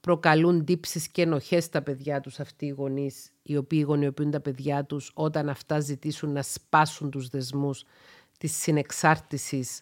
Προκαλούν 0.00 0.64
τύψεις 0.64 1.08
και 1.08 1.22
ενοχές 1.22 1.64
στα 1.64 1.82
παιδιά 1.82 2.20
τους 2.20 2.40
αυτοί 2.40 2.66
οι 2.66 2.68
γονείς, 2.68 3.32
οι 3.42 3.56
οποίοι 3.56 3.84
γονιοποιούν 3.86 4.30
τα 4.30 4.40
παιδιά 4.40 4.84
τους 4.84 5.10
όταν 5.14 5.48
αυτά 5.48 5.80
ζητήσουν 5.80 6.32
να 6.32 6.42
σπάσουν 6.42 7.10
τους 7.10 7.28
δεσμούς 7.28 7.84
της 8.38 8.56
συνεξάρτησης 8.56 9.80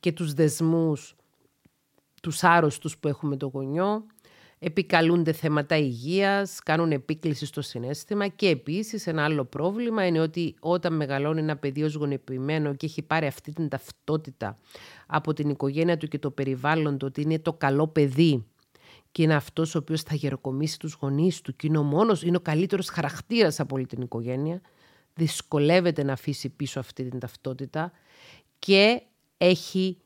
και 0.00 0.12
τους 0.12 0.34
δεσμούς 0.34 1.16
τους 2.22 2.44
άρρωστους 2.44 2.98
που 2.98 3.08
έχουμε 3.08 3.36
το 3.36 3.46
γονιό 3.46 4.06
επικαλούνται 4.58 5.32
θέματα 5.32 5.76
υγείας, 5.76 6.60
κάνουν 6.62 6.92
επίκληση 6.92 7.46
στο 7.46 7.62
συνέστημα 7.62 8.28
και 8.28 8.48
επίσης 8.48 9.06
ένα 9.06 9.24
άλλο 9.24 9.44
πρόβλημα 9.44 10.06
είναι 10.06 10.20
ότι 10.20 10.54
όταν 10.60 10.96
μεγαλώνει 10.96 11.40
ένα 11.40 11.56
παιδί 11.56 11.82
ως 11.82 11.94
γονεποιημένο 11.94 12.74
και 12.74 12.86
έχει 12.86 13.02
πάρει 13.02 13.26
αυτή 13.26 13.52
την 13.52 13.68
ταυτότητα 13.68 14.58
από 15.06 15.32
την 15.32 15.48
οικογένεια 15.48 15.96
του 15.96 16.08
και 16.08 16.18
το 16.18 16.30
περιβάλλον 16.30 16.98
του 16.98 17.06
ότι 17.08 17.20
είναι 17.20 17.38
το 17.38 17.52
καλό 17.52 17.88
παιδί 17.88 18.46
και 19.12 19.22
είναι 19.22 19.34
αυτός 19.34 19.74
ο 19.74 19.78
οποίος 19.78 20.02
θα 20.02 20.14
γεροκομίσει 20.14 20.78
τους 20.78 20.96
γονείς 21.00 21.40
του 21.40 21.56
και 21.56 21.66
είναι 21.66 21.78
ο 21.78 21.82
μόνος, 21.82 22.22
είναι 22.22 22.36
ο 22.36 22.40
καλύτερος 22.40 22.88
χαρακτήρας 22.88 23.60
από 23.60 23.74
όλη 23.74 23.86
την 23.86 24.00
οικογένεια, 24.00 24.60
δυσκολεύεται 25.14 26.02
να 26.02 26.12
αφήσει 26.12 26.48
πίσω 26.48 26.80
αυτή 26.80 27.08
την 27.08 27.18
ταυτότητα 27.18 27.92
και 28.58 29.02
έχει 29.38 29.98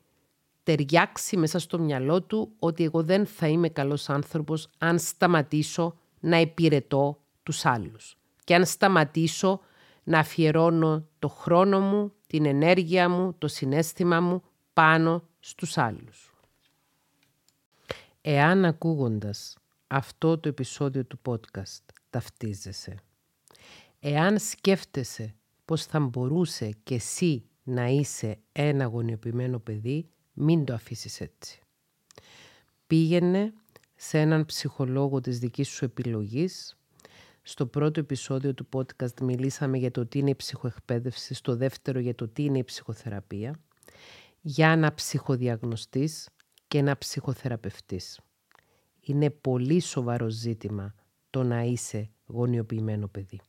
ταιριάξει 0.63 1.37
μέσα 1.37 1.59
στο 1.59 1.79
μυαλό 1.79 2.21
του 2.21 2.53
ότι 2.59 2.83
εγώ 2.83 3.03
δεν 3.03 3.25
θα 3.25 3.47
είμαι 3.47 3.69
καλός 3.69 4.09
άνθρωπος 4.09 4.69
αν 4.77 4.99
σταματήσω 4.99 5.97
να 6.19 6.39
υπηρετώ 6.39 7.23
τους 7.43 7.65
άλλους. 7.65 8.17
Και 8.43 8.55
αν 8.55 8.65
σταματήσω 8.65 9.59
να 10.03 10.19
αφιερώνω 10.19 11.07
το 11.19 11.27
χρόνο 11.27 11.79
μου, 11.79 12.13
την 12.27 12.45
ενέργεια 12.45 13.09
μου, 13.09 13.35
το 13.37 13.47
συνέστημα 13.47 14.19
μου 14.19 14.43
πάνω 14.73 15.27
στους 15.39 15.77
άλλους. 15.77 16.33
Εάν 18.21 18.65
ακούγοντας 18.65 19.57
αυτό 19.87 20.37
το 20.37 20.49
επεισόδιο 20.49 21.05
του 21.05 21.19
podcast 21.25 21.83
ταυτίζεσαι, 22.09 22.95
εάν 23.99 24.39
σκέφτεσαι 24.39 25.35
πως 25.65 25.85
θα 25.85 25.99
μπορούσε 25.99 26.69
και 26.83 26.95
εσύ 26.95 27.43
να 27.63 27.85
είσαι 27.85 28.39
ένα 28.51 28.85
γονιοποιημένο 28.85 29.59
παιδί, 29.59 30.09
μην 30.33 30.65
το 30.65 30.73
αφήσεις 30.73 31.21
έτσι. 31.21 31.61
Πήγαινε 32.87 33.53
σε 33.95 34.19
έναν 34.19 34.45
ψυχολόγο 34.45 35.21
της 35.21 35.39
δικής 35.39 35.67
σου 35.67 35.85
επιλογής. 35.85 36.77
Στο 37.41 37.65
πρώτο 37.65 37.99
επεισόδιο 37.99 38.53
του 38.53 38.67
podcast 38.73 39.21
μιλήσαμε 39.21 39.77
για 39.77 39.91
το 39.91 40.05
τι 40.05 40.19
είναι 40.19 40.29
η 40.29 40.35
ψυχοεκπαίδευση, 40.35 41.33
στο 41.33 41.55
δεύτερο 41.55 41.99
για 41.99 42.15
το 42.15 42.27
τι 42.27 42.43
είναι 42.43 42.57
η 42.57 42.63
ψυχοθεραπεία, 42.63 43.59
για 44.41 44.75
να 44.75 44.93
ψυχοδιαγνωστείς 44.93 46.29
και 46.67 46.81
να 46.81 46.97
ψυχοθεραπευτείς. 46.97 48.19
Είναι 49.01 49.29
πολύ 49.29 49.79
σοβαρό 49.79 50.29
ζήτημα 50.29 50.95
το 51.29 51.43
να 51.43 51.61
είσαι 51.61 52.09
γονιοποιημένο 52.25 53.07
παιδί. 53.07 53.39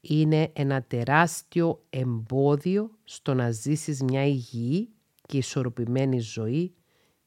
Είναι 0.00 0.50
ένα 0.52 0.82
τεράστιο 0.82 1.84
εμπόδιο 1.90 2.90
στο 3.04 3.34
να 3.34 3.50
ζήσεις 3.50 4.02
μια 4.02 4.24
υγιή 4.24 4.88
και 5.30 5.36
ισορροπημένη 5.36 6.20
ζωή 6.20 6.74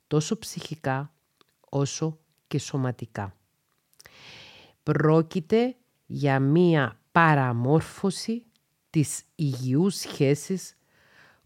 τόσο 0.08 0.38
ψυχικά 0.38 1.14
όσο 1.70 2.20
και 2.47 2.60
σωματικά. 2.60 3.36
Πρόκειται 4.84 5.76
για 6.06 6.39
μία 6.39 6.99
παραμόρφωση 7.12 8.45
της 8.89 9.24
υγιούς 9.36 9.95
σχέσης 9.95 10.78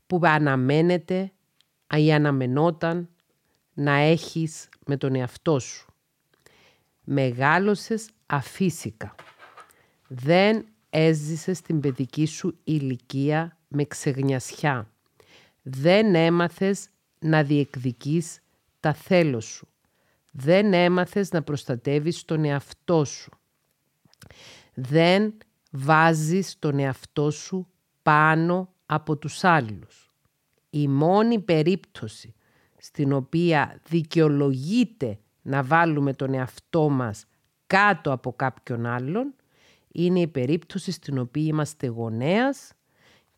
που 0.07 0.19
αναμένεται 0.23 1.31
ή 1.97 2.13
αναμενόταν 2.13 3.09
να 3.73 3.93
έχεις 3.93 4.69
με 4.85 4.97
τον 4.97 5.15
εαυτό 5.15 5.59
σου. 5.59 5.91
Μεγάλωσες 7.03 8.09
αφύσικα. 8.25 9.15
Δεν 10.07 10.65
έζησες 10.89 11.61
την 11.61 11.79
παιδική 11.79 12.25
σου 12.25 12.59
ηλικία 12.63 13.57
με 13.67 13.85
ξεγνιασιά 13.85 14.91
δεν 15.69 16.15
έμαθες 16.15 16.89
να 17.19 17.43
διεκδικείς 17.43 18.39
τα 18.79 18.93
θέλω 18.93 19.39
σου. 19.39 19.67
Δεν 20.31 20.73
έμαθες 20.73 21.31
να 21.31 21.41
προστατεύεις 21.41 22.25
τον 22.25 22.45
εαυτό 22.45 23.05
σου. 23.05 23.31
Δεν 24.73 25.37
βάζεις 25.71 26.59
τον 26.59 26.79
εαυτό 26.79 27.31
σου 27.31 27.67
πάνω 28.03 28.73
από 28.85 29.17
τους 29.17 29.43
άλλους. 29.43 30.13
Η 30.69 30.87
μόνη 30.87 31.39
περίπτωση 31.39 32.35
στην 32.77 33.13
οποία 33.13 33.81
δικαιολογείται 33.87 35.19
να 35.41 35.63
βάλουμε 35.63 36.13
τον 36.13 36.33
εαυτό 36.33 36.89
μας 36.89 37.25
κάτω 37.67 38.11
από 38.11 38.33
κάποιον 38.33 38.85
άλλον 38.85 39.33
είναι 39.91 40.19
η 40.19 40.27
περίπτωση 40.27 40.91
στην 40.91 41.17
οποία 41.17 41.43
είμαστε 41.43 41.87
γονέας 41.87 42.71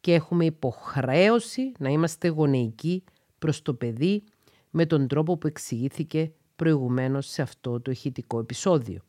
και 0.01 0.13
έχουμε 0.13 0.45
υποχρέωση 0.45 1.71
να 1.79 1.89
είμαστε 1.89 2.27
γονεϊκοί 2.27 3.03
προς 3.39 3.61
το 3.61 3.73
παιδί 3.73 4.23
με 4.69 4.85
τον 4.85 5.07
τρόπο 5.07 5.37
που 5.37 5.47
εξηγήθηκε 5.47 6.31
προηγουμένως 6.55 7.27
σε 7.27 7.41
αυτό 7.41 7.81
το 7.81 7.91
ηχητικό 7.91 8.39
επεισόδιο. 8.39 9.01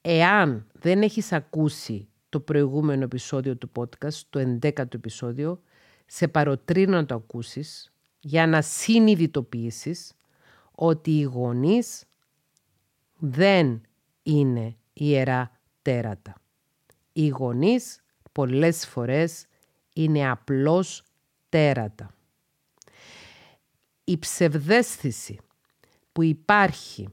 Εάν 0.00 0.66
δεν 0.72 1.02
έχεις 1.02 1.32
ακούσει 1.32 2.08
το 2.28 2.40
προηγούμενο 2.40 3.04
επεισόδιο 3.04 3.56
του 3.56 3.70
podcast, 3.74 4.20
το 4.30 4.58
11ο 4.62 4.94
επεισόδιο, 4.94 5.60
σε 6.06 6.28
παροτρύνω 6.28 6.96
να 6.96 7.06
το 7.06 7.14
ακούσεις 7.14 7.92
για 8.20 8.46
να 8.46 8.62
συνειδητοποιήσεις 8.62 10.12
ότι 10.74 11.10
οι 11.18 11.22
γονείς 11.22 12.04
δεν 13.18 13.80
είναι 14.22 14.76
ιερά 14.92 15.60
τέρατα. 15.82 16.34
Οι 17.12 17.28
γονείς 17.28 18.02
πολλές 18.32 18.86
φορές 18.86 19.46
είναι 19.94 20.30
απλώς 20.30 21.02
τέρατα. 21.48 22.14
Η 24.04 24.18
ψευδέστηση 24.18 25.38
που 26.12 26.22
υπάρχει 26.22 27.08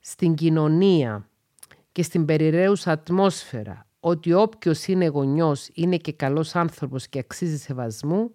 στην 0.00 0.34
κοινωνία 0.34 1.28
και 1.92 2.02
στην 2.02 2.24
περιραίουσα 2.24 2.92
ατμόσφαιρα 2.92 3.86
ότι 4.00 4.32
όποιος 4.32 4.86
είναι 4.86 5.06
γονιός 5.06 5.68
είναι 5.74 5.96
και 5.96 6.12
καλός 6.12 6.54
άνθρωπος 6.54 7.08
και 7.08 7.18
αξίζει 7.18 7.58
σεβασμού 7.58 8.30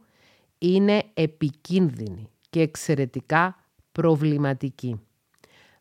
είναι 0.58 1.04
επικίνδυνη 1.14 2.30
και 2.50 2.62
εξαιρετικά 2.62 3.56
προβληματική. 3.92 5.02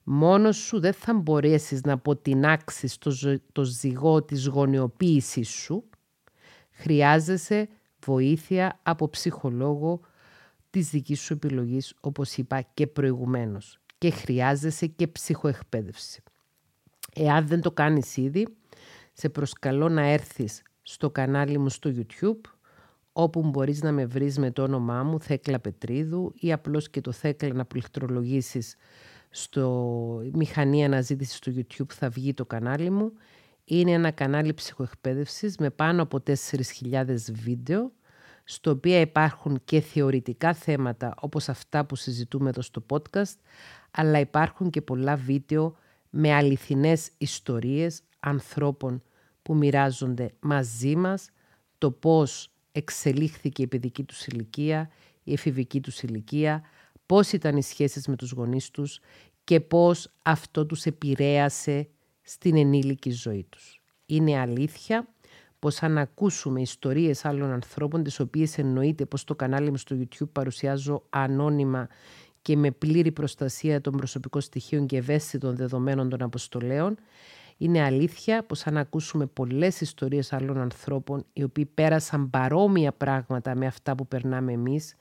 Μόνος 0.02 0.56
σου 0.56 0.80
δεν 0.80 0.92
θα 0.92 1.14
μπορέσεις 1.14 1.80
να 1.80 1.92
αποτινάξεις 1.92 2.98
το, 2.98 3.40
το 3.52 3.64
ζυγό 3.64 4.22
της 4.22 4.46
γονιοποίησης 4.46 5.48
σου. 5.48 5.84
Χρειάζεσαι 6.70 7.68
βοήθεια 8.04 8.80
από 8.82 9.08
ψυχολόγο 9.08 10.00
της 10.70 10.90
δικής 10.90 11.20
σου 11.20 11.32
επιλογής, 11.32 11.94
όπως 12.00 12.36
είπα 12.36 12.60
και 12.74 12.86
προηγουμένως. 12.86 13.76
και 13.98 14.10
χρειάζεσαι 14.10 14.86
και 14.86 15.06
ψυχοεκπαίδευση. 15.06 16.22
Εάν 17.14 17.46
δεν 17.46 17.60
το 17.60 17.70
κάνεις 17.72 18.16
ήδη, 18.16 18.46
σε 19.12 19.28
προσκαλώ 19.28 19.88
να 19.88 20.02
έρθεις 20.02 20.62
στο 20.82 21.10
κανάλι 21.10 21.58
μου 21.58 21.68
στο 21.68 21.90
YouTube, 21.94 22.50
όπου 23.12 23.42
μπορείς 23.42 23.82
να 23.82 23.92
με 23.92 24.06
βρεις 24.06 24.38
με 24.38 24.50
το 24.50 24.62
όνομά 24.62 25.02
μου 25.02 25.20
Θέκλα 25.20 25.58
Πετρίδου 25.60 26.32
ή 26.34 26.52
απλώς 26.52 26.90
και 26.90 27.00
το 27.00 27.12
Θέκλα 27.12 27.52
να 27.52 27.64
πληκτρολογήσεις 27.64 28.76
στο 29.30 30.22
μηχανή 30.32 30.84
αναζήτησης 30.84 31.36
στο 31.36 31.52
YouTube 31.56 31.92
θα 31.92 32.08
βγει 32.08 32.34
το 32.34 32.46
κανάλι 32.46 32.90
μου. 32.90 33.12
Είναι 33.64 33.90
ένα 33.90 34.10
κανάλι 34.10 34.54
ψυχοεκπαίδευσης 34.54 35.56
με 35.56 35.70
πάνω 35.70 36.02
από 36.02 36.22
4.000 36.26 37.04
βίντεο, 37.32 37.92
στο 38.44 38.70
οποίο 38.70 39.00
υπάρχουν 39.00 39.60
και 39.64 39.80
θεωρητικά 39.80 40.54
θέματα 40.54 41.14
όπως 41.20 41.48
αυτά 41.48 41.84
που 41.86 41.96
συζητούμε 41.96 42.48
εδώ 42.48 42.62
στο 42.62 42.86
podcast, 42.90 43.36
αλλά 43.90 44.18
υπάρχουν 44.18 44.70
και 44.70 44.82
πολλά 44.82 45.16
βίντεο 45.16 45.76
με 46.10 46.32
αληθινές 46.32 47.10
ιστορίες 47.18 48.02
ανθρώπων 48.20 49.02
που 49.42 49.56
μοιράζονται 49.56 50.30
μαζί 50.40 50.96
μας 50.96 51.30
το 51.78 51.90
πώς 51.90 52.50
εξελίχθηκε 52.72 53.62
η 53.62 53.66
παιδική 53.66 54.02
τους 54.02 54.26
ηλικία, 54.26 54.90
η 55.22 55.32
εφηβική 55.32 55.80
τους 55.80 56.02
ηλικία, 56.02 56.62
πώς 57.06 57.32
ήταν 57.32 57.56
οι 57.56 57.62
σχέσεις 57.62 58.06
με 58.06 58.16
τους 58.16 58.30
γονείς 58.30 58.70
τους 58.70 59.00
και 59.44 59.60
πώς 59.60 60.12
αυτό 60.22 60.66
τους 60.66 60.84
επηρέασε 60.84 61.88
στην 62.32 62.56
ενήλικη 62.56 63.10
ζωή 63.10 63.46
τους. 63.48 63.82
Είναι 64.06 64.38
αλήθεια 64.38 65.08
πως 65.58 65.82
αν 65.82 65.98
ακούσουμε 65.98 66.60
ιστορίες 66.60 67.24
άλλων 67.24 67.50
ανθρώπων, 67.50 68.02
τις 68.02 68.20
οποίες 68.20 68.58
εννοείται 68.58 69.04
πως 69.04 69.24
το 69.24 69.34
κανάλι 69.34 69.70
μου 69.70 69.76
στο 69.76 69.96
YouTube 69.98 70.28
παρουσιάζω 70.32 71.02
ανώνυμα 71.10 71.88
και 72.42 72.56
με 72.56 72.70
πλήρη 72.70 73.12
προστασία 73.12 73.80
των 73.80 73.92
προσωπικών 73.92 74.40
στοιχείων 74.40 74.86
και 74.86 74.96
ευαίσθητων 74.96 75.56
δεδομένων 75.56 76.08
των 76.08 76.22
αποστολέων, 76.22 76.96
είναι 77.56 77.82
αλήθεια 77.82 78.44
πως 78.44 78.66
αν 78.66 78.76
ακούσουμε 78.76 79.26
πολλές 79.26 79.80
ιστορίες 79.80 80.32
άλλων 80.32 80.58
ανθρώπων 80.58 81.24
οι 81.32 81.42
οποίοι 81.42 81.66
πέρασαν 81.66 82.30
παρόμοια 82.30 82.92
πράγματα 82.92 83.54
με 83.54 83.66
αυτά 83.66 83.94
που 83.94 84.06
περνάμε 84.06 84.52
εμείς, 84.52 84.94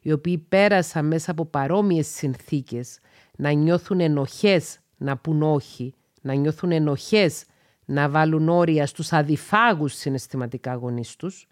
οι 0.00 0.12
οποίοι 0.12 0.38
πέρασαν 0.38 1.06
μέσα 1.06 1.30
από 1.30 1.44
παρόμοιες 1.44 2.06
συνθήκες 2.06 2.98
να 3.36 3.50
νιώθουν 3.50 4.00
ενοχές 4.00 4.78
να 4.96 5.16
πούν 5.16 5.42
όχι, 5.42 5.94
να 6.26 6.34
νιώθουν 6.34 6.72
ενοχές 6.72 7.44
να 7.84 8.08
βάλουν 8.08 8.48
όρια 8.48 8.86
στους 8.86 9.12
αδιφάγους 9.12 9.94
συναισθηματικά 9.94 10.74
γονείς 10.74 11.16
τους, 11.16 11.48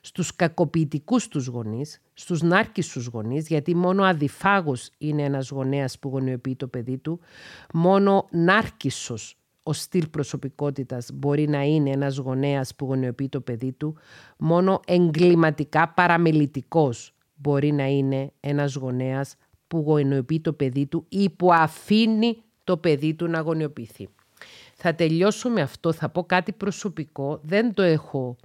στους 0.00 0.36
κακοποιητικούς 0.36 1.28
τους 1.28 1.46
γονείς, 1.46 2.00
στους 2.14 2.42
νάρκισσους 2.42 3.06
γονείς, 3.06 3.46
γιατί 3.46 3.74
μόνο 3.74 4.02
αδιφάγος 4.02 4.90
είναι 4.98 5.22
ένας 5.22 5.48
γονέας 5.48 5.98
που 5.98 6.08
γονιοποιεί 6.08 6.56
το 6.56 6.66
παιδί 6.66 6.98
του, 6.98 7.20
μόνο 7.72 8.26
νάρκισσος 8.30 9.36
ο 9.62 9.72
στυλ 9.72 10.08
προσωπικότητας 10.08 11.10
μπορεί 11.14 11.48
να 11.48 11.62
είναι 11.62 11.90
ένας 11.90 12.16
γονέας 12.16 12.74
που 12.74 12.86
γονιοποιεί 12.86 13.28
το 13.28 13.40
παιδί 13.40 13.72
του, 13.72 13.96
μόνο 14.36 14.80
εγκληματικά 14.86 15.88
παραμελητικός 15.88 17.14
μπορεί 17.34 17.72
να 17.72 17.86
είναι 17.86 18.32
ένας 18.40 18.74
γονέας 18.74 19.36
που 19.68 19.78
γονιοποιεί 19.86 20.40
το 20.40 20.52
παιδί 20.52 20.86
του 20.86 21.04
ή 21.08 21.30
που 21.30 21.52
αφήνει 21.52 22.42
το 22.64 22.76
παιδί 22.76 23.14
του 23.14 23.28
να 23.28 23.40
γονιοποιηθεί. 23.40 24.08
Θα 24.86 24.94
τελειώσω 24.94 25.48
με 25.48 25.60
αυτό, 25.60 25.92
θα 25.92 26.08
πω 26.08 26.24
κάτι 26.24 26.52
προσωπικό, 26.52 27.40
δεν 27.42 27.74
το 27.74 27.82
έχω 27.82 28.36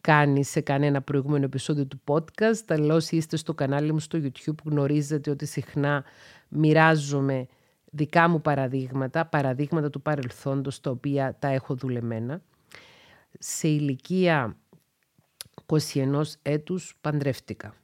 κάνει 0.00 0.44
σε 0.44 0.60
κανένα 0.60 1.02
προηγούμενο 1.02 1.44
επεισόδιο 1.44 1.86
του 1.86 2.00
podcast, 2.04 2.64
αλλά 2.68 2.94
όσοι 2.94 3.16
είστε 3.16 3.36
στο 3.36 3.54
κανάλι 3.54 3.92
μου 3.92 3.98
στο 3.98 4.18
YouTube 4.22 4.62
γνωρίζετε 4.64 5.30
ότι 5.30 5.46
συχνά 5.46 6.04
μοιράζομαι 6.48 7.46
δικά 7.90 8.28
μου 8.28 8.40
παραδείγματα, 8.40 9.26
παραδείγματα 9.26 9.90
του 9.90 10.02
παρελθόντος 10.02 10.80
τα 10.80 10.90
οποία 10.90 11.36
τα 11.38 11.48
έχω 11.48 11.74
δουλεμένα. 11.74 12.42
Σε 13.38 13.68
ηλικία 13.68 14.56
21 15.66 16.22
έτους 16.42 16.96
παντρεύτηκα. 17.00 17.74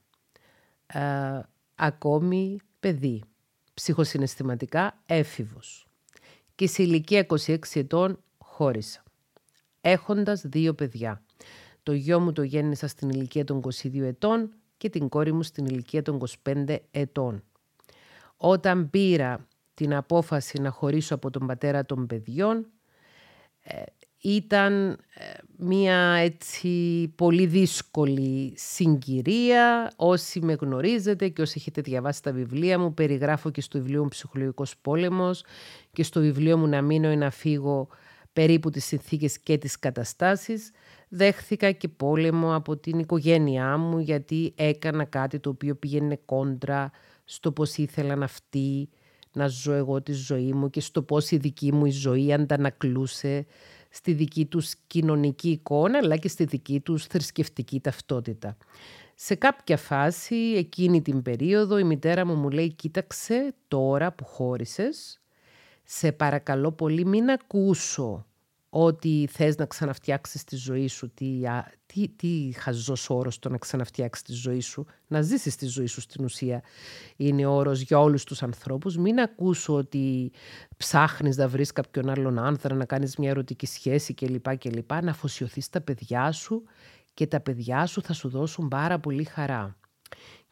Ε, 0.87 1.01
ακόμη 1.75 2.59
παιδί, 2.81 3.23
ψυχοσυναισθηματικά 3.75 4.99
έφηβος. 5.07 5.87
Και 6.63 6.69
σε 6.69 6.83
ηλικία 6.83 7.27
26 7.47 7.57
ετών 7.75 8.23
χώρισα. 8.39 9.03
Έχοντας 9.81 10.43
δύο 10.45 10.75
παιδιά. 10.75 11.23
Το 11.83 11.93
γιο 11.93 12.21
μου 12.21 12.33
το 12.33 12.43
γέννησα 12.43 12.87
στην 12.87 13.09
ηλικία 13.09 13.45
των 13.45 13.61
22 13.83 14.01
ετών 14.01 14.55
και 14.77 14.89
την 14.89 15.09
κόρη 15.09 15.33
μου 15.33 15.43
στην 15.43 15.67
ηλικία 15.67 16.03
των 16.03 16.21
25 16.45 16.77
ετών. 16.91 17.45
Όταν 18.37 18.91
πήρα 18.91 19.47
την 19.75 19.95
απόφαση 19.95 20.61
να 20.61 20.71
χωρίσω 20.71 21.15
από 21.15 21.31
τον 21.31 21.47
πατέρα 21.47 21.85
των 21.87 22.07
παιδιών 22.07 22.67
ε, 23.61 23.83
ήταν 24.23 24.89
ε, 24.91 24.97
μία 25.57 25.97
έτσι 26.13 26.69
πολύ 27.17 27.47
δύσκολη 27.47 28.53
συγκυρία. 28.57 29.93
Όσοι 29.97 30.41
με 30.41 30.53
γνωρίζετε 30.61 31.29
και 31.29 31.43
όσοι 31.43 31.55
έχετε 31.57 31.81
διαβάσει 31.81 32.23
τα 32.23 32.33
βιβλία 32.33 32.79
μου, 32.79 32.95
περιγράφω 32.95 33.51
και 33.51 33.61
στο 33.61 33.79
βιβλίο 33.79 34.03
μου 34.03 34.09
«Ψυχολογικός 34.09 34.77
πόλεμος» 34.77 35.45
και 35.93 36.03
στο 36.03 36.21
βιβλίο 36.21 36.59
μου 36.59 36.67
«Να 36.67 36.83
μείνω 36.83 37.11
ή 37.11 37.17
να 37.17 37.31
φύγω» 37.31 37.89
περίπου 38.33 38.71
τις 38.71 38.85
συνθήκες 38.85 39.39
και 39.39 39.59
τις 39.59 39.79
καταστάσεις. 39.79 40.71
Δέχθηκα 41.09 41.73
και 41.73 41.89
πόλεμο 41.89 42.55
από 42.55 42.77
την 42.77 42.99
οικογένειά 42.99 43.77
μου 43.77 43.99
γιατί 43.99 44.53
έκανα 44.57 45.05
κάτι 45.05 45.39
το 45.39 45.51
οποίο 45.51 45.75
πήγαινε 45.75 46.21
κόντρα 46.25 46.91
στο 47.25 47.53
πώς 47.53 47.77
ήθελαν 47.77 48.23
αυτοί 48.23 48.89
να 49.33 49.47
ζω 49.47 49.73
εγώ 49.73 50.03
τη 50.03 50.13
ζωή 50.13 50.53
μου 50.53 50.71
και 50.71 50.81
στο 50.81 51.03
πώς 51.03 51.31
η 51.31 51.37
δική 51.37 51.73
μου 51.73 51.87
η 51.87 51.91
ζωή 51.91 52.33
αντανακλούσε 52.33 53.47
στη 53.93 54.13
δική 54.13 54.47
τους 54.47 54.75
κοινωνική 54.87 55.51
εικόνα 55.51 55.99
αλλά 55.99 56.17
και 56.17 56.29
στη 56.29 56.45
δική 56.45 56.81
τους 56.81 57.07
θρησκευτική 57.07 57.81
ταυτότητα. 57.81 58.57
Σε 59.15 59.35
κάποια 59.35 59.77
φάση, 59.77 60.37
εκείνη 60.37 61.03
την 61.03 61.23
περίοδο, 61.23 61.79
η 61.79 61.85
μητέρα 61.85 62.27
μου 62.27 62.35
μου 62.35 62.51
λέει 62.51 62.73
«Κοίταξε 62.73 63.55
τώρα 63.69 64.13
που 64.13 64.25
χώρισες, 64.25 65.21
σε 65.85 66.13
παρακαλώ 66.13 66.73
πολύ 66.73 67.07
μην 67.07 67.31
ακούσω 67.31 68.27
ότι 68.69 69.29
θες 69.33 69.57
να 69.57 69.67
ξαναφτιάξεις 69.67 70.45
τη 70.45 70.57
ζωή 70.57 70.89
σου, 70.89 71.11
τι, 71.15 71.41
τι, 71.93 72.09
τι 72.09 72.53
χαζός 72.57 73.11
όρος 73.11 73.39
το 73.39 73.49
να 73.49 73.59
ξαναφτιάξεις 73.59 74.25
τη 74.25 74.33
ζωή 74.33 74.61
σου, 74.61 74.87
να 75.07 75.23
ζήσεις 75.23 75.57
τη 75.57 75.67
ζωή 75.67 75.87
σου 75.87 76.01
στην 76.01 76.25
ουσία 76.25 76.63
είναι 77.17 77.47
όρος 77.47 77.81
για 77.81 78.01
όλους 78.01 78.25
τους 78.25 78.43
ανθρώπους. 78.43 78.97
Μην 78.97 79.21
ακούσω 79.21 79.75
ότι 79.75 80.33
ψάχνεις 80.77 81.37
να 81.37 81.49
βρεις 81.49 81.73
κάποιον 81.73 82.09
άλλον 82.09 82.39
άνθρα, 82.39 82.75
να 82.75 82.85
κάνεις 82.85 83.17
μια 83.17 83.31
ερωτική 83.31 83.67
σχέση 83.67 84.15
κλπ. 84.15 84.57
κλπ. 84.57 84.93
Να 84.93 85.11
αφοσιωθείς 85.11 85.69
τα 85.69 85.81
παιδιά 85.81 86.33
σου 86.33 86.63
και 87.15 87.27
τα 87.27 87.41
παιδιά 87.41 87.87
σου 87.87 88.03
θα 88.03 88.13
σου 88.13 88.29
δώσουν 88.29 88.69
πάρα 88.69 88.99
πολύ 88.99 89.25
χαρά. 89.25 89.77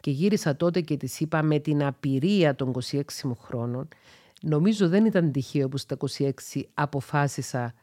Και 0.00 0.10
γύρισα 0.10 0.56
τότε 0.56 0.80
και 0.80 0.96
της 0.96 1.20
είπα 1.20 1.42
με 1.42 1.58
την 1.58 1.84
απειρία 1.84 2.54
των 2.54 2.72
26 2.90 3.02
μου 3.22 3.36
χρόνων, 3.36 3.88
νομίζω 4.42 4.88
δεν 4.88 5.04
ήταν 5.04 5.32
τυχαίο 5.32 5.68
που 5.68 5.76
στα 5.76 5.96
26 6.18 6.30
αποφάσισα 6.74 7.74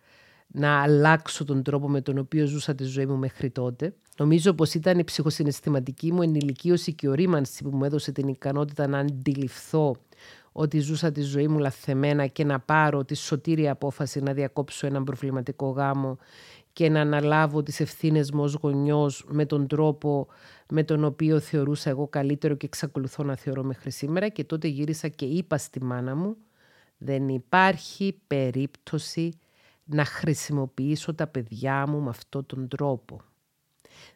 να 0.48 0.82
αλλάξω 0.82 1.44
τον 1.44 1.64
τρόπο 1.64 1.90
με 1.90 2.02
τον 2.02 2.18
οποίο 2.18 2.46
ζούσα 2.46 2.76
τη 2.76 2.84
ζωή 2.84 3.06
μου 3.06 3.18
μέχρι 3.18 3.50
τότε. 3.50 3.94
Νομίζω 4.18 4.54
πως 4.54 4.74
ήταν 4.74 5.00
η 5.00 5.04
ψυχοσυναισθηματική 5.04 6.12
μου 6.12 6.22
ενηλικίωση 6.22 6.94
και 6.94 7.10
ορίμανση 7.10 7.64
που 7.64 7.70
μου 7.78 7.84
έδωσε 7.84 8.12
την 8.12 8.28
ικανότητα 8.28 8.88
να 8.88 9.00
αντιληφθώ 9.00 9.96
ότι 10.52 10.80
ζούσα 10.80 11.12
τη 11.12 11.22
ζωή 11.22 11.48
μου 11.48 11.60
λαθεμένα 11.60 12.28
και 12.28 12.44
να 12.44 12.60
πάρω 12.60 13.06
τη 13.06 13.16
σωτήρια 13.16 13.72
απόφαση 13.72 14.20
να 14.20 14.34
διακόψω 14.34 14.88
έναν 14.88 15.04
προβληματικό 15.04 15.70
γάμο 15.70 16.18
και 16.74 16.90
να 16.90 17.02
αναλάβω 17.02 17.64
τις 17.64 17.80
ευθύνες 17.80 18.32
μου 18.32 18.44
ως 18.44 18.54
γονιός 18.62 19.26
με 19.28 19.46
τον 19.46 19.68
τρόπο 19.68 20.28
με 20.70 20.84
τον 20.84 21.04
οποίο 21.04 21.40
θεωρούσα 21.40 21.90
εγώ 21.90 22.08
καλύτερο 22.08 22.56
και 22.56 22.66
εξακολουθώ 22.66 23.24
να 23.24 23.36
θεωρώ 23.36 23.64
μέχρι 23.64 23.92
σήμερα 23.92 24.28
και 24.28 24.44
τότε 24.44 24.68
γύρισα 24.68 25.08
και 25.08 25.26
είπα 25.26 25.58
στη 25.58 25.84
μάνα 25.84 26.16
μου 26.16 26.38
δεν 26.98 27.30
υπάρχει 27.30 28.20
περίπτωση 28.28 29.32
να 29.88 30.06
χρησιμοποιήσω 30.06 31.14
τα 31.14 31.28
παιδιά 31.28 31.88
μου 31.88 32.02
με 32.02 32.10
αυτόν 32.10 32.46
τον 32.46 32.68
τρόπο. 32.68 33.22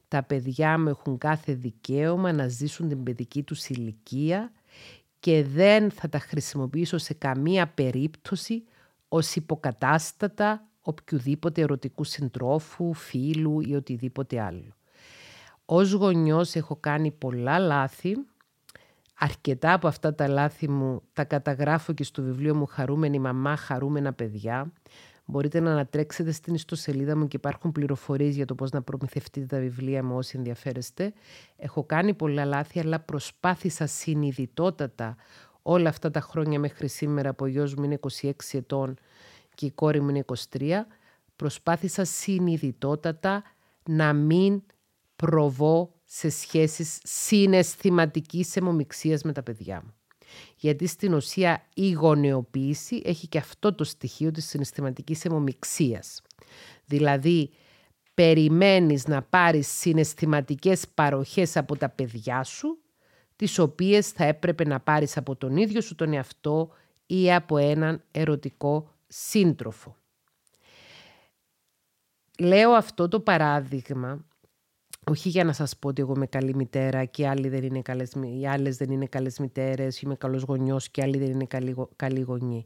Τα 0.07 0.23
παιδιά 0.23 0.79
μου 0.79 0.89
έχουν 0.89 1.17
κάθε 1.17 1.53
δικαίωμα 1.53 2.31
να 2.31 2.47
ζήσουν 2.47 2.87
την 2.87 3.03
παιδική 3.03 3.43
τους 3.43 3.69
ηλικία 3.69 4.51
και 5.19 5.43
δεν 5.43 5.91
θα 5.91 6.09
τα 6.09 6.19
χρησιμοποιήσω 6.19 6.97
σε 6.97 7.13
καμία 7.13 7.67
περίπτωση 7.67 8.63
ως 9.07 9.35
υποκατάστατα 9.35 10.65
οποιοδήποτε 10.81 11.61
ερωτικού 11.61 12.03
συντρόφου, 12.03 12.93
φίλου 12.93 13.61
ή 13.61 13.75
οτιδήποτε 13.75 14.41
άλλο. 14.41 14.75
Ως 15.65 15.91
γονιός 15.91 16.55
έχω 16.55 16.75
κάνει 16.75 17.11
πολλά 17.11 17.59
λάθη. 17.59 18.15
Αρκετά 19.17 19.73
από 19.73 19.87
αυτά 19.87 20.15
τα 20.15 20.27
λάθη 20.27 20.69
μου 20.69 21.01
τα 21.13 21.23
καταγράφω 21.23 21.93
και 21.93 22.03
στο 22.03 22.21
βιβλίο 22.21 22.55
μου 22.55 22.65
«Χαρούμενη 22.65 23.19
μαμά, 23.19 23.55
χαρούμενα 23.55 24.13
παιδιά» 24.13 24.71
Μπορείτε 25.31 25.59
να 25.59 25.71
ανατρέξετε 25.71 26.31
στην 26.31 26.53
ιστοσελίδα 26.53 27.17
μου 27.17 27.27
και 27.27 27.35
υπάρχουν 27.35 27.71
πληροφορίες 27.71 28.35
για 28.35 28.45
το 28.45 28.55
πώς 28.55 28.71
να 28.71 28.81
προμηθευτείτε 28.81 29.45
τα 29.45 29.59
βιβλία 29.59 30.03
μου 30.03 30.15
όσοι 30.15 30.37
ενδιαφέρεστε. 30.37 31.13
Έχω 31.55 31.83
κάνει 31.83 32.13
πολλά 32.13 32.45
λάθη, 32.45 32.79
αλλά 32.79 32.99
προσπάθησα 32.99 33.85
συνειδητότατα 33.85 35.15
όλα 35.61 35.89
αυτά 35.89 36.11
τα 36.11 36.19
χρόνια 36.19 36.59
μέχρι 36.59 36.87
σήμερα 36.87 37.33
που 37.33 37.43
ο 37.43 37.47
γιος 37.47 37.75
μου 37.75 37.83
είναι 37.83 37.99
26 38.21 38.31
ετών 38.51 38.95
και 39.55 39.65
η 39.65 39.71
κόρη 39.71 40.01
μου 40.01 40.09
είναι 40.09 40.25
23, 40.51 40.69
προσπάθησα 41.35 42.03
συνειδητότατα 42.03 43.43
να 43.89 44.13
μην 44.13 44.63
προβώ 45.15 45.93
σε 46.05 46.29
σχέσεις 46.29 46.99
συναισθηματικής 47.03 48.55
αιμομιξίας 48.55 49.23
με 49.23 49.31
τα 49.31 49.43
παιδιά 49.43 49.81
μου. 49.85 49.93
Γιατί 50.61 50.87
στην 50.87 51.13
ουσία 51.13 51.67
η 51.73 51.91
γονεοποίηση 51.91 53.01
έχει 53.05 53.27
και 53.27 53.37
αυτό 53.37 53.73
το 53.73 53.83
στοιχείο 53.83 54.31
της 54.31 54.47
συναισθηματικής 54.47 55.25
αιμομιξίας. 55.25 56.21
Δηλαδή, 56.85 57.49
περιμένεις 58.13 59.07
να 59.07 59.21
πάρεις 59.21 59.67
συναισθηματικές 59.67 60.87
παροχές 60.93 61.57
από 61.57 61.77
τα 61.77 61.89
παιδιά 61.89 62.43
σου, 62.43 62.81
τις 63.35 63.59
οποίες 63.59 64.09
θα 64.09 64.23
έπρεπε 64.23 64.65
να 64.65 64.79
πάρεις 64.79 65.17
από 65.17 65.35
τον 65.35 65.57
ίδιο 65.57 65.81
σου 65.81 65.95
τον 65.95 66.13
εαυτό 66.13 66.69
ή 67.05 67.33
από 67.33 67.57
έναν 67.57 68.03
ερωτικό 68.11 68.93
σύντροφο. 69.07 69.95
Λέω 72.39 72.71
αυτό 72.71 73.07
το 73.07 73.19
παράδειγμα 73.19 74.25
όχι 75.09 75.29
για 75.29 75.43
να 75.43 75.53
σας 75.53 75.77
πω 75.77 75.87
ότι 75.87 76.01
εγώ 76.01 76.13
είμαι 76.15 76.27
καλή 76.27 76.55
μητέρα 76.55 77.05
και 77.05 77.27
άλλοι 77.27 77.49
δεν 77.49 77.63
είναι 77.63 77.81
καλές, 77.81 78.11
οι 78.39 78.47
άλλες 78.47 78.77
δεν 78.77 78.91
είναι 78.91 79.05
καλές 79.05 79.39
μητέρες, 79.39 80.01
είμαι 80.01 80.15
καλός 80.15 80.41
γονιός 80.41 80.89
και 80.89 81.01
άλλοι 81.01 81.17
δεν 81.17 81.29
είναι 81.29 81.45
καλοί, 81.45 81.75
καλοί 81.95 82.21
γονείς. 82.21 82.63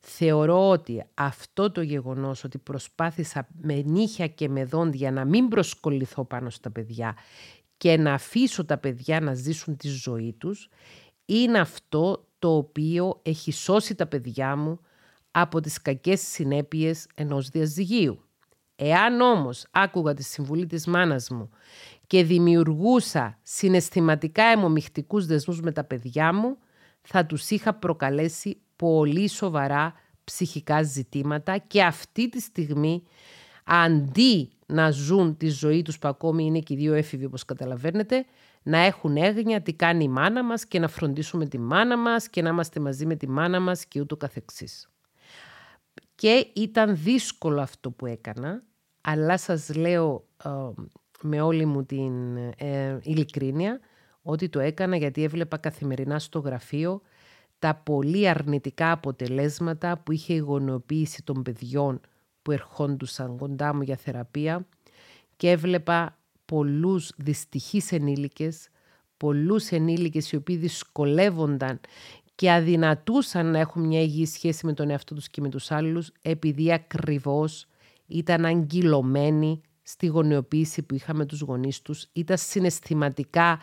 Θεωρώ 0.00 0.68
ότι 0.68 1.04
αυτό 1.14 1.70
το 1.70 1.82
γεγονός 1.82 2.44
ότι 2.44 2.58
προσπάθησα 2.58 3.48
με 3.60 3.82
νύχια 3.82 4.26
και 4.26 4.48
με 4.48 4.64
δόντια 4.64 5.10
να 5.10 5.24
μην 5.24 5.48
προσκοληθώ 5.48 6.24
πάνω 6.24 6.50
στα 6.50 6.70
παιδιά 6.70 7.16
και 7.76 7.96
να 7.96 8.12
αφήσω 8.12 8.64
τα 8.64 8.78
παιδιά 8.78 9.20
να 9.20 9.34
ζήσουν 9.34 9.76
τη 9.76 9.88
ζωή 9.88 10.32
τους, 10.32 10.68
είναι 11.24 11.58
αυτό 11.58 12.28
το 12.38 12.56
οποίο 12.56 13.20
έχει 13.22 13.52
σώσει 13.52 13.94
τα 13.94 14.06
παιδιά 14.06 14.56
μου 14.56 14.80
από 15.30 15.60
τις 15.60 15.82
κακές 15.82 16.20
συνέπειες 16.20 17.06
ενός 17.14 17.48
διαζυγίου. 17.48 18.23
Εάν 18.76 19.20
όμως 19.20 19.66
άκουγα 19.70 20.14
τη 20.14 20.22
συμβουλή 20.22 20.66
της 20.66 20.86
μάνας 20.86 21.30
μου 21.30 21.50
και 22.06 22.24
δημιουργούσα 22.24 23.38
συναισθηματικά 23.42 24.42
αιμομιχτικούς 24.44 25.26
δεσμούς 25.26 25.60
με 25.60 25.72
τα 25.72 25.84
παιδιά 25.84 26.32
μου, 26.32 26.58
θα 27.02 27.26
τους 27.26 27.50
είχα 27.50 27.74
προκαλέσει 27.74 28.60
πολύ 28.76 29.28
σοβαρά 29.28 29.92
ψυχικά 30.24 30.82
ζητήματα 30.82 31.58
και 31.58 31.82
αυτή 31.82 32.28
τη 32.28 32.40
στιγμή 32.40 33.02
αντί 33.64 34.50
να 34.66 34.90
ζουν 34.90 35.36
τη 35.36 35.48
ζωή 35.48 35.82
τους 35.82 35.98
που 35.98 36.08
ακόμη 36.08 36.44
είναι 36.44 36.58
και 36.58 36.72
οι 36.74 36.76
δύο 36.76 36.94
έφηβοι 36.94 37.24
όπως 37.24 37.44
καταλαβαίνετε, 37.44 38.24
να 38.62 38.78
έχουν 38.78 39.16
έγνοια 39.16 39.62
τι 39.62 39.72
κάνει 39.72 40.04
η 40.04 40.08
μάνα 40.08 40.44
μας 40.44 40.66
και 40.66 40.78
να 40.78 40.88
φροντίσουμε 40.88 41.46
τη 41.46 41.58
μάνα 41.58 41.96
μας 41.96 42.28
και 42.28 42.42
να 42.42 42.48
είμαστε 42.48 42.80
μαζί 42.80 43.06
με 43.06 43.16
τη 43.16 43.28
μάνα 43.28 43.60
μας 43.60 43.86
και 43.86 44.00
ούτω 44.00 44.16
καθεξής. 44.16 44.88
Και 46.24 46.50
ήταν 46.54 46.96
δύσκολο 46.96 47.60
αυτό 47.60 47.90
που 47.90 48.06
έκανα, 48.06 48.62
αλλά 49.00 49.36
σας 49.38 49.74
λέω 49.74 50.26
ε, 50.44 50.50
με 51.22 51.40
όλη 51.40 51.66
μου 51.66 51.84
την 51.84 52.36
ε, 52.36 52.98
ειλικρίνεια 53.02 53.80
ότι 54.22 54.48
το 54.48 54.60
έκανα 54.60 54.96
γιατί 54.96 55.22
έβλεπα 55.22 55.56
καθημερινά 55.56 56.18
στο 56.18 56.38
γραφείο 56.38 57.00
τα 57.58 57.74
πολύ 57.74 58.28
αρνητικά 58.28 58.92
αποτελέσματα 58.92 59.98
που 59.98 60.12
είχε 60.12 60.34
η 60.34 60.38
γονεοποίηση 60.38 61.22
των 61.22 61.42
παιδιών 61.42 62.00
που 62.42 62.50
ερχόντουσαν 62.50 63.36
κοντά 63.36 63.74
μου 63.74 63.82
για 63.82 63.96
θεραπεία 63.96 64.66
και 65.36 65.50
έβλεπα 65.50 66.18
πολλούς 66.44 67.12
δυστυχείς 67.16 67.92
ενήλικες, 67.92 68.68
πολλούς 69.16 69.70
ενήλικες 69.70 70.32
οι 70.32 70.36
οποίοι 70.36 70.56
δυσκολεύονταν 70.56 71.80
και 72.34 72.52
αδυνατούσαν 72.52 73.50
να 73.50 73.58
έχουν 73.58 73.86
μια 73.86 74.00
υγιή 74.00 74.26
σχέση 74.26 74.66
με 74.66 74.72
τον 74.72 74.90
εαυτό 74.90 75.14
τους 75.14 75.28
και 75.28 75.40
με 75.40 75.48
τους 75.48 75.70
άλλους 75.70 76.12
επειδή 76.22 76.72
ακριβώς 76.72 77.66
ήταν 78.06 78.44
αγκυλωμένοι 78.44 79.60
στη 79.82 80.06
γονεοποίηση 80.06 80.82
που 80.82 80.94
είχαμε 80.94 81.26
τους 81.26 81.40
γονείς 81.40 81.82
τους, 81.82 82.06
ήταν 82.12 82.38
συναισθηματικά 82.38 83.58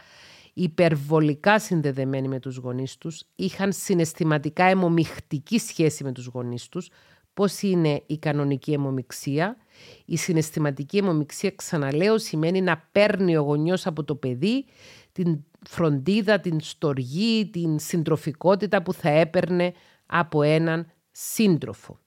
υπερβολικά 0.54 1.60
συνδεδεμένοι 1.60 2.28
με 2.28 2.40
τους 2.40 2.56
γονείς 2.58 2.98
τους, 2.98 3.24
είχαν 3.36 3.74
συναισθηματικά 3.74 4.64
αιμομιχτική 4.64 5.60
σχέση 5.60 6.04
με 6.04 6.12
τους 6.12 6.26
γονείς 6.26 6.70
τους, 6.70 6.90
πώς 7.34 7.62
είναι 7.62 8.04
η 8.06 8.18
κανονική 8.18 8.74
αιμομιξία; 8.74 9.58
Η 10.06 10.18
συναισθηματική 10.18 10.98
αιμομιξία, 10.98 11.52
ξαναλέω, 11.56 12.18
σημαίνει 12.18 12.62
να 12.62 12.88
παίρνει 12.92 13.38
ο 13.38 13.42
γονιός 13.42 13.86
από 13.88 14.04
το 14.04 14.16
παιδί 14.16 14.66
την 15.12 15.44
φροντίδα, 15.70 16.40
την 16.40 16.62
στοργή, 16.62 17.50
την 17.50 17.80
συντροφικότητα 17.80 18.82
που 18.82 18.94
θα 18.94 19.10
έπαιρνε 19.10 19.74
από 20.06 20.42
έναν 20.42 20.92
σύντροφο. 21.12 22.00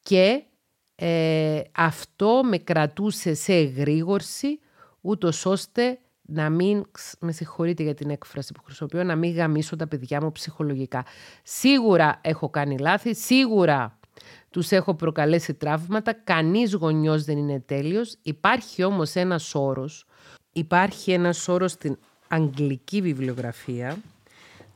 Και 0.00 0.42
ε, 0.94 1.62
αυτό 1.72 2.40
με 2.44 2.58
κρατούσε 2.58 3.34
σε 3.34 3.52
εγρήγορση, 3.52 4.58
ούτως 5.00 5.46
ώστε 5.46 5.98
να 6.22 6.50
μην, 6.50 6.84
με 7.18 7.32
συγχωρείτε 7.32 7.82
για 7.82 7.94
την 7.94 8.10
έκφραση 8.10 8.52
που 8.52 8.62
χρησιμοποιώ, 8.64 9.04
να 9.04 9.16
μην 9.16 9.34
γαμίσω 9.34 9.76
τα 9.76 9.86
παιδιά 9.86 10.22
μου 10.22 10.32
ψυχολογικά. 10.32 11.04
Σίγουρα 11.42 12.20
έχω 12.22 12.50
κάνει 12.50 12.78
λάθη, 12.78 13.14
σίγουρα 13.14 13.98
τους 14.50 14.70
έχω 14.70 14.94
προκαλέσει 14.94 15.54
τραύματα, 15.54 16.12
κανείς 16.12 16.74
γονιός 16.74 17.24
δεν 17.24 17.38
είναι 17.38 17.60
τέλειος. 17.60 18.16
Υπάρχει 18.22 18.84
όμως 18.84 19.14
ένας 19.14 19.54
όρος, 19.54 20.06
υπάρχει 20.52 21.12
ένας 21.12 21.48
όρος 21.48 21.72
στην 21.72 21.98
αγγλική 22.28 23.00
βιβλιογραφία, 23.00 24.02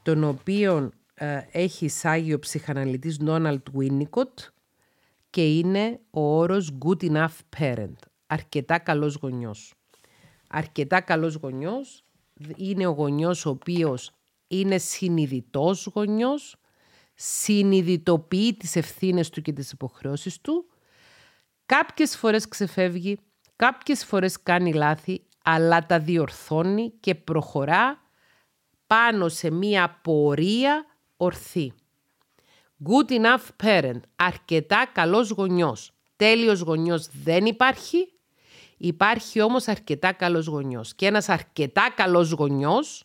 τον 0.02 0.24
οποίο 0.24 0.90
ε, 1.14 1.40
έχει 1.52 1.84
εισάγει 1.84 2.34
ο 2.34 2.38
ψυχαναλυτής 2.38 3.16
Ντόναλτ 3.18 3.66
Βίνικοτ 3.72 4.38
και 5.30 5.58
είναι 5.58 6.00
ο 6.10 6.38
όρος 6.38 6.78
good 6.84 7.10
enough 7.10 7.36
parent, 7.58 7.96
αρκετά 8.26 8.78
καλός 8.78 9.14
γονιός. 9.14 9.74
Αρκετά 10.48 11.00
καλός 11.00 11.34
γονιός 11.34 12.04
είναι 12.56 12.86
ο 12.86 12.90
γονιός 12.90 13.46
ο 13.46 13.50
οποίος 13.50 14.10
είναι 14.48 14.78
συνειδητός 14.78 15.90
γονιός, 15.94 16.56
συνειδητοποιεί 17.14 18.54
τις 18.54 18.76
ευθύνες 18.76 19.30
του 19.30 19.42
και 19.42 19.52
τις 19.52 19.70
υποχρεώσεις 19.70 20.40
του, 20.40 20.66
κάποιες 21.66 22.16
φορές 22.16 22.48
ξεφεύγει, 22.48 23.18
κάποιες 23.56 24.04
φορές 24.04 24.42
κάνει 24.42 24.72
λάθη, 24.72 25.22
αλλά 25.42 25.86
τα 25.86 25.98
διορθώνει 25.98 26.92
και 27.00 27.14
προχωρά 27.14 28.00
πάνω 28.86 29.28
σε 29.28 29.50
μία 29.50 29.98
πορεία 30.02 30.86
ορθή. 31.16 31.72
Good 32.84 33.10
enough 33.10 33.64
parent. 33.64 34.00
Αρκετά 34.16 34.86
καλός 34.92 35.30
γονιός. 35.30 35.92
Τέλειος 36.16 36.60
γονιός 36.60 37.08
δεν 37.22 37.44
υπάρχει. 37.46 38.12
Υπάρχει 38.76 39.40
όμως 39.40 39.68
αρκετά 39.68 40.12
καλός 40.12 40.46
γονιός. 40.46 40.94
Και 40.94 41.06
ένας 41.06 41.28
αρκετά 41.28 41.92
καλός 41.94 42.30
γονιός, 42.30 43.04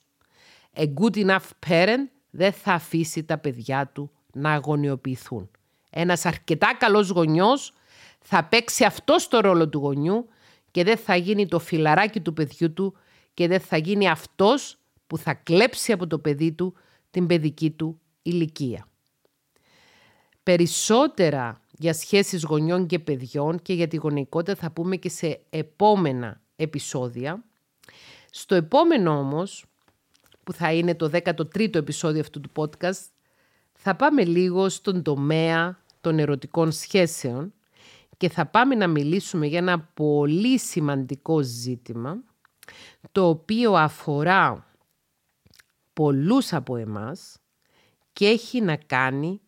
a 0.76 0.84
good 0.84 1.26
enough 1.26 1.50
parent, 1.68 2.08
δεν 2.30 2.54
θα 2.54 2.74
αφήσει 2.74 3.24
τα 3.24 3.38
παιδιά 3.38 3.88
του 3.88 4.12
να 4.34 4.52
αγωνιοποιηθούν. 4.52 5.52
Ένας 5.90 6.26
αρκετά 6.26 6.76
καλός 6.80 7.10
γονιός 7.10 7.74
θα 8.20 8.44
παίξει 8.44 8.84
αυτό 8.84 9.16
το 9.30 9.40
ρόλο 9.40 9.70
του 9.70 9.80
γονιού 9.80 10.28
και 10.78 10.84
δεν 10.84 10.98
θα 10.98 11.16
γίνει 11.16 11.48
το 11.48 11.60
φιλαράκι 11.60 12.22
του 12.22 12.34
παιδιού 12.34 12.74
του 12.74 12.98
και 13.34 13.48
δεν 13.48 13.60
θα 13.60 13.78
γίνει 13.78 14.10
αυτός 14.10 14.78
που 15.08 15.18
θα 15.18 15.34
κλέψει 15.34 15.92
από 15.92 16.08
το 16.08 16.20
παιδί 16.20 16.52
του 16.52 16.74
την 17.10 17.28
παιδική 17.28 17.72
του 17.72 18.02
ηλικία 18.22 18.88
περισσότερα 20.48 21.62
για 21.78 21.94
σχέσεις 21.94 22.44
γονιών 22.44 22.86
και 22.86 23.00
παιδιών 23.00 23.62
και 23.62 23.74
για 23.74 23.88
τη 23.88 23.96
γονεϊκότητα 23.96 24.56
θα 24.56 24.72
πούμε 24.72 24.96
και 24.96 25.10
σε 25.10 25.40
επόμενα 25.50 26.42
επεισόδια. 26.56 27.44
Στο 28.32 28.56
επόμενο 28.56 29.18
όμως, 29.18 29.66
που 30.44 30.54
θα 30.54 30.74
είναι 30.74 30.96
το 30.96 31.10
13ο 31.14 31.76
επεισόδιο 31.76 32.22
αυτού 32.22 32.42
του 32.42 32.52
podcast, 32.56 33.06
θα 33.74 33.96
πάμε 33.96 34.26
λίγο 34.26 34.70
στον 34.70 35.02
τομέα 35.02 35.80
των 36.02 36.20
ερωτικών 36.20 36.72
σχέσεων 36.72 37.54
και 38.18 38.30
θα 38.30 38.46
πάμε 38.46 38.76
να 38.76 38.88
μιλήσουμε 38.88 39.46
για 39.46 39.58
ένα 39.58 39.80
πολύ 39.80 40.60
σημαντικό 40.60 41.42
ζήτημα 41.42 42.24
το 43.12 43.28
οποίο 43.28 43.74
αφορά 43.74 44.72
πολλούς 45.94 46.54
από 46.54 46.76
εμάς 46.76 47.40
και 48.14 48.28
έχει 48.28 48.62
να 48.62 48.76
κάνει 48.76 49.42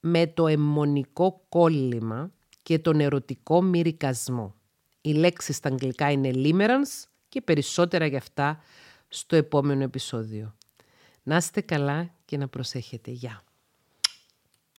με 0.00 0.26
το 0.26 0.46
αιμονικό 0.46 1.44
κόλλημα 1.48 2.32
και 2.62 2.78
τον 2.78 3.00
ερωτικό 3.00 3.62
μυρικασμό. 3.62 4.54
Η 5.00 5.12
λέξη 5.12 5.52
στα 5.52 5.68
αγγλικά 5.68 6.10
είναι 6.10 6.30
limerence 6.34 7.08
και 7.28 7.40
περισσότερα 7.40 8.06
γι' 8.06 8.16
αυτά 8.16 8.60
στο 9.08 9.36
επόμενο 9.36 9.82
επεισόδιο. 9.82 10.54
Να 11.22 11.36
είστε 11.36 11.60
καλά 11.60 12.10
και 12.24 12.36
να 12.36 12.48
προσέχετε. 12.48 13.10
Γεια! 13.10 13.43